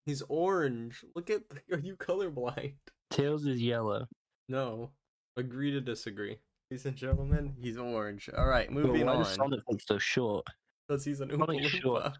He's 0.05 0.21
orange. 0.27 1.05
Look 1.15 1.29
at. 1.29 1.43
Are 1.71 1.79
you 1.79 1.95
colorblind? 1.95 2.73
Tails 3.09 3.45
is 3.45 3.61
yellow. 3.61 4.07
No. 4.49 4.91
Agree 5.37 5.71
to 5.71 5.79
disagree. 5.79 6.37
Ladies 6.69 6.85
and 6.85 6.97
gentlemen, 6.97 7.53
he's 7.61 7.77
orange. 7.77 8.29
All 8.37 8.47
right, 8.47 8.69
Well, 8.69 8.83
moving 8.85 9.05
why 9.05 9.13
on. 9.13 9.19
does 9.19 9.33
Sonic 9.33 9.61
look 9.69 9.79
so 9.81 9.97
short? 9.97 10.45
Because 10.87 11.05
he's 11.05 11.21
an 11.21 11.29
Oompa 11.29 11.45
Sonic's. 11.45 11.75
Loompa. 11.79 12.13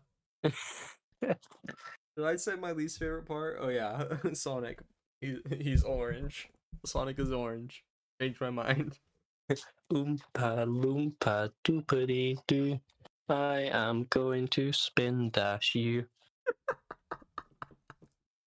Did 2.16 2.26
I 2.26 2.36
say 2.36 2.56
my 2.56 2.72
least 2.72 3.00
favorite 3.00 3.26
part? 3.26 3.58
Oh 3.60 3.70
yeah, 3.70 4.04
Sonic. 4.34 4.80
He, 5.22 5.38
he's 5.60 5.84
orange. 5.84 6.50
Sonic 6.86 7.20
is 7.20 7.32
orange. 7.32 7.84
Changed 8.22 8.42
my 8.42 8.50
mind. 8.50 9.00
Oompa 9.92 10.66
loompa 10.66 11.52
doopity 11.64 12.38
doo. 12.48 12.80
I 13.30 13.70
am 13.72 14.06
going 14.10 14.48
to 14.50 14.74
spin 14.74 15.30
dash 15.32 15.76
you. 15.76 16.06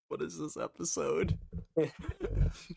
What 0.09 0.23
is 0.23 0.39
this 0.39 0.57
episode? 0.57 1.37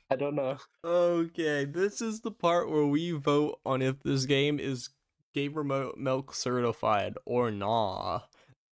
I 0.09 0.15
don't 0.15 0.33
know. 0.33 0.57
Okay, 0.83 1.63
this 1.63 2.01
is 2.01 2.21
the 2.21 2.31
part 2.31 2.71
where 2.71 2.87
we 2.87 3.11
vote 3.11 3.59
on 3.63 3.83
if 3.83 4.01
this 4.01 4.25
game 4.25 4.59
is 4.59 4.89
Gamer 5.35 5.63
Mo- 5.63 5.93
Milk 5.95 6.33
certified 6.33 7.13
or 7.25 7.51
nah. 7.51 8.21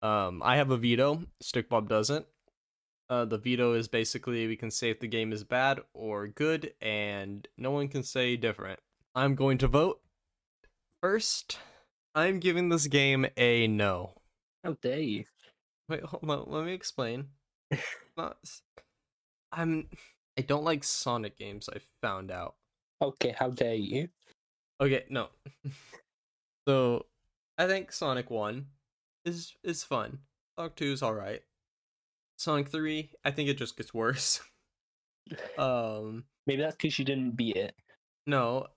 Um, 0.05 0.43
I 0.45 0.57
have 0.57 0.69
a 0.69 0.77
veto. 0.77 1.23
Stick 1.41 1.67
Bob 1.67 1.89
doesn't. 1.89 2.27
Uh, 3.09 3.25
the 3.25 3.39
veto 3.39 3.73
is 3.73 3.87
basically 3.87 4.45
we 4.45 4.55
can 4.55 4.69
say 4.69 4.91
if 4.91 4.99
the 4.99 5.07
game 5.07 5.33
is 5.33 5.43
bad 5.43 5.79
or 5.95 6.27
good, 6.27 6.73
and 6.79 7.47
no 7.57 7.71
one 7.71 7.87
can 7.87 8.03
say 8.03 8.37
different. 8.37 8.79
I'm 9.15 9.33
going 9.33 9.57
to 9.59 9.67
vote 9.67 10.01
first. 11.01 11.57
I'm 12.13 12.39
giving 12.39 12.69
this 12.69 12.85
game 12.85 13.25
a 13.35 13.65
no. 13.65 14.13
How 14.63 14.77
dare 14.79 14.99
you? 14.99 15.25
Wait, 15.89 16.03
hold 16.03 16.29
on. 16.29 16.45
Let 16.49 16.65
me 16.65 16.73
explain. 16.73 17.29
Not. 18.17 18.37
I'm. 19.51 19.87
I 20.37 20.41
don't 20.41 20.63
like 20.63 20.83
Sonic 20.83 21.35
games. 21.35 21.67
I 21.67 21.79
found 22.03 22.29
out. 22.29 22.53
Okay, 23.01 23.33
how 23.35 23.49
dare 23.49 23.73
you? 23.73 24.09
Okay, 24.79 25.05
no. 25.09 25.29
so, 26.67 27.07
I 27.57 27.65
think 27.65 27.91
Sonic 27.91 28.29
One 28.29 28.67
is 29.25 29.53
is 29.63 29.83
fun. 29.83 30.19
Sonic 30.57 30.75
Two 30.75 30.91
is 30.91 31.01
all 31.01 31.13
right. 31.13 31.41
Sonic 32.37 32.69
Three, 32.69 33.11
I 33.23 33.31
think 33.31 33.49
it 33.49 33.57
just 33.57 33.77
gets 33.77 33.93
worse. 33.93 34.41
um, 35.57 36.25
Maybe 36.47 36.61
that's 36.61 36.75
because 36.75 36.99
you 36.99 37.05
didn't 37.05 37.31
beat 37.31 37.55
it. 37.55 37.75
no, 38.27 38.67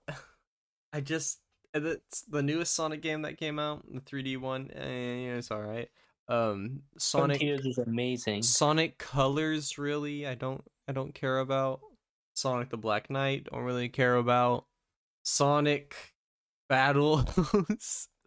I 0.93 1.01
just 1.01 1.39
it's 1.73 2.21
the 2.23 2.41
newest 2.41 2.73
Sonic 2.73 3.01
game 3.01 3.21
that 3.21 3.37
came 3.37 3.59
out, 3.59 3.85
the 3.91 4.01
3D 4.01 4.39
one. 4.39 4.71
Eh, 4.71 5.37
it's 5.37 5.51
all 5.51 5.61
right. 5.61 5.89
Um, 6.27 6.81
Sonic 6.97 7.37
Frontiers 7.37 7.65
is 7.65 7.77
amazing. 7.77 8.43
Sonic 8.43 8.97
Colors 8.97 9.77
really 9.77 10.27
I 10.27 10.35
don't 10.35 10.63
I 10.87 10.91
don't 10.91 11.13
care 11.13 11.39
about. 11.39 11.81
Sonic 12.35 12.69
the 12.69 12.77
Black 12.77 13.09
Knight 13.09 13.47
don't 13.51 13.63
really 13.63 13.89
care 13.89 14.15
about. 14.15 14.65
Sonic 15.23 15.95
Battles 16.69 18.07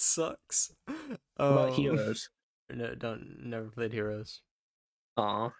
sucks. 0.00 0.72
What 1.36 1.68
Um, 1.68 1.72
heroes? 1.74 2.28
No, 2.70 2.94
don't 2.94 3.46
never 3.46 3.68
played 3.70 3.94
Heroes. 3.94 4.42
Aw, 5.16 5.50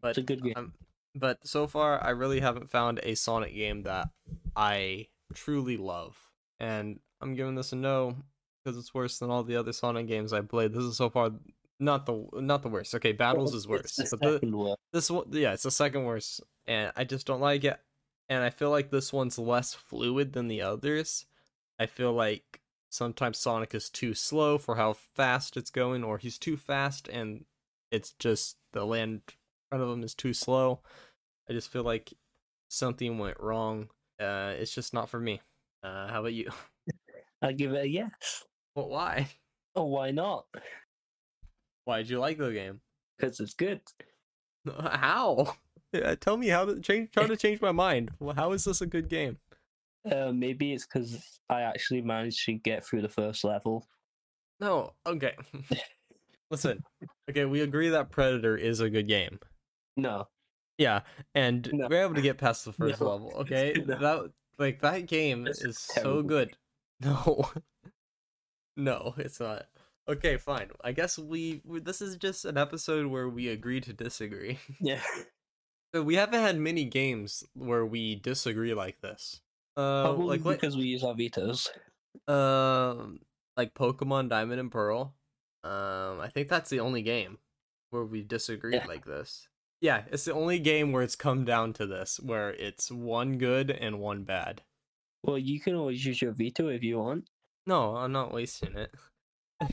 But 0.00 0.08
it's 0.08 0.18
a 0.18 0.22
good 0.22 0.42
game. 0.42 0.54
um, 0.56 0.72
but 1.14 1.46
so 1.46 1.66
far 1.66 2.02
I 2.02 2.10
really 2.10 2.40
haven't 2.40 2.70
found 2.70 2.98
a 3.02 3.14
Sonic 3.14 3.54
game 3.54 3.82
that 3.82 4.08
I 4.56 5.08
truly 5.34 5.76
love. 5.76 6.16
And 6.58 6.98
I'm 7.20 7.34
giving 7.34 7.54
this 7.56 7.72
a 7.74 7.76
no 7.76 8.16
because 8.64 8.78
it's 8.78 8.94
worse 8.94 9.18
than 9.18 9.28
all 9.30 9.42
the 9.44 9.56
other 9.56 9.74
Sonic 9.74 10.06
games 10.06 10.32
I 10.32 10.40
played. 10.40 10.72
This 10.72 10.84
is 10.84 10.96
so 10.96 11.10
far 11.10 11.32
not 11.78 12.06
the 12.06 12.26
not 12.36 12.62
the 12.62 12.68
worst. 12.70 12.94
Okay, 12.94 13.12
Battles 13.12 13.52
is 13.54 13.68
worse. 13.68 13.98
It's 13.98 14.10
the 14.12 14.16
but 14.16 14.26
the, 14.26 14.32
second 14.36 14.56
one. 14.56 14.76
this 14.94 15.10
one 15.10 15.26
yeah 15.32 15.52
it's 15.52 15.64
the 15.64 15.70
second 15.70 16.04
worst 16.04 16.40
and 16.66 16.90
i 16.96 17.04
just 17.04 17.26
don't 17.26 17.40
like 17.42 17.64
it 17.64 17.78
and 18.30 18.42
i 18.42 18.48
feel 18.48 18.70
like 18.70 18.90
this 18.90 19.12
one's 19.12 19.38
less 19.38 19.74
fluid 19.74 20.32
than 20.32 20.48
the 20.48 20.62
others 20.62 21.26
i 21.78 21.84
feel 21.84 22.14
like 22.14 22.60
sometimes 22.90 23.38
sonic 23.38 23.74
is 23.74 23.90
too 23.90 24.14
slow 24.14 24.58
for 24.58 24.76
how 24.76 24.92
fast 24.92 25.56
it's 25.56 25.70
going 25.70 26.04
or 26.04 26.18
he's 26.18 26.38
too 26.38 26.56
fast 26.56 27.08
and 27.08 27.44
it's 27.90 28.12
just 28.18 28.56
the 28.72 28.84
land 28.84 29.22
in 29.26 29.34
front 29.68 29.84
of 29.84 29.90
him 29.90 30.02
is 30.02 30.14
too 30.14 30.32
slow. 30.32 30.80
I 31.48 31.52
just 31.52 31.70
feel 31.70 31.84
like 31.84 32.12
something 32.68 33.18
went 33.18 33.38
wrong. 33.40 33.88
Uh 34.20 34.54
it's 34.58 34.74
just 34.74 34.94
not 34.94 35.08
for 35.08 35.20
me. 35.20 35.40
Uh 35.82 36.08
how 36.08 36.20
about 36.20 36.34
you? 36.34 36.50
I'll 37.42 37.52
give 37.52 37.72
it 37.72 37.84
a 37.84 37.88
yes. 37.88 38.44
well 38.74 38.88
why? 38.88 39.28
Oh, 39.74 39.84
why 39.84 40.10
not? 40.10 40.46
why 41.84 41.98
did 41.98 42.10
you 42.10 42.18
like 42.18 42.38
the 42.38 42.50
game? 42.52 42.80
Because 43.16 43.40
it's 43.40 43.54
good. 43.54 43.80
how? 44.80 45.56
Yeah, 45.92 46.14
tell 46.20 46.36
me 46.36 46.48
how 46.48 46.64
to 46.64 46.80
change 46.80 47.10
try 47.12 47.26
to 47.26 47.36
change 47.36 47.60
my 47.60 47.72
mind. 47.72 48.12
Well, 48.18 48.34
how 48.34 48.52
is 48.52 48.64
this 48.64 48.80
a 48.80 48.86
good 48.86 49.08
game 49.08 49.38
Uh, 50.10 50.32
maybe 50.32 50.72
it's 50.72 50.86
because 50.86 51.40
I 51.50 51.62
actually 51.62 52.02
managed 52.02 52.44
to 52.46 52.52
get 52.52 52.84
through 52.84 53.02
the 53.02 53.08
first 53.08 53.42
level. 53.44 53.86
No, 54.60 54.92
okay. 55.06 55.34
Listen, 56.50 56.82
okay, 57.28 57.44
we 57.44 57.60
agree 57.60 57.88
that 57.90 58.10
Predator 58.10 58.56
is 58.56 58.80
a 58.80 58.88
good 58.88 59.08
game. 59.08 59.40
No, 59.96 60.28
Yeah, 60.78 61.00
and 61.34 61.68
No. 61.72 61.88
we're 61.88 62.04
able 62.04 62.14
to 62.14 62.22
get 62.22 62.38
past 62.38 62.64
the 62.64 62.72
first 62.78 63.00
No. 63.00 63.08
level. 63.08 63.32
Okay, 63.38 63.74
No. 63.86 63.98
that 63.98 64.30
like 64.58 64.80
that 64.80 65.06
game 65.06 65.44
This 65.44 65.58
is 65.60 65.76
is 65.76 65.78
so 65.78 66.22
good. 66.22 66.56
No, 67.00 67.50
no, 68.76 69.14
it's 69.18 69.40
not. 69.40 69.66
Okay, 70.08 70.36
fine. 70.36 70.70
I 70.84 70.92
guess 70.92 71.18
we, 71.18 71.62
we 71.64 71.80
this 71.80 72.00
is 72.00 72.16
just 72.16 72.44
an 72.44 72.56
episode 72.56 73.06
where 73.08 73.28
we 73.28 73.48
agree 73.48 73.80
to 73.80 73.92
disagree. 73.92 74.58
yeah, 74.80 75.02
So 75.94 76.02
we 76.02 76.14
haven't 76.14 76.40
had 76.40 76.58
many 76.58 76.84
games 76.84 77.42
where 77.54 77.84
we 77.84 78.14
disagree 78.14 78.72
like 78.72 79.00
this. 79.00 79.40
Uh, 79.76 80.04
probably 80.04 80.26
like 80.38 80.44
what? 80.44 80.60
because 80.60 80.76
we 80.76 80.84
use 80.84 81.04
our 81.04 81.14
vetoes. 81.14 81.68
Um, 82.28 83.20
like 83.56 83.74
Pokemon 83.74 84.28
Diamond 84.30 84.60
and 84.60 84.70
Pearl. 84.72 85.14
Um, 85.64 86.20
I 86.20 86.28
think 86.32 86.48
that's 86.48 86.70
the 86.70 86.80
only 86.80 87.02
game 87.02 87.38
where 87.90 88.04
we 88.04 88.22
disagreed 88.22 88.74
Yeah. 88.74 88.86
like 88.86 89.04
this. 89.04 89.48
Yeah, 89.80 90.04
it's 90.10 90.24
the 90.24 90.32
only 90.32 90.58
game 90.58 90.92
where 90.92 91.02
it's 91.02 91.16
come 91.16 91.44
down 91.44 91.72
to 91.74 91.86
this, 91.86 92.18
where 92.18 92.50
it's 92.50 92.90
one 92.90 93.36
good 93.36 93.70
and 93.70 94.00
one 94.00 94.24
bad. 94.24 94.62
Well, 95.22 95.36
you 95.38 95.60
can 95.60 95.74
always 95.74 96.04
use 96.06 96.22
your 96.22 96.32
veto 96.32 96.68
if 96.68 96.82
you 96.82 96.98
want. 96.98 97.28
No, 97.66 97.96
I'm 97.96 98.12
not 98.12 98.32
wasting 98.32 98.74
it. 98.76 98.92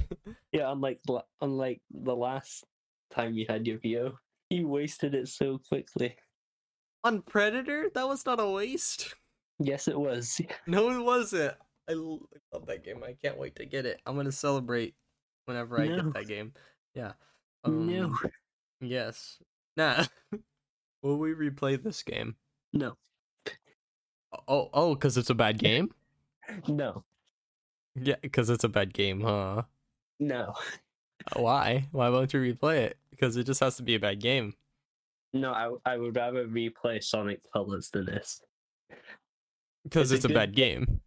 Yeah, 0.51 0.71
unlike 0.71 1.01
unlike 1.41 1.81
the 1.91 2.15
last 2.15 2.63
time 3.11 3.33
you 3.33 3.45
had 3.49 3.65
your 3.65 3.79
veto, 3.79 4.19
you 4.51 4.67
wasted 4.67 5.15
it 5.15 5.27
so 5.27 5.57
quickly. 5.57 6.15
On 7.03 7.23
Predator, 7.23 7.89
that 7.95 8.07
was 8.07 8.23
not 8.25 8.39
a 8.39 8.47
waste. 8.47 9.15
Yes, 9.63 9.87
it 9.87 9.99
was. 9.99 10.41
No, 10.67 10.89
it 10.89 11.03
wasn't. 11.03 11.55
I 11.89 11.93
love 11.93 12.65
that 12.67 12.83
game. 12.83 13.03
I 13.03 13.13
can't 13.13 13.37
wait 13.37 13.55
to 13.57 13.65
get 13.65 13.85
it. 13.85 14.01
I'm 14.05 14.15
gonna 14.15 14.31
celebrate 14.31 14.95
whenever 15.45 15.79
I 15.79 15.87
No. 15.87 15.95
get 15.97 16.13
that 16.13 16.27
game. 16.27 16.53
Yeah. 16.93 17.13
no, 17.65 18.03
Um, 18.05 18.19
Yes. 18.81 19.39
Nah. 19.77 20.05
Will 21.01 21.17
we 21.17 21.33
replay 21.33 21.81
this 21.81 22.03
game? 22.03 22.35
no, 22.73 22.97
Oh, 24.47 24.69
oh, 24.73 24.95
because 24.95 25.17
it's 25.17 25.29
a 25.29 25.35
bad 25.35 25.59
game. 25.59 25.93
no, 26.67 27.03
Yeah, 27.95 28.15
because 28.21 28.49
it's 28.49 28.63
a 28.63 28.69
bad 28.69 28.93
game, 28.93 29.21
huh? 29.21 29.63
no, 30.19 30.53
Why? 31.35 31.87
Why 31.91 32.09
won't 32.09 32.33
you 32.33 32.39
replay 32.39 32.77
it? 32.79 32.97
Because 33.11 33.37
it 33.37 33.45
just 33.45 33.59
has 33.59 33.77
to 33.77 33.83
be 33.83 33.95
a 33.95 33.99
bad 33.99 34.19
game. 34.19 34.55
no. 35.33 35.51
I 35.51 35.93
I 35.93 35.97
would 35.97 36.15
rather 36.15 36.47
replay 36.47 37.03
Sonic 37.03 37.41
Colors 37.51 37.89
than 37.91 38.05
this, 38.05 38.41
Because 39.83 40.11
It's 40.11 40.19
it's 40.19 40.25
a 40.25 40.27
a 40.27 40.29
good 40.29 40.35
bad 40.35 40.55
game. 40.55 41.01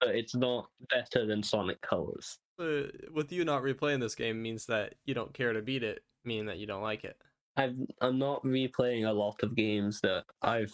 but 0.00 0.14
it's 0.14 0.34
not 0.34 0.68
better 0.88 1.26
than 1.26 1.42
Sonic 1.42 1.80
Colors. 1.82 2.38
Uh, 2.58 2.82
with 3.12 3.32
you 3.32 3.44
not 3.44 3.62
replaying 3.62 4.00
this 4.00 4.14
game 4.14 4.40
means 4.42 4.66
that 4.66 4.94
you 5.06 5.14
don't 5.14 5.32
care 5.34 5.52
to 5.52 5.62
beat 5.62 5.82
it, 5.82 6.02
meaning 6.24 6.46
that 6.46 6.58
you 6.58 6.66
don't 6.66 6.82
like 6.82 7.04
it. 7.04 7.16
I've 7.56 7.76
I'm 8.00 8.18
not 8.18 8.42
replaying 8.44 9.08
a 9.08 9.12
lot 9.12 9.42
of 9.42 9.56
games 9.56 10.00
that 10.02 10.24
I've 10.42 10.72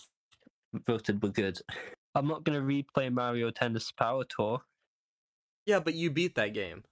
voted 0.86 1.22
were 1.22 1.30
good. 1.30 1.58
I'm 2.14 2.26
not 2.28 2.44
gonna 2.44 2.60
replay 2.60 3.12
Mario 3.12 3.50
Tennis 3.50 3.90
Power 3.92 4.24
Tour. 4.24 4.60
Yeah, 5.66 5.80
but 5.80 5.94
you 5.94 6.10
beat 6.10 6.34
that 6.36 6.54
game. 6.54 6.84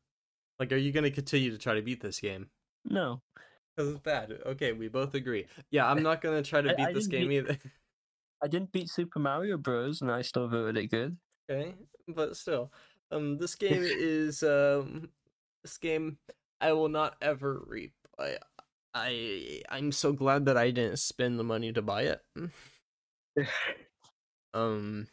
Like, 0.58 0.72
are 0.72 0.76
you 0.76 0.92
gonna 0.92 1.10
continue 1.10 1.50
to 1.50 1.58
try 1.58 1.74
to 1.74 1.82
beat 1.82 2.00
this 2.02 2.20
game? 2.20 2.48
No, 2.84 3.20
Because 3.76 3.90
it's 3.92 4.00
bad. 4.00 4.32
Okay, 4.46 4.72
we 4.72 4.88
both 4.88 5.14
agree. 5.14 5.46
Yeah, 5.70 5.90
I'm 5.90 6.02
not 6.02 6.20
gonna 6.20 6.42
try 6.42 6.60
to 6.60 6.74
beat 6.74 6.86
I 6.86 6.92
this 6.92 7.06
didn't 7.06 7.20
game 7.20 7.28
beat- 7.28 7.36
either. 7.50 7.58
I 8.44 8.46
didn't 8.46 8.72
beat 8.72 8.90
Super 8.90 9.18
Mario 9.18 9.56
Bros. 9.56 10.02
and 10.02 10.10
I 10.12 10.20
still 10.20 10.46
voted 10.48 10.76
it 10.76 10.88
good. 10.88 11.16
okay, 11.50 11.74
but 12.06 12.36
still, 12.36 12.70
um, 13.10 13.38
this 13.38 13.54
game 13.54 13.82
is 13.82 14.42
um, 14.42 15.08
this 15.62 15.78
game 15.78 16.18
I 16.60 16.72
will 16.72 16.90
not 16.90 17.16
ever 17.22 17.62
replay. 17.66 17.90
I 18.18 18.36
I, 18.94 19.62
I'm 19.70 19.90
so 19.90 20.12
glad 20.12 20.44
that 20.44 20.58
I 20.58 20.70
didn't 20.70 20.98
spend 20.98 21.38
the 21.38 21.44
money 21.44 21.72
to 21.72 21.82
buy 21.82 22.02
it. 22.02 22.20
Um. 24.52 25.08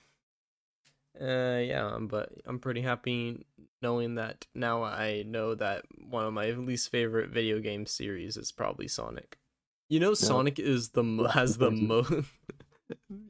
Uh, 1.20 1.58
yeah, 1.64 1.98
but 2.00 2.30
I'm 2.46 2.60
pretty 2.60 2.82
happy 2.82 3.44
knowing 3.82 4.16
that 4.16 4.46
now 4.54 4.84
I 4.84 5.24
know 5.26 5.56
that 5.56 5.84
one 5.98 6.26
of 6.26 6.34
my 6.34 6.52
least 6.52 6.92
favorite 6.92 7.32
video 7.32 7.60
game 7.60 7.88
series 7.88 8.38
is 8.38 8.52
probably 8.52 8.88
Sonic. 8.88 9.40
You 9.90 10.00
know, 10.00 10.14
Sonic 10.14 10.60
is 10.60 10.90
the 10.90 11.04
has 11.34 11.58
the 11.58 11.72
most. 11.72 12.14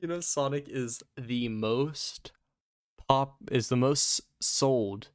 you 0.01 0.07
know, 0.07 0.19
Sonic 0.19 0.67
is 0.69 1.01
the 1.17 1.47
most 1.49 2.31
pop 3.07 3.37
is 3.51 3.69
the 3.69 3.75
most 3.75 4.21
sold 4.39 5.09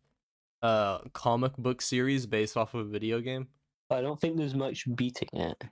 uh 0.63 0.99
comic 1.13 1.57
book 1.57 1.81
series 1.83 2.27
based 2.27 2.57
off 2.57 2.75
of 2.75 2.87
a 2.87 2.91
video 2.91 3.21
game? 3.21 3.49
I 3.91 4.01
don't 4.01 4.21
think 4.21 4.37
there's 4.37 4.55
much 4.55 4.85
beating 4.97 5.29
it. 5.33 5.65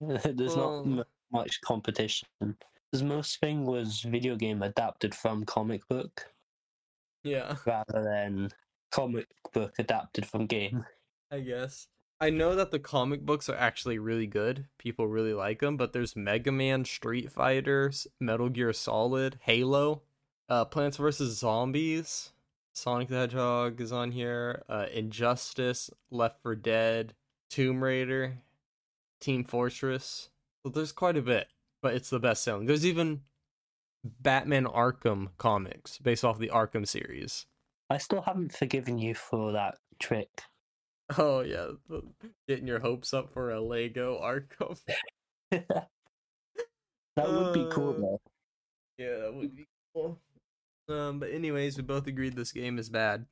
there's 0.00 0.56
Well- 0.56 0.84
not 0.84 0.98
m- 1.00 1.04
much 1.32 1.60
competition. 1.62 2.28
Because 2.40 3.02
most 3.04 3.38
thing 3.40 3.64
was 3.66 4.00
video 4.00 4.34
game 4.34 4.62
adapted 4.62 5.14
from 5.14 5.44
comic 5.44 5.86
book 5.88 6.26
Yeah, 7.22 7.54
rather 7.66 8.02
than 8.02 8.48
comic 8.90 9.26
book 9.52 9.74
adapted 9.78 10.26
from 10.26 10.46
game. 10.46 10.84
I 11.30 11.40
guess. 11.40 11.86
I 12.22 12.28
know 12.28 12.54
that 12.54 12.70
the 12.70 12.78
comic 12.78 13.24
books 13.24 13.48
are 13.48 13.56
actually 13.56 13.98
really 13.98 14.26
good. 14.26 14.66
People 14.76 15.08
really 15.08 15.32
like 15.32 15.60
them, 15.60 15.78
but 15.78 15.94
there's 15.94 16.14
Mega 16.14 16.52
Man, 16.52 16.84
Street 16.84 17.32
Fighters, 17.32 18.06
Metal 18.20 18.50
Gear 18.50 18.74
Solid, 18.74 19.38
Halo, 19.42 20.02
uh 20.48 20.66
Plants 20.66 20.98
vs 20.98 21.38
Zombies, 21.38 22.32
Sonic 22.74 23.08
the 23.08 23.16
Hedgehog 23.16 23.80
is 23.80 23.90
on 23.90 24.12
here, 24.12 24.64
uh 24.68 24.86
Injustice, 24.92 25.88
Left 26.10 26.42
4 26.42 26.56
Dead, 26.56 27.14
Tomb 27.48 27.82
Raider, 27.82 28.38
Team 29.20 29.42
Fortress. 29.42 30.28
So 30.62 30.70
there's 30.70 30.92
quite 30.92 31.16
a 31.16 31.22
bit, 31.22 31.48
but 31.80 31.94
it's 31.94 32.10
the 32.10 32.20
best 32.20 32.44
selling. 32.44 32.66
There's 32.66 32.84
even 32.84 33.22
Batman 34.04 34.66
Arkham 34.66 35.28
comics 35.38 35.96
based 35.96 36.24
off 36.24 36.38
the 36.38 36.48
Arkham 36.48 36.86
series. 36.86 37.46
I 37.88 37.96
still 37.96 38.20
haven't 38.20 38.52
forgiven 38.52 38.98
you 38.98 39.14
for 39.14 39.52
that 39.52 39.78
trick. 39.98 40.42
Oh 41.18 41.40
yeah, 41.40 41.68
getting 42.48 42.66
your 42.66 42.78
hopes 42.80 43.12
up 43.12 43.32
for 43.32 43.50
a 43.50 43.60
Lego 43.60 44.20
Arkham. 44.22 44.78
that 45.50 45.88
would 47.16 47.52
be 47.54 47.66
cool 47.70 47.90
Uh, 47.90 48.00
though. 48.00 48.20
Yeah, 48.98 49.16
that 49.18 49.34
would 49.34 49.56
be 49.56 49.66
cool. 49.94 50.18
Um, 50.88 51.18
but 51.18 51.30
anyways, 51.30 51.76
we 51.76 51.82
both 51.82 52.06
agreed 52.06 52.34
this 52.36 52.52
game 52.52 52.78
is 52.78 52.88
bad. 52.88 53.26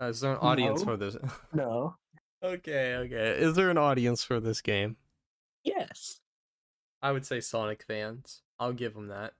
Uh, 0.00 0.06
is 0.06 0.20
there 0.20 0.32
an 0.32 0.38
audience 0.38 0.80
No. 0.80 0.84
for 0.84 0.96
this? 0.96 1.16
No. 1.52 1.96
okay, 2.44 2.94
okay. 2.96 3.30
Is 3.38 3.54
there 3.56 3.70
an 3.70 3.78
audience 3.78 4.22
for 4.24 4.40
this 4.40 4.60
game? 4.60 4.96
Yes. 5.64 6.20
I 7.02 7.12
would 7.12 7.26
say 7.26 7.40
Sonic 7.40 7.82
fans. 7.86 8.42
I'll 8.58 8.72
give 8.72 8.94
them 8.94 9.08
that. 9.08 9.32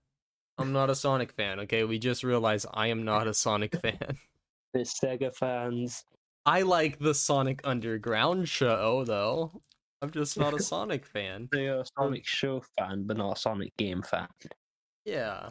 I'm 0.59 0.73
not 0.73 0.91
a 0.91 0.95
Sonic 0.95 1.33
fan. 1.33 1.61
Okay, 1.61 1.85
we 1.85 1.99
just 1.99 2.23
realized 2.25 2.67
I 2.75 2.89
am 2.89 3.05
not 3.05 3.27
a 3.27 3.35
Sonic 3.35 3.75
fan. 3.81 4.19
There's 4.75 4.93
Sega 4.95 5.35
fans. 5.35 6.05
I 6.47 6.63
like 6.63 6.99
the 6.99 7.15
Sonic 7.15 7.61
Underground 7.65 8.49
show 8.49 9.05
though. 9.05 9.63
I'm 10.03 10.11
just 10.11 10.39
not 10.39 10.55
a 10.55 10.63
Sonic 10.63 11.05
fan. 11.05 11.49
They 11.53 11.69
are 11.69 11.81
a 11.81 11.85
Sonic 11.99 12.27
show 12.27 12.63
fan, 12.79 13.05
but 13.07 13.17
not 13.17 13.37
a 13.37 13.41
Sonic 13.41 13.77
game 13.77 14.03
fan. 14.03 14.29
Yeah. 15.05 15.51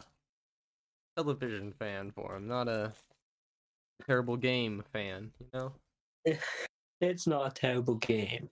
Television 1.16 1.72
fan 1.72 2.10
for 2.12 2.36
him, 2.36 2.48
not 2.48 2.68
a 2.68 2.92
terrible 4.06 4.36
game 4.36 4.82
fan, 4.92 5.30
you 5.38 5.46
know? 5.52 5.72
It's 7.00 7.26
not 7.26 7.50
a 7.50 7.54
terrible 7.54 7.94
game. 7.94 8.50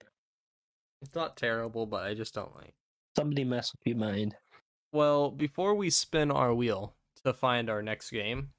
It's 1.02 1.14
not 1.14 1.36
terrible, 1.36 1.84
but 1.84 2.04
I 2.04 2.14
just 2.14 2.32
don't 2.32 2.56
like. 2.56 2.72
Somebody 3.14 3.44
mess 3.44 3.72
with 3.72 3.86
your 3.86 3.98
mind. 3.98 4.36
Well, 4.90 5.30
before 5.30 5.74
we 5.74 5.90
spin 5.90 6.30
our 6.30 6.54
wheel 6.54 6.94
to 7.24 7.34
find 7.34 7.68
our 7.68 7.82
next 7.82 8.10
game, 8.10 8.50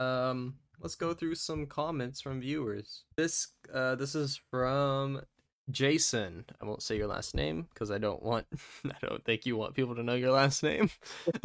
um, 0.00 0.56
let's 0.80 0.94
go 0.96 1.12
through 1.14 1.34
some 1.34 1.66
comments 1.66 2.20
from 2.20 2.40
viewers. 2.40 3.04
This 3.16 3.48
uh 3.72 3.94
this 3.94 4.14
is 4.14 4.40
from 4.50 5.22
Jason. 5.70 6.44
I 6.60 6.64
won't 6.64 6.82
say 6.82 6.96
your 6.96 7.06
last 7.06 7.34
name 7.34 7.68
because 7.72 7.90
I 7.90 7.98
don't 7.98 8.22
want 8.22 8.46
I 8.84 9.06
don't 9.06 9.24
think 9.24 9.46
you 9.46 9.56
want 9.56 9.74
people 9.74 9.94
to 9.94 10.02
know 10.02 10.14
your 10.14 10.32
last 10.32 10.62
name. 10.62 10.90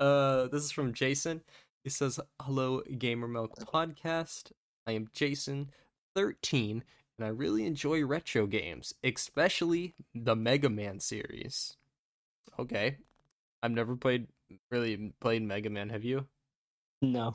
uh 0.00 0.48
this 0.48 0.64
is 0.64 0.72
from 0.72 0.92
Jason. 0.92 1.42
He 1.84 1.90
says, 1.90 2.20
"Hello 2.40 2.82
Gamer 2.98 3.28
Milk 3.28 3.56
podcast. 3.58 4.52
I 4.86 4.92
am 4.92 5.08
Jason, 5.12 5.70
13, 6.14 6.84
and 7.18 7.26
I 7.26 7.30
really 7.30 7.66
enjoy 7.66 8.04
retro 8.04 8.46
games, 8.46 8.94
especially 9.02 9.94
the 10.14 10.36
Mega 10.36 10.70
Man 10.70 11.00
series." 11.00 11.76
Okay. 12.58 12.98
I've 13.62 13.72
never 13.72 13.96
played 13.96 14.26
really 14.70 15.12
played 15.20 15.42
Mega 15.42 15.70
Man, 15.70 15.88
have 15.90 16.04
you? 16.04 16.26
No. 17.00 17.34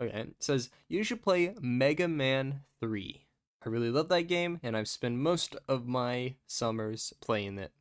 Okay. 0.00 0.18
It 0.20 0.34
says 0.40 0.70
you 0.88 1.02
should 1.02 1.22
play 1.22 1.54
Mega 1.60 2.08
Man 2.08 2.62
3. 2.80 3.26
I 3.64 3.68
really 3.68 3.90
love 3.90 4.08
that 4.08 4.22
game 4.22 4.58
and 4.62 4.76
I've 4.76 4.88
spent 4.88 5.16
most 5.16 5.56
of 5.68 5.86
my 5.86 6.36
summers 6.46 7.12
playing 7.20 7.58
it 7.58 7.72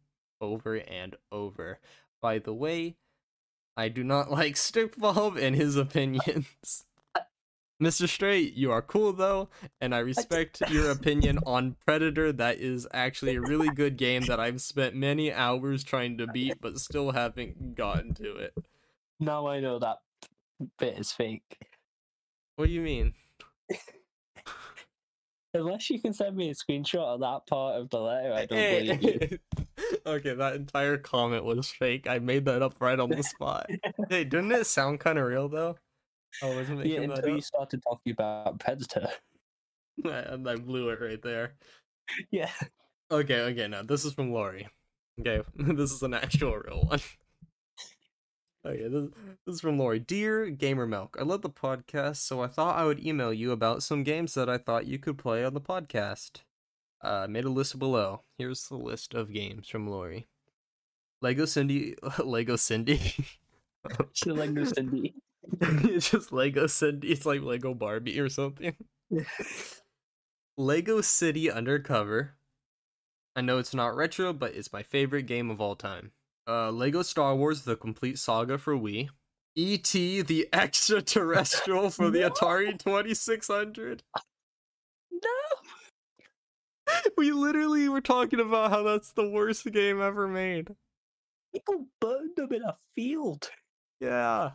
over 0.42 0.76
and 0.76 1.16
over. 1.32 1.80
By 2.22 2.40
the 2.40 2.54
way, 2.54 2.98
I 3.78 3.88
do 3.88 4.04
not 4.04 4.30
like 4.40 4.58
Stick 4.58 4.98
Bob 4.98 5.38
and 5.38 5.56
his 5.56 5.76
opinions. 5.76 6.86
Mr. 7.82 8.10
Stray, 8.10 8.40
you 8.40 8.74
are 8.74 8.82
cool 8.82 9.14
though, 9.14 9.48
and 9.80 9.96
I 9.96 10.00
respect 10.00 10.62
your 10.70 10.92
opinion 10.92 11.40
on 11.46 11.78
Predator. 11.86 12.34
That 12.34 12.58
is 12.60 12.86
actually 12.94 13.38
a 13.38 13.42
really 13.42 13.70
good 13.70 13.96
game 13.96 14.24
that 14.24 14.38
I've 14.38 14.60
spent 14.60 14.96
many 14.96 15.32
hours 15.32 15.86
trying 15.86 16.18
to 16.18 16.28
beat, 16.28 16.60
but 16.60 16.78
still 16.80 17.12
haven't 17.12 17.76
gotten 17.76 18.14
to 18.16 18.36
it. 18.36 18.54
Now 19.18 19.48
I 19.48 19.62
know 19.62 19.80
that 19.80 20.00
bit 20.78 21.00
is 21.00 21.14
fake. 21.14 21.58
What 22.60 22.68
do 22.68 22.74
you 22.74 22.82
mean? 22.82 23.14
Unless 25.54 25.90
you 25.90 26.02
can 26.02 26.12
send 26.12 26.36
me 26.36 26.50
a 26.50 26.54
screenshot 26.54 26.98
of 27.06 27.22
that 27.22 27.48
part 27.50 27.80
of 27.80 27.90
the 27.90 28.02
letter, 28.02 28.34
I 28.34 28.46
don't 28.46 28.60
Hey, 28.60 28.98
believe 28.98 29.22
you. 29.32 29.40
okay, 30.06 30.34
that 30.34 30.56
entire 30.56 30.98
comment 30.98 31.46
was 31.46 31.70
fake. 31.70 32.06
I 32.06 32.20
made 32.20 32.44
that 32.46 32.62
up 32.62 32.76
right 32.82 33.00
on 33.00 33.12
the 33.12 33.24
spot. 33.24 33.70
hey, 34.10 34.26
didn't 34.26 34.52
it 34.52 34.68
sound 34.68 35.00
kind 35.00 35.18
of 35.18 35.26
real 35.26 35.48
though? 35.48 35.78
I 36.44 36.48
wasn't 36.48 36.86
Yeah, 36.86 37.00
until 37.00 37.30
you 37.30 37.36
that 37.36 37.44
started 37.44 37.82
talking 37.82 38.12
about 38.12 38.60
Predator. 38.60 39.08
up. 40.04 40.12
and 40.30 40.50
I 40.50 40.58
blew 40.58 40.90
it 40.90 41.00
right 41.00 41.22
there. 41.22 41.54
Yeah. 42.30 42.52
Okay, 43.10 43.40
okay, 43.40 43.70
now 43.70 43.84
this 43.84 44.04
is 44.04 44.12
from 44.12 44.34
Lori. 44.34 44.68
Okay, 45.22 45.44
this 45.56 45.94
is 45.94 46.04
an 46.04 46.14
actual 46.14 46.58
real 46.58 46.84
one. 46.90 47.00
Okay, 48.66 48.88
this, 48.90 49.10
this 49.46 49.56
is 49.56 49.62
from 49.62 49.80
Lori. 49.80 50.00
Dear 50.00 50.50
Gamer 50.50 50.86
Milk, 50.86 51.16
I 51.20 51.24
love 51.24 51.42
the 51.42 51.50
podcast, 51.50 52.18
so 52.18 52.42
I 52.42 52.48
thought 52.48 52.78
I 52.78 52.86
would 52.86 53.06
email 53.06 53.34
you 53.34 53.52
about 53.52 53.84
some 53.84 54.04
games 54.04 54.34
that 54.34 54.50
I 54.50 54.58
thought 54.58 54.86
you 54.86 55.00
could 55.00 55.18
play 55.18 55.46
on 55.46 55.54
the 55.54 55.62
podcast. 55.62 56.42
Uh, 57.04 57.22
I 57.24 57.28
made 57.28 57.46
a 57.46 57.50
list 57.50 57.80
below. 57.80 58.24
Here's 58.38 58.68
the 58.68 58.76
list 58.76 59.14
of 59.14 59.32
games 59.32 59.70
from 59.70 59.88
Lori. 59.88 60.28
Lego 61.22 61.46
Cindy, 61.46 61.96
Lego 62.24 62.56
Cindy. 62.56 63.14
No 64.26 64.66
Cindy. 64.66 65.16
it's 65.62 66.12
just 66.12 66.34
Lego 66.34 66.68
Cindy. 66.68 67.14
It's 67.14 67.26
like 67.26 67.42
Lego 67.42 67.74
Barbie 67.74 68.20
or 68.20 68.28
something. 68.28 68.76
Lego 70.58 71.00
City 71.00 71.50
Undercover. 71.50 72.36
I 73.38 73.42
know 73.42 73.58
it's 73.58 73.74
not 73.74 73.96
retro, 73.96 74.34
but 74.34 74.54
it's 74.54 74.74
my 74.74 74.84
favorite 74.84 75.28
game 75.28 75.50
of 75.50 75.62
all 75.62 75.78
time. 75.78 76.12
Uh, 76.50 76.72
Lego 76.72 77.02
Star 77.04 77.36
Wars: 77.36 77.62
The 77.64 77.76
Complete 77.76 78.18
Saga 78.18 78.58
for 78.58 78.74
Wii. 78.76 79.10
E.T. 79.56 80.22
the 80.24 80.48
Extraterrestrial 80.54 81.90
for 81.90 82.10
the 82.10 82.22
No. 82.22 82.30
Atari 82.30 82.78
2600. 82.80 84.04
No! 85.12 85.30
We 87.18 87.32
literally 87.32 87.88
were 87.90 88.02
talking 88.02 88.40
about 88.40 88.72
how 88.72 88.84
that's 88.84 89.12
the 89.14 89.30
worst 89.30 89.66
game 89.72 90.02
ever 90.02 90.28
made. 90.28 90.70
People 91.54 91.86
burned 92.02 92.36
them 92.36 92.52
in 92.54 92.64
a 92.64 92.78
field. 92.96 93.50
Yeah. 94.00 94.52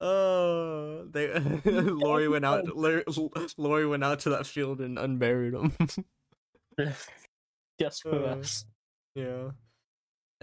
Oh, 0.00 1.06
they 1.10 1.28
Lori 1.64 2.28
went 2.28 2.44
out. 2.44 2.66
Lori 2.76 3.86
went 3.86 4.04
out 4.04 4.20
to 4.20 4.30
that 4.30 4.46
field 4.46 4.80
and 4.80 4.98
unburied 4.98 5.54
him. 5.54 5.72
Just 7.80 8.02
for 8.02 8.14
Uh, 8.14 8.36
us. 8.36 8.64
yeah. 9.14 9.50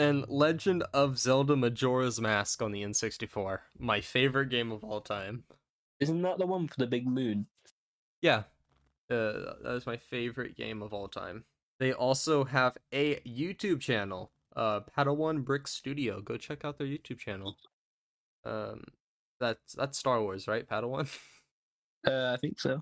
And 0.02 0.28
Legend 0.28 0.84
of 0.96 1.20
Zelda 1.20 1.56
Majora's 1.56 2.20
Mask 2.20 2.60
on 2.64 2.72
the 2.72 2.82
N64, 2.82 3.60
my 3.78 4.02
favorite 4.02 4.50
game 4.50 4.72
of 4.72 4.84
all 4.84 5.00
time. 5.00 5.44
Isn't 6.00 6.24
that 6.24 6.40
the 6.40 6.48
one 6.48 6.68
for 6.68 6.80
the 6.80 6.88
big 6.88 7.06
moon? 7.06 7.46
Yeah, 8.24 8.46
uh, 9.12 9.54
that 9.62 9.76
is 9.76 9.86
my 9.86 9.98
favorite 9.98 10.58
game 10.58 10.82
of 10.82 10.92
all 10.92 11.08
time. 11.08 11.44
They 11.80 11.94
also 11.94 12.44
have 12.46 12.78
a 12.92 13.18
YouTube 13.18 13.80
channel, 13.80 14.32
uh, 14.56 14.80
Padawan 14.80 15.46
Brick 15.46 15.68
Studio. 15.68 16.20
Go 16.20 16.36
check 16.36 16.66
out 16.66 16.80
their 16.80 16.88
YouTube 16.88 17.20
channel. 17.20 17.56
Um, 18.44 18.84
that's 19.40 19.74
that's 19.74 20.00
Star 20.00 20.20
Wars, 20.20 20.48
right? 20.48 20.68
Padawan. 20.68 21.08
Uh, 22.08 22.32
I 22.34 22.38
think 22.38 22.60
so. 22.60 22.82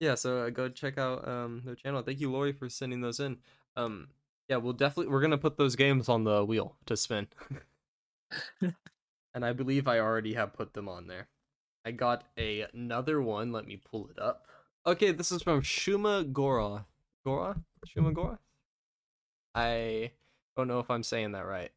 yeah, 0.00 0.16
so 0.16 0.38
uh, 0.46 0.50
go 0.50 0.68
check 0.68 0.98
out 0.98 1.28
um 1.28 1.62
their 1.64 1.76
channel. 1.76 2.02
Thank 2.02 2.18
you, 2.18 2.28
Lori, 2.28 2.52
for 2.52 2.68
sending 2.68 3.00
those 3.00 3.20
in. 3.20 3.36
Um, 3.76 4.08
yeah, 4.48 4.56
we'll 4.56 4.72
definitely 4.72 5.12
we're 5.12 5.20
gonna 5.20 5.38
put 5.38 5.56
those 5.56 5.76
games 5.76 6.08
on 6.08 6.24
the 6.24 6.44
wheel 6.44 6.76
to 6.86 6.96
spin. 6.96 7.28
and 9.34 9.44
I 9.44 9.52
believe 9.52 9.88
I 9.88 9.98
already 9.98 10.34
have 10.34 10.54
put 10.54 10.74
them 10.74 10.88
on 10.88 11.06
there. 11.06 11.28
I 11.84 11.90
got 11.90 12.24
a, 12.38 12.66
another 12.72 13.20
one. 13.20 13.52
Let 13.52 13.66
me 13.66 13.76
pull 13.76 14.08
it 14.08 14.18
up. 14.18 14.46
Okay, 14.86 15.12
this 15.12 15.32
is 15.32 15.42
from 15.42 15.62
Shuma 15.62 16.32
Gora. 16.32 16.86
Gora? 17.24 17.56
Shuma 17.86 18.14
Gora? 18.14 18.38
I 19.54 20.12
don't 20.56 20.68
know 20.68 20.78
if 20.80 20.90
I'm 20.90 21.02
saying 21.02 21.32
that 21.32 21.46
right. 21.46 21.70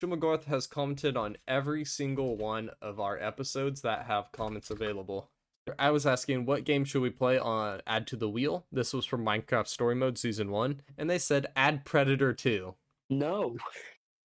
Shumagarth 0.00 0.44
has 0.44 0.66
commented 0.66 1.16
on 1.16 1.36
every 1.46 1.84
single 1.84 2.36
one 2.36 2.70
of 2.80 2.98
our 2.98 3.18
episodes 3.18 3.82
that 3.82 4.06
have 4.06 4.32
comments 4.32 4.70
available. 4.70 5.30
I 5.78 5.90
was 5.90 6.06
asking 6.06 6.46
what 6.46 6.64
game 6.64 6.84
should 6.84 7.02
we 7.02 7.10
play 7.10 7.38
on 7.38 7.80
Add 7.86 8.06
to 8.08 8.16
the 8.16 8.28
Wheel. 8.28 8.66
This 8.72 8.92
was 8.92 9.04
from 9.04 9.24
Minecraft 9.24 9.68
Story 9.68 9.94
Mode 9.94 10.18
Season 10.18 10.50
1, 10.50 10.80
and 10.98 11.08
they 11.10 11.18
said 11.18 11.46
add 11.56 11.84
Predator 11.84 12.32
2. 12.32 12.74
No. 13.10 13.56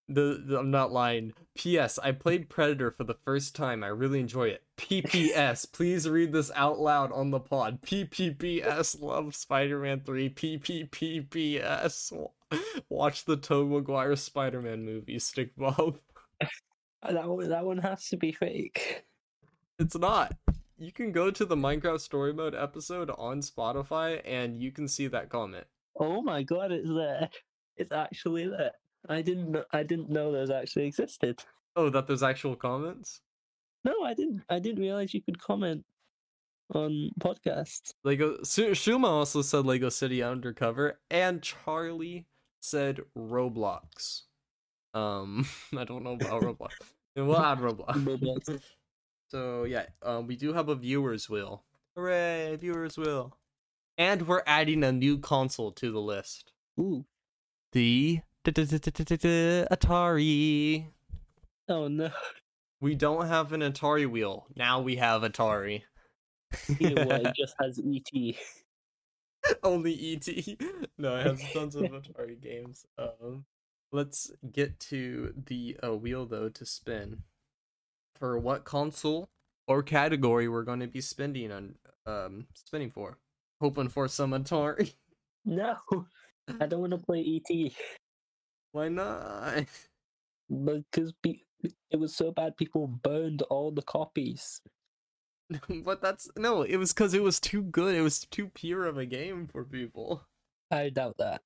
The, 0.08 0.43
the- 0.45 0.60
I'm 0.60 0.69
not 0.71 0.91
lying. 0.91 1.34
P.S. 1.55 1.97
I 2.03 2.12
played 2.12 2.49
Predator 2.49 2.91
for 2.91 3.03
the 3.05 3.17
first 3.25 3.55
time. 3.55 3.84
I 3.84 3.88
really 3.88 4.19
enjoy 4.19 4.49
it. 4.49 4.63
P.P.S. 4.77 5.65
Please 5.71 6.08
read 6.08 6.31
this 6.31 6.51
out 6.55 6.79
loud 6.79 7.12
on 7.12 7.31
the 7.31 7.39
pod. 7.39 7.81
P.P.P.S. 7.81 8.99
Love 8.99 9.36
Spider-Man 9.36 10.01
3. 10.05 10.29
P.P.P.P.S. 10.29 12.13
Watch 12.89 13.25
the 13.25 13.38
Tobey 13.38 13.73
Maguire 13.73 14.15
Spider-Man 14.15 14.86
movie. 14.86 15.19
Stick 15.19 15.55
Bob. 15.58 15.97
That 17.08 17.27
one, 17.29 17.49
that 17.49 17.63
one 17.63 17.77
has 17.77 18.10
to 18.10 18.17
be 18.17 18.31
fake. 18.31 19.05
It's 19.77 19.95
not. 19.95 20.36
You 20.77 20.91
can 20.91 21.13
go 21.13 21.31
to 21.31 21.45
the 21.45 21.55
Minecraft 21.55 22.01
Story 22.01 22.33
Mode 22.33 22.53
episode 22.53 23.09
on 23.17 23.39
Spotify 23.39 24.21
and 24.25 24.61
you 24.61 24.71
can 24.71 24.89
see 24.89 25.07
that 25.07 25.29
comment. 25.29 25.65
Oh 25.97 26.21
my 26.21 26.43
god, 26.43 26.73
it's 26.73 26.89
there. 26.89 27.29
It's 27.77 27.93
actually 27.93 28.47
there. 28.47 28.71
I 29.07 29.21
didn't 29.21 29.51
know, 29.51 29.63
I 29.71 29.83
didn't 29.83 30.09
know 30.09 30.31
those 30.33 30.49
actually 30.49 30.88
existed. 30.88 31.41
Oh, 31.77 31.89
that 31.89 32.07
there's 32.07 32.23
actual 32.23 32.57
comments? 32.57 33.21
No, 33.85 34.03
I 34.03 34.13
didn't 34.13 34.43
I 34.49 34.59
didn't 34.59 34.81
realize 34.81 35.13
you 35.13 35.21
could 35.21 35.39
comment 35.39 35.85
on 36.73 37.11
podcasts. 37.21 37.93
Lego 38.03 38.38
Shuma 38.39 39.07
also 39.07 39.41
said 39.41 39.65
Lego 39.65 39.89
City 39.89 40.21
Undercover, 40.21 40.99
and 41.09 41.41
Charlie 41.41 42.25
said 42.59 43.01
Roblox. 43.17 44.23
Um, 44.93 45.45
I 45.77 45.83
don't 45.85 46.03
know 46.03 46.13
about 46.13 46.41
Roblox. 46.43 46.71
We'll 47.15 47.38
add 47.38 47.59
Roblox. 47.59 48.03
Roblox. 48.03 48.61
so 49.27 49.63
yeah, 49.63 49.85
um, 50.03 50.27
we 50.27 50.35
do 50.35 50.53
have 50.53 50.69
a 50.69 50.75
viewers 50.75 51.29
wheel. 51.29 51.63
Hooray, 51.95 52.57
viewers 52.59 52.97
wheel! 52.97 53.38
And 53.97 54.27
we're 54.27 54.43
adding 54.45 54.83
a 54.83 54.91
new 54.91 55.17
console 55.17 55.71
to 55.73 55.91
the 55.91 56.01
list. 56.01 56.51
Ooh. 56.79 57.05
The 57.71 58.21
Atari. 59.71 60.88
Oh 61.67 61.88
no. 61.88 62.11
We 62.81 62.93
don't 62.95 63.27
have 63.27 63.53
an 63.53 63.61
Atari 63.61 64.07
wheel. 64.09 64.45
Now 64.55 64.81
we 64.81 64.97
have 64.97 65.23
Atari. 65.23 65.83
Either 66.79 67.05
way, 67.05 67.21
it 67.23 67.35
just 67.35 67.55
has 67.59 67.79
ET. 67.79 68.35
Only 69.63 70.13
ET. 70.13 70.27
No, 70.97 71.15
it 71.15 71.25
has 71.25 71.53
tons 71.53 71.75
of 71.75 71.83
Atari 71.83 72.39
games. 72.39 72.85
Um, 72.97 73.45
let's 73.91 74.31
get 74.51 74.79
to 74.81 75.33
the 75.47 75.77
uh, 75.83 75.95
wheel 75.95 76.25
though 76.25 76.49
to 76.49 76.65
spin. 76.65 77.23
For 78.15 78.38
what 78.39 78.63
console 78.63 79.30
or 79.67 79.84
category 79.84 80.47
we're 80.47 80.63
going 80.63 80.80
to 80.80 80.88
be 80.88 81.01
spending 81.01 81.51
on 81.51 81.75
um 82.06 82.47
spinning 82.54 82.89
for? 82.89 83.17
Hoping 83.62 83.89
for 83.89 84.08
some 84.08 84.32
Atari. 84.32 84.93
No. 85.47 85.75
I 86.60 86.65
don't 86.65 86.82
want 86.82 86.91
to 86.91 86.97
play 86.97 87.21
ET 87.49 87.71
Why 88.71 88.88
not? 88.89 89.65
because 90.49 91.13
pe- 91.21 91.41
it 91.91 91.99
was 91.99 92.15
so 92.15 92.32
bad 92.32 92.58
people 92.58 92.88
burned 92.88 93.43
all 93.43 93.71
the 93.71 93.84
copies. 93.84 94.62
but 95.84 96.01
that's 96.01 96.28
no. 96.36 96.63
It 96.63 96.78
was 96.78 96.93
because 96.93 97.13
it 97.13 97.21
was 97.21 97.39
too 97.39 97.62
good. 97.62 97.93
It 97.95 98.01
was 98.01 98.19
too 98.25 98.47
pure 98.49 98.86
of 98.86 98.97
a 98.97 99.06
game 99.06 99.47
for 99.47 99.63
people. 99.63 100.23
I 100.71 100.89
doubt 100.89 101.17
that. 101.19 101.41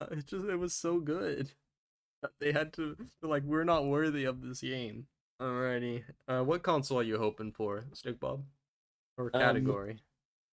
Uh, 0.00 0.06
It 0.10 0.26
just 0.26 0.44
it 0.46 0.56
was 0.56 0.74
so 0.74 1.00
good. 1.00 1.52
that 2.22 2.32
They 2.38 2.52
had 2.52 2.72
to 2.74 2.96
like 3.22 3.44
we're 3.44 3.64
not 3.64 3.86
worthy 3.86 4.24
of 4.24 4.42
this 4.42 4.60
game. 4.60 5.06
Alrighty. 5.40 6.04
Uh, 6.28 6.42
what 6.42 6.62
console 6.62 7.00
are 7.00 7.02
you 7.02 7.18
hoping 7.18 7.52
for, 7.52 7.84
Stick 7.92 8.20
Bob? 8.20 8.44
Or 9.16 9.30
Um, 9.34 9.40
category? 9.40 10.00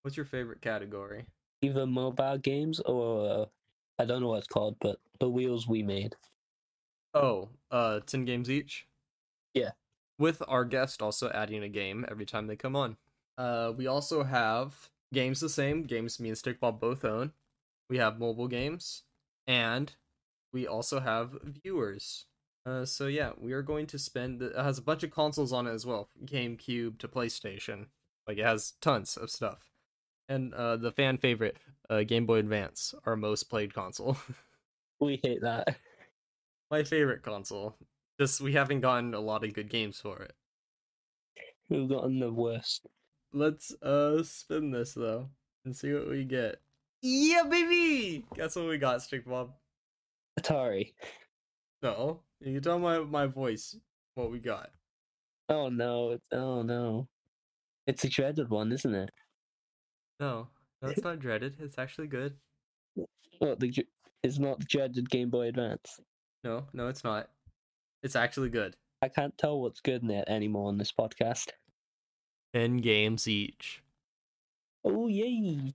What's 0.02 0.18
your 0.18 0.26
favorite 0.26 0.62
category? 0.62 1.26
Either 1.62 1.86
mobile 1.86 2.38
games 2.38 2.80
or 2.82 3.30
uh, 3.30 3.46
I 4.00 4.06
don't 4.06 4.22
know 4.22 4.30
what 4.30 4.40
it's 4.40 4.48
called, 4.48 4.78
but 4.80 5.00
the 5.20 5.30
wheels 5.30 5.68
we 5.68 5.84
made. 5.84 6.16
Oh, 7.14 7.50
uh, 7.70 8.00
ten 8.02 8.26
games 8.26 8.50
each. 8.50 8.88
Yeah. 9.54 9.72
With 10.18 10.42
our 10.48 10.66
guest 10.66 11.02
also 11.02 11.30
adding 11.30 11.62
a 11.64 11.70
game 11.70 12.06
every 12.10 12.26
time 12.26 12.48
they 12.48 12.56
come 12.56 12.76
on. 12.76 12.98
Uh, 13.38 13.74
we 13.76 13.86
also 13.88 14.24
have 14.24 14.90
games 15.14 15.40
the 15.40 15.50
same 15.50 15.84
games 15.84 16.20
me 16.20 16.30
and 16.30 16.38
Stick 16.38 16.60
Bob 16.60 16.80
both 16.80 17.06
own. 17.06 17.34
We 17.90 17.98
have 17.98 18.20
mobile 18.20 18.48
games, 18.48 19.04
and 19.46 19.94
we 20.54 20.66
also 20.66 21.00
have 21.00 21.38
viewers. 21.44 22.26
Uh, 22.66 22.86
so 22.86 23.08
yeah, 23.08 23.32
we 23.38 23.54
are 23.54 23.64
going 23.64 23.88
to 23.88 23.98
spend. 24.00 24.42
It 24.42 24.56
has 24.56 24.78
a 24.78 24.84
bunch 24.84 25.04
of 25.04 25.12
consoles 25.12 25.52
on 25.52 25.68
it 25.68 25.72
as 25.72 25.86
well, 25.86 26.06
from 26.06 26.28
GameCube 26.28 27.00
to 27.00 27.08
PlayStation. 27.08 27.88
Like 28.28 28.38
it 28.38 28.46
has 28.46 28.74
tons 28.82 29.18
of 29.18 29.32
stuff, 29.32 29.72
and 30.30 30.54
uh, 30.54 30.78
the 30.78 30.92
fan 30.92 31.18
favorite, 31.18 31.58
uh, 31.90 32.04
Game 32.04 32.26
Boy 32.28 32.38
Advance, 32.38 32.94
our 33.06 33.16
most 33.16 33.44
played 33.50 33.74
console. 33.74 34.18
We 35.02 35.20
hate 35.24 35.42
that. 35.42 35.78
My 36.70 36.84
favorite 36.84 37.24
console. 37.24 37.76
Just 38.20 38.40
we 38.40 38.54
haven't 38.54 38.82
gotten 38.82 39.16
a 39.16 39.20
lot 39.20 39.44
of 39.44 39.52
good 39.56 39.68
games 39.68 40.00
for 40.00 40.22
it. 40.22 40.34
We've 41.70 41.90
gotten 41.90 42.20
the 42.20 42.32
worst. 42.32 42.86
Let's 43.34 43.74
uh 43.82 44.22
spin 44.22 44.70
this 44.70 44.94
though 44.94 45.28
and 45.66 45.76
see 45.76 45.92
what 45.92 46.08
we 46.08 46.24
get. 46.24 46.62
Yeah, 47.02 47.44
baby. 47.50 48.24
Guess 48.36 48.56
what 48.56 48.68
we 48.68 48.78
got, 48.78 49.02
Stick 49.02 49.26
Bob? 49.26 49.54
Atari. 50.40 50.94
No, 51.82 52.22
you 52.40 52.54
can 52.54 52.64
tell 52.64 52.80
my 52.80 53.00
my 53.00 53.26
voice 53.26 53.76
what 54.16 54.32
we 54.32 54.40
got. 54.40 54.70
Oh 55.50 55.70
no! 55.70 56.12
It's, 56.12 56.26
oh 56.32 56.62
no! 56.62 57.08
It's 57.88 58.04
a 58.04 58.10
dreaded 58.10 58.50
one, 58.50 58.72
isn't 58.72 58.94
it? 58.94 59.12
No, 60.20 60.48
no, 60.82 60.90
it's 60.90 61.04
not 61.04 61.20
dreaded. 61.20 61.56
It's 61.60 61.80
actually 61.80 62.08
good. 62.08 62.36
What 63.40 63.60
the? 63.60 63.74
It's 64.22 64.38
not 64.38 64.60
the 64.60 64.66
dreaded 64.66 65.10
Game 65.10 65.32
Boy 65.32 65.48
Advance. 65.48 66.00
No, 66.44 66.68
no, 66.74 66.88
it's 66.88 67.04
not. 67.04 67.30
It's 68.04 68.16
actually 68.16 68.50
good. 68.50 68.76
I 69.02 69.10
can't 69.10 69.36
tell 69.38 69.60
what's 69.60 69.82
good 69.82 70.04
in 70.04 70.12
it 70.12 70.30
anymore 70.30 70.68
on 70.68 70.78
this 70.78 70.92
podcast. 70.92 71.50
Ten 72.54 72.78
games 72.78 73.28
each. 73.28 73.82
Oh 74.84 75.08
yay! 75.08 75.74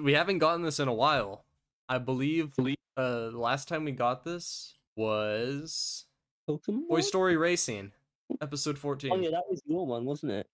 We 0.00 0.12
haven't 0.12 0.38
gotten 0.38 0.62
this 0.62 0.78
in 0.78 0.86
a 0.86 0.94
while. 0.94 1.44
I 1.88 1.98
believe 1.98 2.52
uh 2.96 3.30
the 3.30 3.38
last 3.38 3.66
time 3.66 3.84
we 3.84 3.92
got 3.92 4.24
this 4.24 4.74
was 4.96 6.06
Pokemon. 6.48 6.88
Toy 6.88 7.00
Story 7.00 7.36
Racing, 7.36 7.92
episode 8.40 8.78
14. 8.78 9.12
Oh 9.12 9.16
yeah, 9.16 9.30
that 9.30 9.44
was 9.48 9.62
your 9.66 9.86
one, 9.86 10.04
wasn't 10.04 10.32
it? 10.32 10.48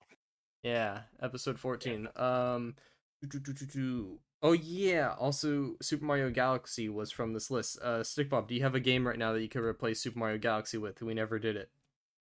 Yeah, 0.62 1.00
episode 1.20 1.58
14. 1.58 2.08
Um 2.16 2.74
doo, 3.22 3.28
doo, 3.28 3.40
doo, 3.40 3.52
doo, 3.52 3.66
doo. 3.66 4.18
Oh 4.42 4.52
yeah, 4.52 5.14
also 5.18 5.76
Super 5.80 6.04
Mario 6.04 6.30
Galaxy 6.30 6.88
was 6.88 7.10
from 7.10 7.32
this 7.32 7.50
list. 7.50 7.78
Uh 7.80 8.02
Stick 8.02 8.28
Bob, 8.28 8.48
do 8.48 8.54
you 8.54 8.62
have 8.62 8.74
a 8.74 8.80
game 8.80 9.06
right 9.06 9.18
now 9.18 9.32
that 9.32 9.42
you 9.42 9.48
could 9.48 9.62
replace 9.62 10.00
Super 10.00 10.18
Mario 10.18 10.38
Galaxy 10.38 10.78
with? 10.78 11.00
We 11.02 11.14
never 11.14 11.38
did 11.38 11.56
it. 11.56 11.70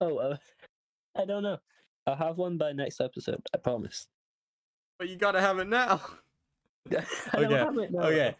Oh, 0.00 0.16
uh, 0.18 0.36
I 1.16 1.24
don't 1.24 1.42
know. 1.42 1.58
I'll 2.06 2.16
have 2.16 2.36
one 2.38 2.58
by 2.58 2.72
next 2.72 3.00
episode. 3.00 3.42
I 3.54 3.58
promise. 3.58 4.06
But 4.98 5.08
you 5.08 5.16
got 5.16 5.32
to 5.32 5.40
have 5.40 5.58
it 5.58 5.68
now. 5.68 6.00
I 6.90 7.04
don't 7.34 7.44
Okay, 7.44 7.54
have 7.54 7.78
it 7.78 7.92
now. 7.92 8.02
Okay. 8.02 8.36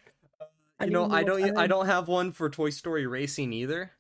I 0.83 0.87
You 0.87 0.91
know, 0.93 1.09
I 1.11 1.23
don't 1.23 1.57
I 1.57 1.67
don't 1.67 1.87
have 1.87 2.09
one 2.09 2.33
for 2.33 2.51
Toy 2.51 2.71
Story 2.71 3.07
Racing 3.07 3.53
either 3.53 3.93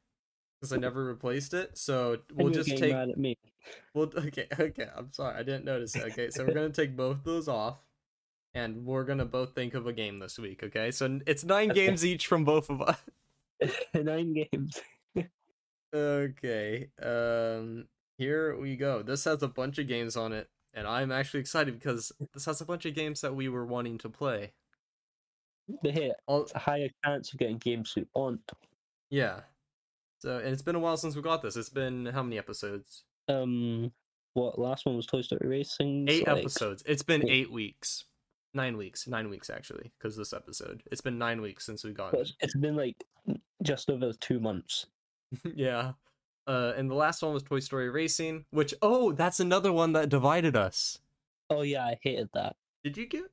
cuz 0.61 0.73
I 0.73 0.77
never 0.77 1.05
replaced 1.05 1.55
it. 1.55 1.79
So 1.79 2.18
we'll 2.33 2.51
just 2.51 2.68
getting 2.68 2.81
take 2.81 2.92
mad 2.92 3.11
at 3.11 3.18
me. 3.18 3.37
Well, 3.95 4.11
okay, 4.16 4.49
okay. 4.61 4.88
I'm 4.95 5.12
sorry, 5.12 5.37
I 5.37 5.42
didn't 5.42 5.64
notice 5.64 5.97
it. 5.97 6.03
Okay, 6.12 6.31
so 6.31 6.45
we're 6.45 6.53
gonna 6.53 6.71
take 6.71 6.97
both 6.97 7.25
those 7.25 7.49
off, 7.49 7.79
and 8.55 8.85
we're 8.87 9.05
gonna 9.05 9.27
both 9.27 9.55
think 9.55 9.75
of 9.75 9.87
a 9.87 9.92
game 9.92 10.18
this 10.18 10.38
week. 10.38 10.62
Okay, 10.62 10.90
so 10.90 11.21
it's 11.27 11.45
nine 11.45 11.71
Okay. 11.71 11.81
games 11.87 12.05
each 12.05 12.27
from 12.27 12.45
both 12.45 12.71
of 12.71 12.83
us. 12.83 12.99
Nine 13.95 14.33
games. 14.35 14.81
Okay, 15.95 16.90
um, 17.03 17.88
here 18.18 18.57
we 18.59 18.77
go. 18.77 19.03
This 19.03 19.25
has 19.25 19.42
a 19.42 19.49
bunch 19.49 19.79
of 19.79 19.87
games 19.87 20.16
on 20.16 20.33
it, 20.33 20.49
and 20.73 20.87
I'm 20.87 21.12
actually 21.12 21.40
excited 21.40 21.75
because 21.79 22.12
this 22.33 22.47
has 22.47 22.61
a 22.61 22.64
bunch 22.64 22.87
of 22.87 22.95
games 22.95 23.20
that 23.20 23.35
we 23.37 23.49
were 23.49 23.66
wanting 23.66 23.99
to 23.99 24.09
play. 24.09 24.53
The 25.83 25.93
hit. 25.93 26.13
It's 26.29 26.55
a 26.55 26.59
higher 26.59 26.89
chance 27.05 27.33
of 27.33 27.39
getting 27.39 27.59
game 27.59 27.85
suit 27.85 28.09
on. 28.15 28.41
yeah. 29.11 29.41
So, 30.19 30.39
and 30.39 30.49
it's 30.49 30.63
been 30.63 30.77
a 30.77 30.81
while 30.81 30.97
since 30.97 31.17
we 31.17 31.23
got 31.23 31.43
this. 31.43 31.57
It's 31.57 31.69
been 31.69 32.07
how 32.07 32.23
many 32.23 32.39
episodes? 32.39 33.03
Um, 33.29 33.93
what 34.35 34.59
last 34.59 34.87
one 34.87 34.97
was 34.97 35.07
Toy 35.07 35.23
Story 35.23 35.49
Racing? 35.49 36.07
Eight 36.09 36.27
like, 36.27 36.39
episodes. 36.39 36.83
It's 36.87 37.03
been 37.03 37.27
Yeah. 37.27 37.33
eight 37.33 37.51
weeks. 37.51 38.05
Nine 38.55 38.77
weeks. 38.77 39.09
Nine 39.09 39.29
weeks 39.31 39.51
actually, 39.51 39.93
because 39.99 40.17
this 40.17 40.33
episode. 40.33 40.83
It's 40.93 41.01
been 41.01 41.19
nine 41.19 41.41
weeks 41.41 41.67
since 41.67 41.85
we 41.85 41.93
got 41.93 42.13
but 42.13 42.21
it. 42.21 42.33
It's 42.41 42.57
been 42.57 42.77
like 42.77 43.03
just 43.63 43.91
over 43.91 44.13
two 44.13 44.41
months. 44.41 44.87
yeah. 45.55 45.93
Uh, 46.47 46.73
and 46.77 46.91
the 46.91 46.95
last 46.95 47.23
one 47.23 47.33
was 47.33 47.43
Toy 47.43 47.61
Story 47.61 47.89
Racing, 47.91 48.45
which 48.51 48.75
oh, 48.83 49.13
that's 49.13 49.41
another 49.41 49.73
one 49.73 49.93
that 49.93 50.09
divided 50.09 50.57
us. 50.57 50.99
Oh 51.51 51.63
yeah, 51.63 51.85
I 51.85 51.99
hated 52.01 52.31
that. 52.35 52.57
Did 52.85 52.97
you 52.97 53.07
get 53.07 53.25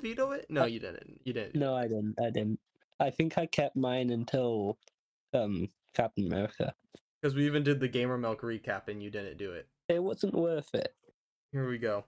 veto 0.00 0.30
it? 0.32 0.46
No, 0.48 0.62
Uh, 0.62 0.66
you 0.66 0.80
didn't. 0.80 1.20
You 1.24 1.32
didn't. 1.32 1.54
No, 1.54 1.74
I 1.76 1.82
didn't. 1.88 2.16
I 2.20 2.30
didn't. 2.30 2.60
I 3.00 3.10
think 3.10 3.38
I 3.38 3.46
kept 3.46 3.76
mine 3.76 4.10
until 4.10 4.78
um 5.32 5.68
Captain 5.94 6.26
America. 6.26 6.74
Because 7.20 7.34
we 7.34 7.46
even 7.46 7.62
did 7.64 7.80
the 7.80 7.88
Gamer 7.88 8.16
Milk 8.18 8.42
recap 8.42 8.88
and 8.88 9.02
you 9.02 9.10
didn't 9.10 9.38
do 9.38 9.52
it. 9.52 9.66
It 9.88 10.02
wasn't 10.02 10.34
worth 10.34 10.72
it. 10.74 10.94
Here 11.52 11.68
we 11.68 11.78
go. 11.78 12.04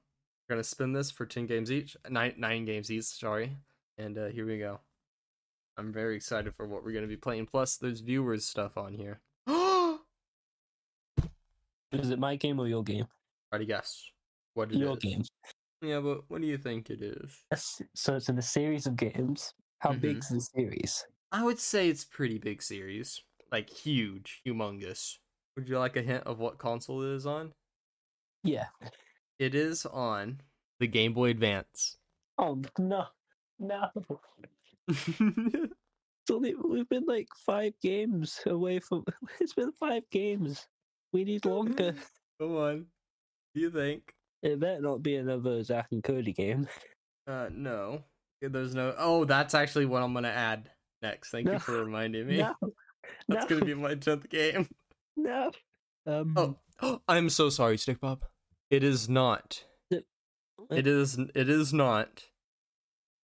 We're 0.49 0.55
gonna 0.57 0.65
spin 0.65 0.93
this 0.93 1.11
for 1.11 1.27
ten 1.27 1.47
games 1.47 1.71
each. 1.73 1.97
Nine 2.09 2.35
nine 2.37 2.65
games 2.65 2.91
each. 2.91 3.05
Sorry. 3.05 3.57
And 3.99 4.17
uh, 4.19 4.29
here 4.29 4.47
we 4.47 4.59
go. 4.59 4.81
I'm 5.77 5.93
very 5.93 6.17
excited 6.17 6.55
for 6.55 6.67
what 6.67 6.85
we're 6.85 6.93
gonna 6.93 7.07
be 7.07 7.17
playing. 7.17 7.47
Plus, 7.47 7.77
there's 7.77 8.01
viewers 8.01 8.45
stuff 8.47 8.77
on 8.77 8.95
here. 8.95 9.21
Is 11.93 12.11
it 12.11 12.19
my 12.19 12.37
game 12.37 12.61
or 12.61 12.69
your 12.69 12.85
game? 12.85 13.07
To 13.53 13.65
guess 13.65 14.11
what 14.55 14.71
it 14.71 14.79
your 14.79 14.93
is. 14.93 14.99
game. 14.99 15.25
Yeah, 15.83 16.01
but 16.01 16.29
what 16.29 16.41
do 16.41 16.47
you 16.47 16.59
think 16.59 16.91
it 16.91 17.01
is? 17.03 17.43
So 17.95 18.17
it's 18.17 18.29
in 18.29 18.39
a 18.39 18.43
series 18.43 18.87
of 18.87 18.97
games. 18.97 19.55
How 19.79 19.93
Mhm. 19.93 20.01
big's 20.01 20.29
the 20.29 20.41
series? 20.41 21.07
I 21.33 21.45
would 21.45 21.59
say 21.59 21.89
it's 21.89 22.05
pretty 22.05 22.39
big 22.39 22.63
series, 22.63 23.23
like 23.51 23.71
huge, 23.71 24.43
humongous. 24.45 25.19
Would 25.57 25.69
you 25.69 25.79
like 25.79 25.97
a 25.97 26.03
hint 26.03 26.25
of 26.25 26.39
what 26.39 26.59
console 26.59 27.03
it 27.03 27.15
is 27.15 27.25
on? 27.27 27.55
Yeah. 28.43 28.69
It 29.39 29.55
is 29.55 29.87
on 29.87 30.43
the 30.81 30.87
Game 30.87 31.15
Boy 31.15 31.31
Advance. 31.31 31.97
Oh 32.37 32.63
no, 32.79 33.07
no. 33.59 33.91
It's 36.23 36.31
only 36.31 36.55
we've 36.55 36.89
been 36.89 37.07
like 37.07 37.29
five 37.35 37.73
games 37.81 38.41
away 38.47 38.81
from. 38.81 39.05
It's 39.41 39.55
been 39.55 39.73
five 39.73 40.09
games. 40.11 40.69
We 41.13 41.25
need 41.25 41.47
longer. 41.47 41.95
Come 42.39 42.57
on. 42.57 42.87
Do 43.55 43.61
you 43.61 43.71
think? 43.71 44.15
It 44.43 44.59
better 44.61 44.81
not 44.81 45.03
be 45.03 45.17
another 45.17 45.63
Zack 45.63 45.89
and 45.93 46.03
Cody 46.03 46.33
game. 46.33 46.67
Uh, 47.27 47.49
no. 47.53 48.05
There's 48.41 48.75
no. 48.75 48.95
Oh, 48.99 49.25
that's 49.25 49.55
actually 49.55 49.87
what 49.87 50.03
I'm 50.03 50.15
gonna 50.15 50.29
add 50.29 50.71
next. 51.03 51.31
Thank 51.31 51.47
No. 51.47 51.53
you 51.55 51.59
for 51.59 51.85
reminding 51.85 52.27
me. 52.27 52.39
No, 52.39 52.55
That's 53.29 53.45
no, 53.45 53.57
gonna 53.57 53.65
be 53.67 53.75
my 53.75 53.95
tenth 53.97 54.29
game. 54.31 54.69
no. 55.17 55.51
Um, 56.07 56.57
Oh, 56.83 57.01
I'm 57.09 57.29
so 57.29 57.51
sorry, 57.51 57.77
Stick 57.77 58.01
Bob. 58.01 58.25
It 58.71 58.83
is 58.83 59.09
not. 59.09 59.65
It 60.71 60.87
is. 60.87 61.19
It 61.35 61.49
is 61.51 61.73
not 61.73 62.25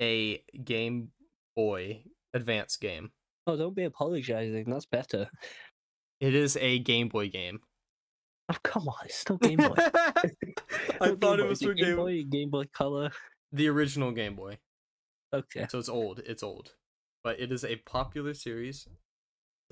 a 0.01 0.43
Game 0.64 1.11
Boy 1.55 2.03
Advance 2.35 2.77
game. 2.77 3.12
oh, 3.47 3.57
don't 3.57 3.75
be 3.77 3.85
apologizing. 3.85 4.64
That's 4.69 4.87
better. 4.87 5.29
It 6.21 6.35
is 6.35 6.57
a 6.59 6.79
Game 6.79 7.09
Boy 7.09 7.29
game. 7.29 7.61
Oh, 8.49 8.57
come 8.62 8.88
on, 8.88 8.94
it's 9.05 9.16
still 9.16 9.38
Game 9.38 9.57
Boy. 9.57 9.74
I 9.76 11.14
thought 11.20 11.38
Game 11.38 11.40
it 11.40 11.49
was 11.49 11.61
for 11.62 11.74
Game 11.74 11.97
Boy. 11.97 12.22
Game 12.24 12.51
Boy 12.51 12.64
Color. 12.72 13.11
the 13.53 13.68
original 13.68 14.12
Game 14.12 14.36
Boy. 14.36 14.59
Okay, 15.34 15.66
So 15.68 15.78
it's 15.78 15.88
old. 15.88 16.20
It's 16.24 16.42
old, 16.42 16.74
but 17.24 17.40
it 17.40 17.51
is 17.51 17.64
a 17.64 17.76
popular 17.76 18.34
series. 18.34 18.86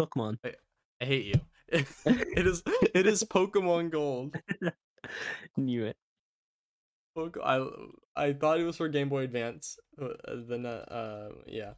Pokemon. 0.00 0.38
I 0.44 1.04
hate 1.04 1.26
you. 1.26 1.40
it 1.68 2.46
is. 2.46 2.62
It 2.94 3.06
is 3.06 3.22
Pokemon 3.24 3.90
Gold. 3.90 4.36
Knew 5.56 5.86
it. 5.86 5.96
I 7.42 7.66
I 8.16 8.32
thought 8.32 8.58
it 8.58 8.64
was 8.64 8.76
for 8.76 8.88
Game 8.88 9.08
Boy 9.08 9.22
Advance. 9.22 9.78
uh, 10.00 10.08
Then 10.48 10.66
uh, 10.66 10.84
uh 10.90 11.28
yeah, 11.46 11.74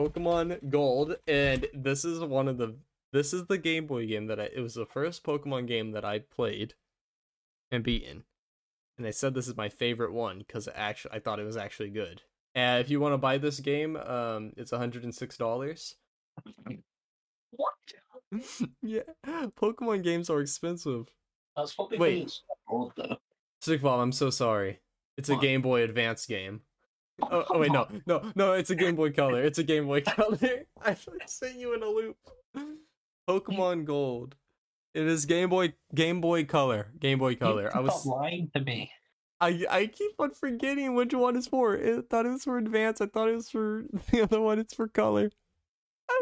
Pokemon 0.00 0.70
Gold, 0.70 1.16
and 1.26 1.66
this 1.74 2.04
is 2.04 2.20
one 2.20 2.48
of 2.48 2.56
the 2.56 2.74
this 3.12 3.32
is 3.32 3.46
the 3.46 3.58
Game 3.58 3.86
Boy 3.86 4.06
game 4.06 4.26
that 4.26 4.40
I 4.40 4.44
it 4.54 4.60
was 4.60 4.74
the 4.74 4.86
first 4.86 5.24
Pokemon 5.24 5.66
game 5.66 5.92
that 5.92 6.04
I 6.04 6.20
played 6.20 6.74
and 7.70 7.84
beaten, 7.84 8.24
and 8.98 9.06
I 9.06 9.10
said 9.10 9.34
this 9.34 9.48
is 9.48 9.56
my 9.56 9.68
favorite 9.68 10.12
one 10.12 10.38
because 10.38 10.68
actually 10.74 11.14
I 11.14 11.18
thought 11.20 11.40
it 11.40 11.44
was 11.44 11.56
actually 11.56 11.90
good. 11.90 12.22
And 12.54 12.80
if 12.80 12.90
you 12.90 13.00
want 13.00 13.14
to 13.14 13.18
buy 13.18 13.38
this 13.38 13.60
game, 13.60 13.96
um, 13.96 14.52
it's 14.56 14.70
hundred 14.70 15.04
and 15.04 15.14
six 15.14 15.36
dollars. 15.36 15.96
What? 17.50 17.74
yeah, 18.82 19.02
Pokemon 19.26 20.02
games 20.02 20.30
are 20.30 20.40
expensive. 20.40 21.08
That's 21.56 21.76
what 21.76 21.98
Wait. 21.98 22.24
it's 22.24 22.42
old. 22.68 22.92
Stick 23.60 23.82
Bob, 23.82 24.00
I'm 24.00 24.12
so 24.12 24.30
sorry. 24.30 24.80
It's 25.16 25.28
a 25.28 25.34
What? 25.34 25.42
Game 25.42 25.62
Boy 25.62 25.82
Advance 25.82 26.26
game. 26.26 26.62
Oh, 27.30 27.44
oh 27.50 27.58
wait, 27.58 27.70
no, 27.70 27.86
no, 28.06 28.32
no, 28.34 28.54
it's 28.54 28.70
a 28.70 28.74
Game 28.74 28.96
Boy 28.96 29.12
Color. 29.12 29.42
It's 29.44 29.58
a 29.58 29.62
Game 29.62 29.86
Boy 29.86 30.00
Color. 30.06 30.64
I 30.82 30.96
sent 31.26 31.56
you 31.56 31.74
in 31.74 31.82
a 31.82 31.86
loop. 31.86 32.16
Pokemon 33.28 33.84
Gold. 33.84 34.34
It 34.94 35.06
is 35.06 35.24
Game 35.26 35.48
Boy 35.50 35.74
Game 35.94 36.20
Boy 36.20 36.44
Color. 36.44 36.88
Game 36.98 37.18
Boy 37.18 37.34
Color. 37.34 37.70
I 37.74 37.80
was 37.80 38.04
lying 38.04 38.50
to 38.54 38.60
me. 38.62 38.90
I 39.40 39.64
I 39.70 39.86
keep 39.86 40.12
on 40.18 40.30
forgetting 40.32 40.94
which 40.94 41.14
one 41.14 41.36
is 41.36 41.46
for. 41.48 41.76
I 41.76 42.00
thought 42.08 42.26
it 42.26 42.30
was 42.30 42.44
for 42.44 42.58
Advance. 42.58 43.00
I 43.00 43.06
thought 43.06 43.28
it 43.28 43.34
was 43.34 43.48
for 43.50 43.84
the 44.10 44.22
other 44.22 44.40
one. 44.40 44.58
It's 44.58 44.74
for 44.74 44.88
Color. 44.88 45.30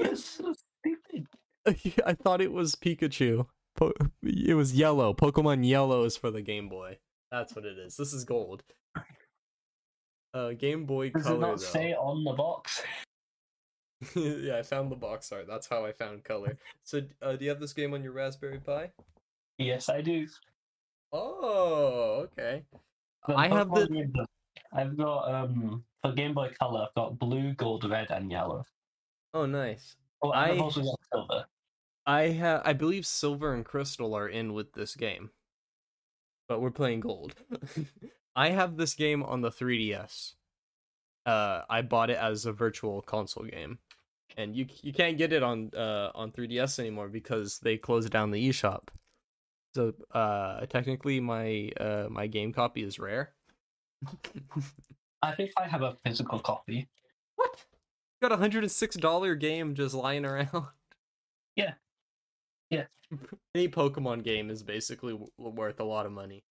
It's 0.00 0.24
so 0.36 0.54
stupid. 0.84 1.26
I 2.06 2.12
thought 2.14 2.40
it 2.40 2.52
was 2.52 2.74
Pikachu. 2.76 3.46
Po- 3.76 3.92
it 4.22 4.54
was 4.54 4.74
yellow. 4.74 5.12
Pokemon 5.14 5.66
Yellow 5.66 6.04
is 6.04 6.16
for 6.16 6.30
the 6.30 6.42
Game 6.42 6.68
Boy. 6.68 6.98
That's 7.30 7.54
what 7.54 7.64
it 7.64 7.78
is. 7.78 7.96
This 7.96 8.12
is 8.12 8.24
gold. 8.24 8.62
Uh, 10.32 10.52
Game 10.52 10.84
Boy 10.86 11.10
Does 11.10 11.24
Color. 11.24 11.36
it 11.36 11.40
not 11.40 11.50
though. 11.50 11.56
say 11.64 11.92
on 11.94 12.24
the 12.24 12.32
box? 12.32 12.82
yeah, 14.14 14.56
I 14.58 14.62
found 14.62 14.90
the 14.90 14.96
box 14.96 15.30
art. 15.32 15.46
That's 15.48 15.66
how 15.68 15.84
I 15.84 15.92
found 15.92 16.24
color. 16.24 16.56
So, 16.84 17.02
uh, 17.22 17.36
do 17.36 17.44
you 17.44 17.50
have 17.50 17.60
this 17.60 17.72
game 17.72 17.92
on 17.94 18.02
your 18.02 18.12
Raspberry 18.12 18.58
Pi? 18.60 18.90
Yes, 19.58 19.88
I 19.88 20.00
do. 20.00 20.26
Oh, 21.12 22.26
okay. 22.32 22.64
I 23.28 23.48
have 23.48 23.70
the- 23.70 24.12
are- 24.18 24.26
I've 24.72 24.96
got 24.96 25.34
um 25.34 25.84
for 26.02 26.12
Game 26.12 26.34
Boy 26.34 26.50
Color. 26.58 26.86
I've 26.88 26.94
got 26.94 27.18
blue, 27.18 27.52
gold, 27.54 27.88
red, 27.88 28.10
and 28.10 28.30
yellow. 28.30 28.64
Oh, 29.34 29.46
nice. 29.46 29.96
Oh, 30.22 30.32
and 30.32 30.52
I've 30.52 30.60
also 30.60 30.82
got 30.82 30.98
silver. 31.12 31.44
I 32.06 32.22
have. 32.28 32.62
I 32.64 32.72
believe 32.72 33.06
Silver 33.06 33.52
and 33.52 33.64
Crystal 33.64 34.14
are 34.14 34.28
in 34.28 34.52
with 34.54 34.72
this 34.72 34.94
game, 34.96 35.30
but 36.48 36.60
we're 36.60 36.70
playing 36.70 37.00
Gold. 37.00 37.34
I 38.36 38.50
have 38.50 38.76
this 38.76 38.94
game 38.94 39.22
on 39.22 39.42
the 39.42 39.50
3DS. 39.50 40.32
Uh, 41.26 41.62
I 41.68 41.82
bought 41.82 42.10
it 42.10 42.16
as 42.16 42.46
a 42.46 42.52
virtual 42.52 43.02
console 43.02 43.44
game, 43.44 43.78
and 44.36 44.56
you 44.56 44.66
you 44.82 44.92
can't 44.92 45.18
get 45.18 45.32
it 45.32 45.42
on 45.42 45.70
uh 45.76 46.10
on 46.14 46.32
3DS 46.32 46.78
anymore 46.78 47.08
because 47.08 47.58
they 47.60 47.76
closed 47.76 48.10
down 48.10 48.30
the 48.30 48.48
eShop. 48.48 48.88
So 49.74 49.94
uh, 50.12 50.66
technically, 50.66 51.20
my 51.20 51.70
uh 51.78 52.06
my 52.10 52.26
game 52.26 52.52
copy 52.52 52.82
is 52.82 52.98
rare. 52.98 53.34
I 55.22 55.32
think 55.32 55.52
I 55.56 55.68
have 55.68 55.82
a 55.82 55.96
physical 56.04 56.38
copy. 56.40 56.88
What? 57.36 57.50
You 58.20 58.28
got 58.28 58.34
a 58.34 58.38
hundred 58.38 58.64
and 58.64 58.72
six 58.72 58.96
dollar 58.96 59.34
game 59.34 59.74
just 59.74 59.94
lying 59.94 60.24
around. 60.24 60.50
Yeah. 61.56 61.74
Yeah. 62.70 62.84
Any 63.54 63.68
Pokemon 63.68 64.22
game 64.22 64.50
is 64.50 64.62
basically 64.62 65.12
w- 65.12 65.30
worth 65.36 65.80
a 65.80 65.84
lot 65.84 66.06
of 66.06 66.12
money. 66.12 66.44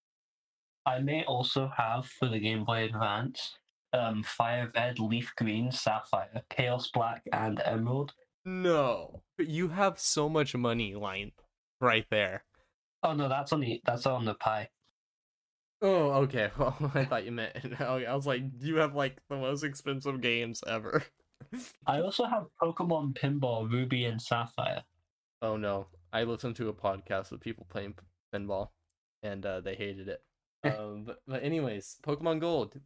I 0.86 1.00
may 1.00 1.24
also 1.24 1.72
have 1.76 2.06
for 2.06 2.28
the 2.28 2.38
Game 2.40 2.66
Boy 2.66 2.84
Advance 2.84 3.56
um 3.94 4.24
Fire 4.24 4.72
Red, 4.76 5.00
Leaf 5.00 5.34
Green, 5.38 5.72
Sapphire, 5.72 6.44
Chaos 6.50 6.90
Black, 6.94 7.24
and 7.32 7.62
Emerald. 7.64 8.14
No, 8.46 9.24
but 9.38 9.48
you 9.48 9.70
have 9.70 10.00
so 10.00 10.30
much 10.30 10.56
money 10.56 10.96
lying 10.96 11.32
right 11.82 12.06
there. 12.10 12.44
Oh 13.04 13.14
no, 13.14 13.30
that's 13.30 13.54
on 13.54 13.62
the 13.62 13.82
that's 13.86 14.06
on 14.06 14.26
the 14.26 14.36
Pi. 14.36 14.70
Oh, 15.82 16.12
okay. 16.24 16.52
Well, 16.58 16.92
I 16.94 17.06
thought 17.06 17.26
you 17.26 17.32
meant. 17.32 17.56
I 17.80 18.14
was 18.14 18.28
like, 18.28 18.44
you 18.60 18.78
have 18.78 18.96
like 18.96 19.18
the 19.30 19.38
most 19.38 19.64
expensive 19.64 20.22
games 20.22 20.62
ever. 20.68 21.04
I 21.88 22.02
also 22.02 22.26
have 22.26 22.48
Pokemon 22.62 23.18
Pinball, 23.18 23.70
Ruby, 23.70 24.06
and 24.06 24.22
Sapphire. 24.22 24.84
Oh 25.42 25.56
no, 25.56 25.88
I 26.12 26.24
listened 26.24 26.58
to 26.58 26.70
a 26.70 26.74
podcast 26.74 27.32
with 27.32 27.42
people 27.42 27.66
playing 27.70 27.96
pinball, 28.34 28.70
and 29.24 29.46
uh, 29.46 29.62
they 29.62 29.76
hated 29.76 30.10
it. 30.10 30.22
um, 30.78 31.04
but, 31.06 31.22
but 31.28 31.44
anyways, 31.44 31.98
Pokemon 32.06 32.42
Gold. 32.42 32.80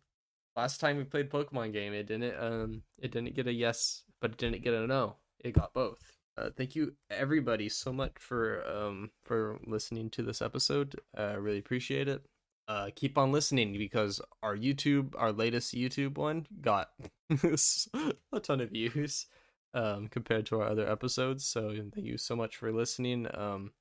Last 0.56 0.80
time 0.80 0.98
we 0.98 1.04
played 1.04 1.32
Pokemon 1.32 1.74
game, 1.74 1.94
it 1.94 2.08
didn't 2.08 2.36
um 2.40 2.84
it 3.00 3.12
didn't 3.12 3.36
get 3.36 3.48
a 3.48 3.54
yes, 3.54 4.04
but 4.22 4.32
it 4.32 4.38
didn't 4.38 4.64
get 4.64 4.74
a 4.74 4.86
no. 4.88 5.16
It 5.40 5.54
got 5.54 5.74
both. 5.74 6.18
Uh, 6.38 6.50
thank 6.56 6.76
you 6.76 6.96
everybody 7.10 7.70
so 7.70 7.94
much 7.94 8.14
for 8.20 8.64
um 8.68 9.12
for 9.24 9.60
listening 9.66 10.10
to 10.12 10.24
this 10.24 10.42
episode. 10.42 11.00
I 11.16 11.34
uh, 11.34 11.36
really 11.38 11.60
appreciate 11.60 12.08
it. 12.08 12.26
Uh, 12.68 12.90
keep 12.96 13.18
on 13.18 13.32
listening 13.32 13.78
because 13.78 14.22
our 14.42 14.56
YouTube, 14.56 15.14
our 15.18 15.34
latest 15.34 15.76
YouTube 15.76 16.18
one, 16.18 16.48
got 16.62 16.92
a 17.30 18.40
ton 18.40 18.62
of 18.62 18.70
views 18.70 19.26
um, 19.74 20.08
compared 20.08 20.46
to 20.46 20.62
our 20.62 20.70
other 20.70 20.90
episodes. 20.90 21.46
So 21.46 21.76
thank 21.94 22.06
you 22.06 22.18
so 22.18 22.36
much 22.36 22.56
for 22.56 22.72
listening. 22.72 23.28
Um, 23.34 23.72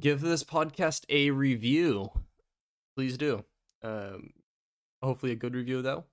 give 0.00 0.20
this 0.20 0.42
podcast 0.42 1.04
a 1.08 1.30
review, 1.30 2.10
please 2.96 3.16
do. 3.16 3.44
Um, 3.82 4.30
hopefully 5.02 5.32
a 5.32 5.36
good 5.36 5.54
review 5.54 5.82
though. 5.82 6.04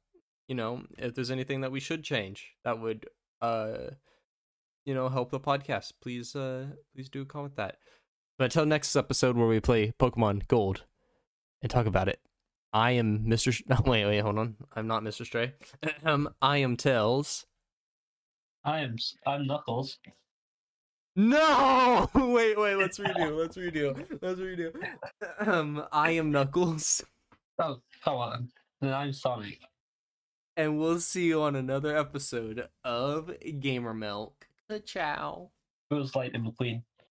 You 0.48 0.56
know, 0.56 0.84
if 0.98 1.14
there's 1.14 1.32
anything 1.32 1.62
that 1.62 1.72
we 1.72 1.80
should 1.80 2.04
change, 2.04 2.54
that 2.64 2.80
would 2.80 3.06
uh, 3.42 3.92
you 4.86 4.94
know, 4.94 5.10
help 5.10 5.30
the 5.32 5.40
podcast. 5.40 5.94
Please, 6.02 6.36
uh, 6.36 6.66
please 6.96 7.10
do 7.10 7.26
comment 7.26 7.56
that. 7.58 7.78
But 8.38 8.46
until 8.46 8.66
next 8.66 8.96
episode 8.96 9.36
where 9.38 9.48
we 9.48 9.60
play 9.60 9.94
Pokemon 10.00 10.48
Gold 10.48 10.86
and 11.62 11.70
talk 11.70 11.86
about 11.86 12.08
it. 12.08 12.20
I 12.72 12.92
am 12.92 13.26
Mr. 13.26 13.52
Sh- 13.52 13.64
no, 13.68 13.78
wait, 13.86 14.06
wait, 14.06 14.20
hold 14.20 14.38
on. 14.38 14.56
I'm 14.76 14.88
not 14.88 15.04
Mr. 15.04 15.26
Stray. 15.26 15.54
um, 16.04 16.30
I 16.42 16.58
am 16.58 16.78
Tails. 16.78 17.46
I 18.64 18.80
am 18.80 18.96
I'm 19.26 19.48
Knuckles. 19.48 20.00
No! 21.16 22.10
Wait, 22.16 22.58
wait, 22.58 22.76
let's 22.76 22.98
redo. 23.00 23.38
Let's 23.38 23.58
redo. 23.58 24.06
Let's 24.22 24.40
redo. 24.40 24.72
Um, 25.40 25.84
I 25.92 26.12
am 26.12 26.32
Knuckles, 26.32 27.04
Oh, 27.58 27.82
come 28.04 28.16
on. 28.16 28.50
Then 28.82 28.94
I'm 28.94 29.14
Sonic. 29.14 29.60
and 30.56 30.80
we'll 30.80 31.00
see 31.00 31.26
you 31.26 31.42
on 31.42 31.56
another 31.56 31.96
episode 31.98 32.70
of 32.84 33.32
Gamer 33.60 33.94
Milk. 33.94 34.48
Ciao. 34.86 35.52
It 35.92 35.96
was 35.96 36.16
like 36.16 36.34
in 36.34 36.44
between. 36.44 36.84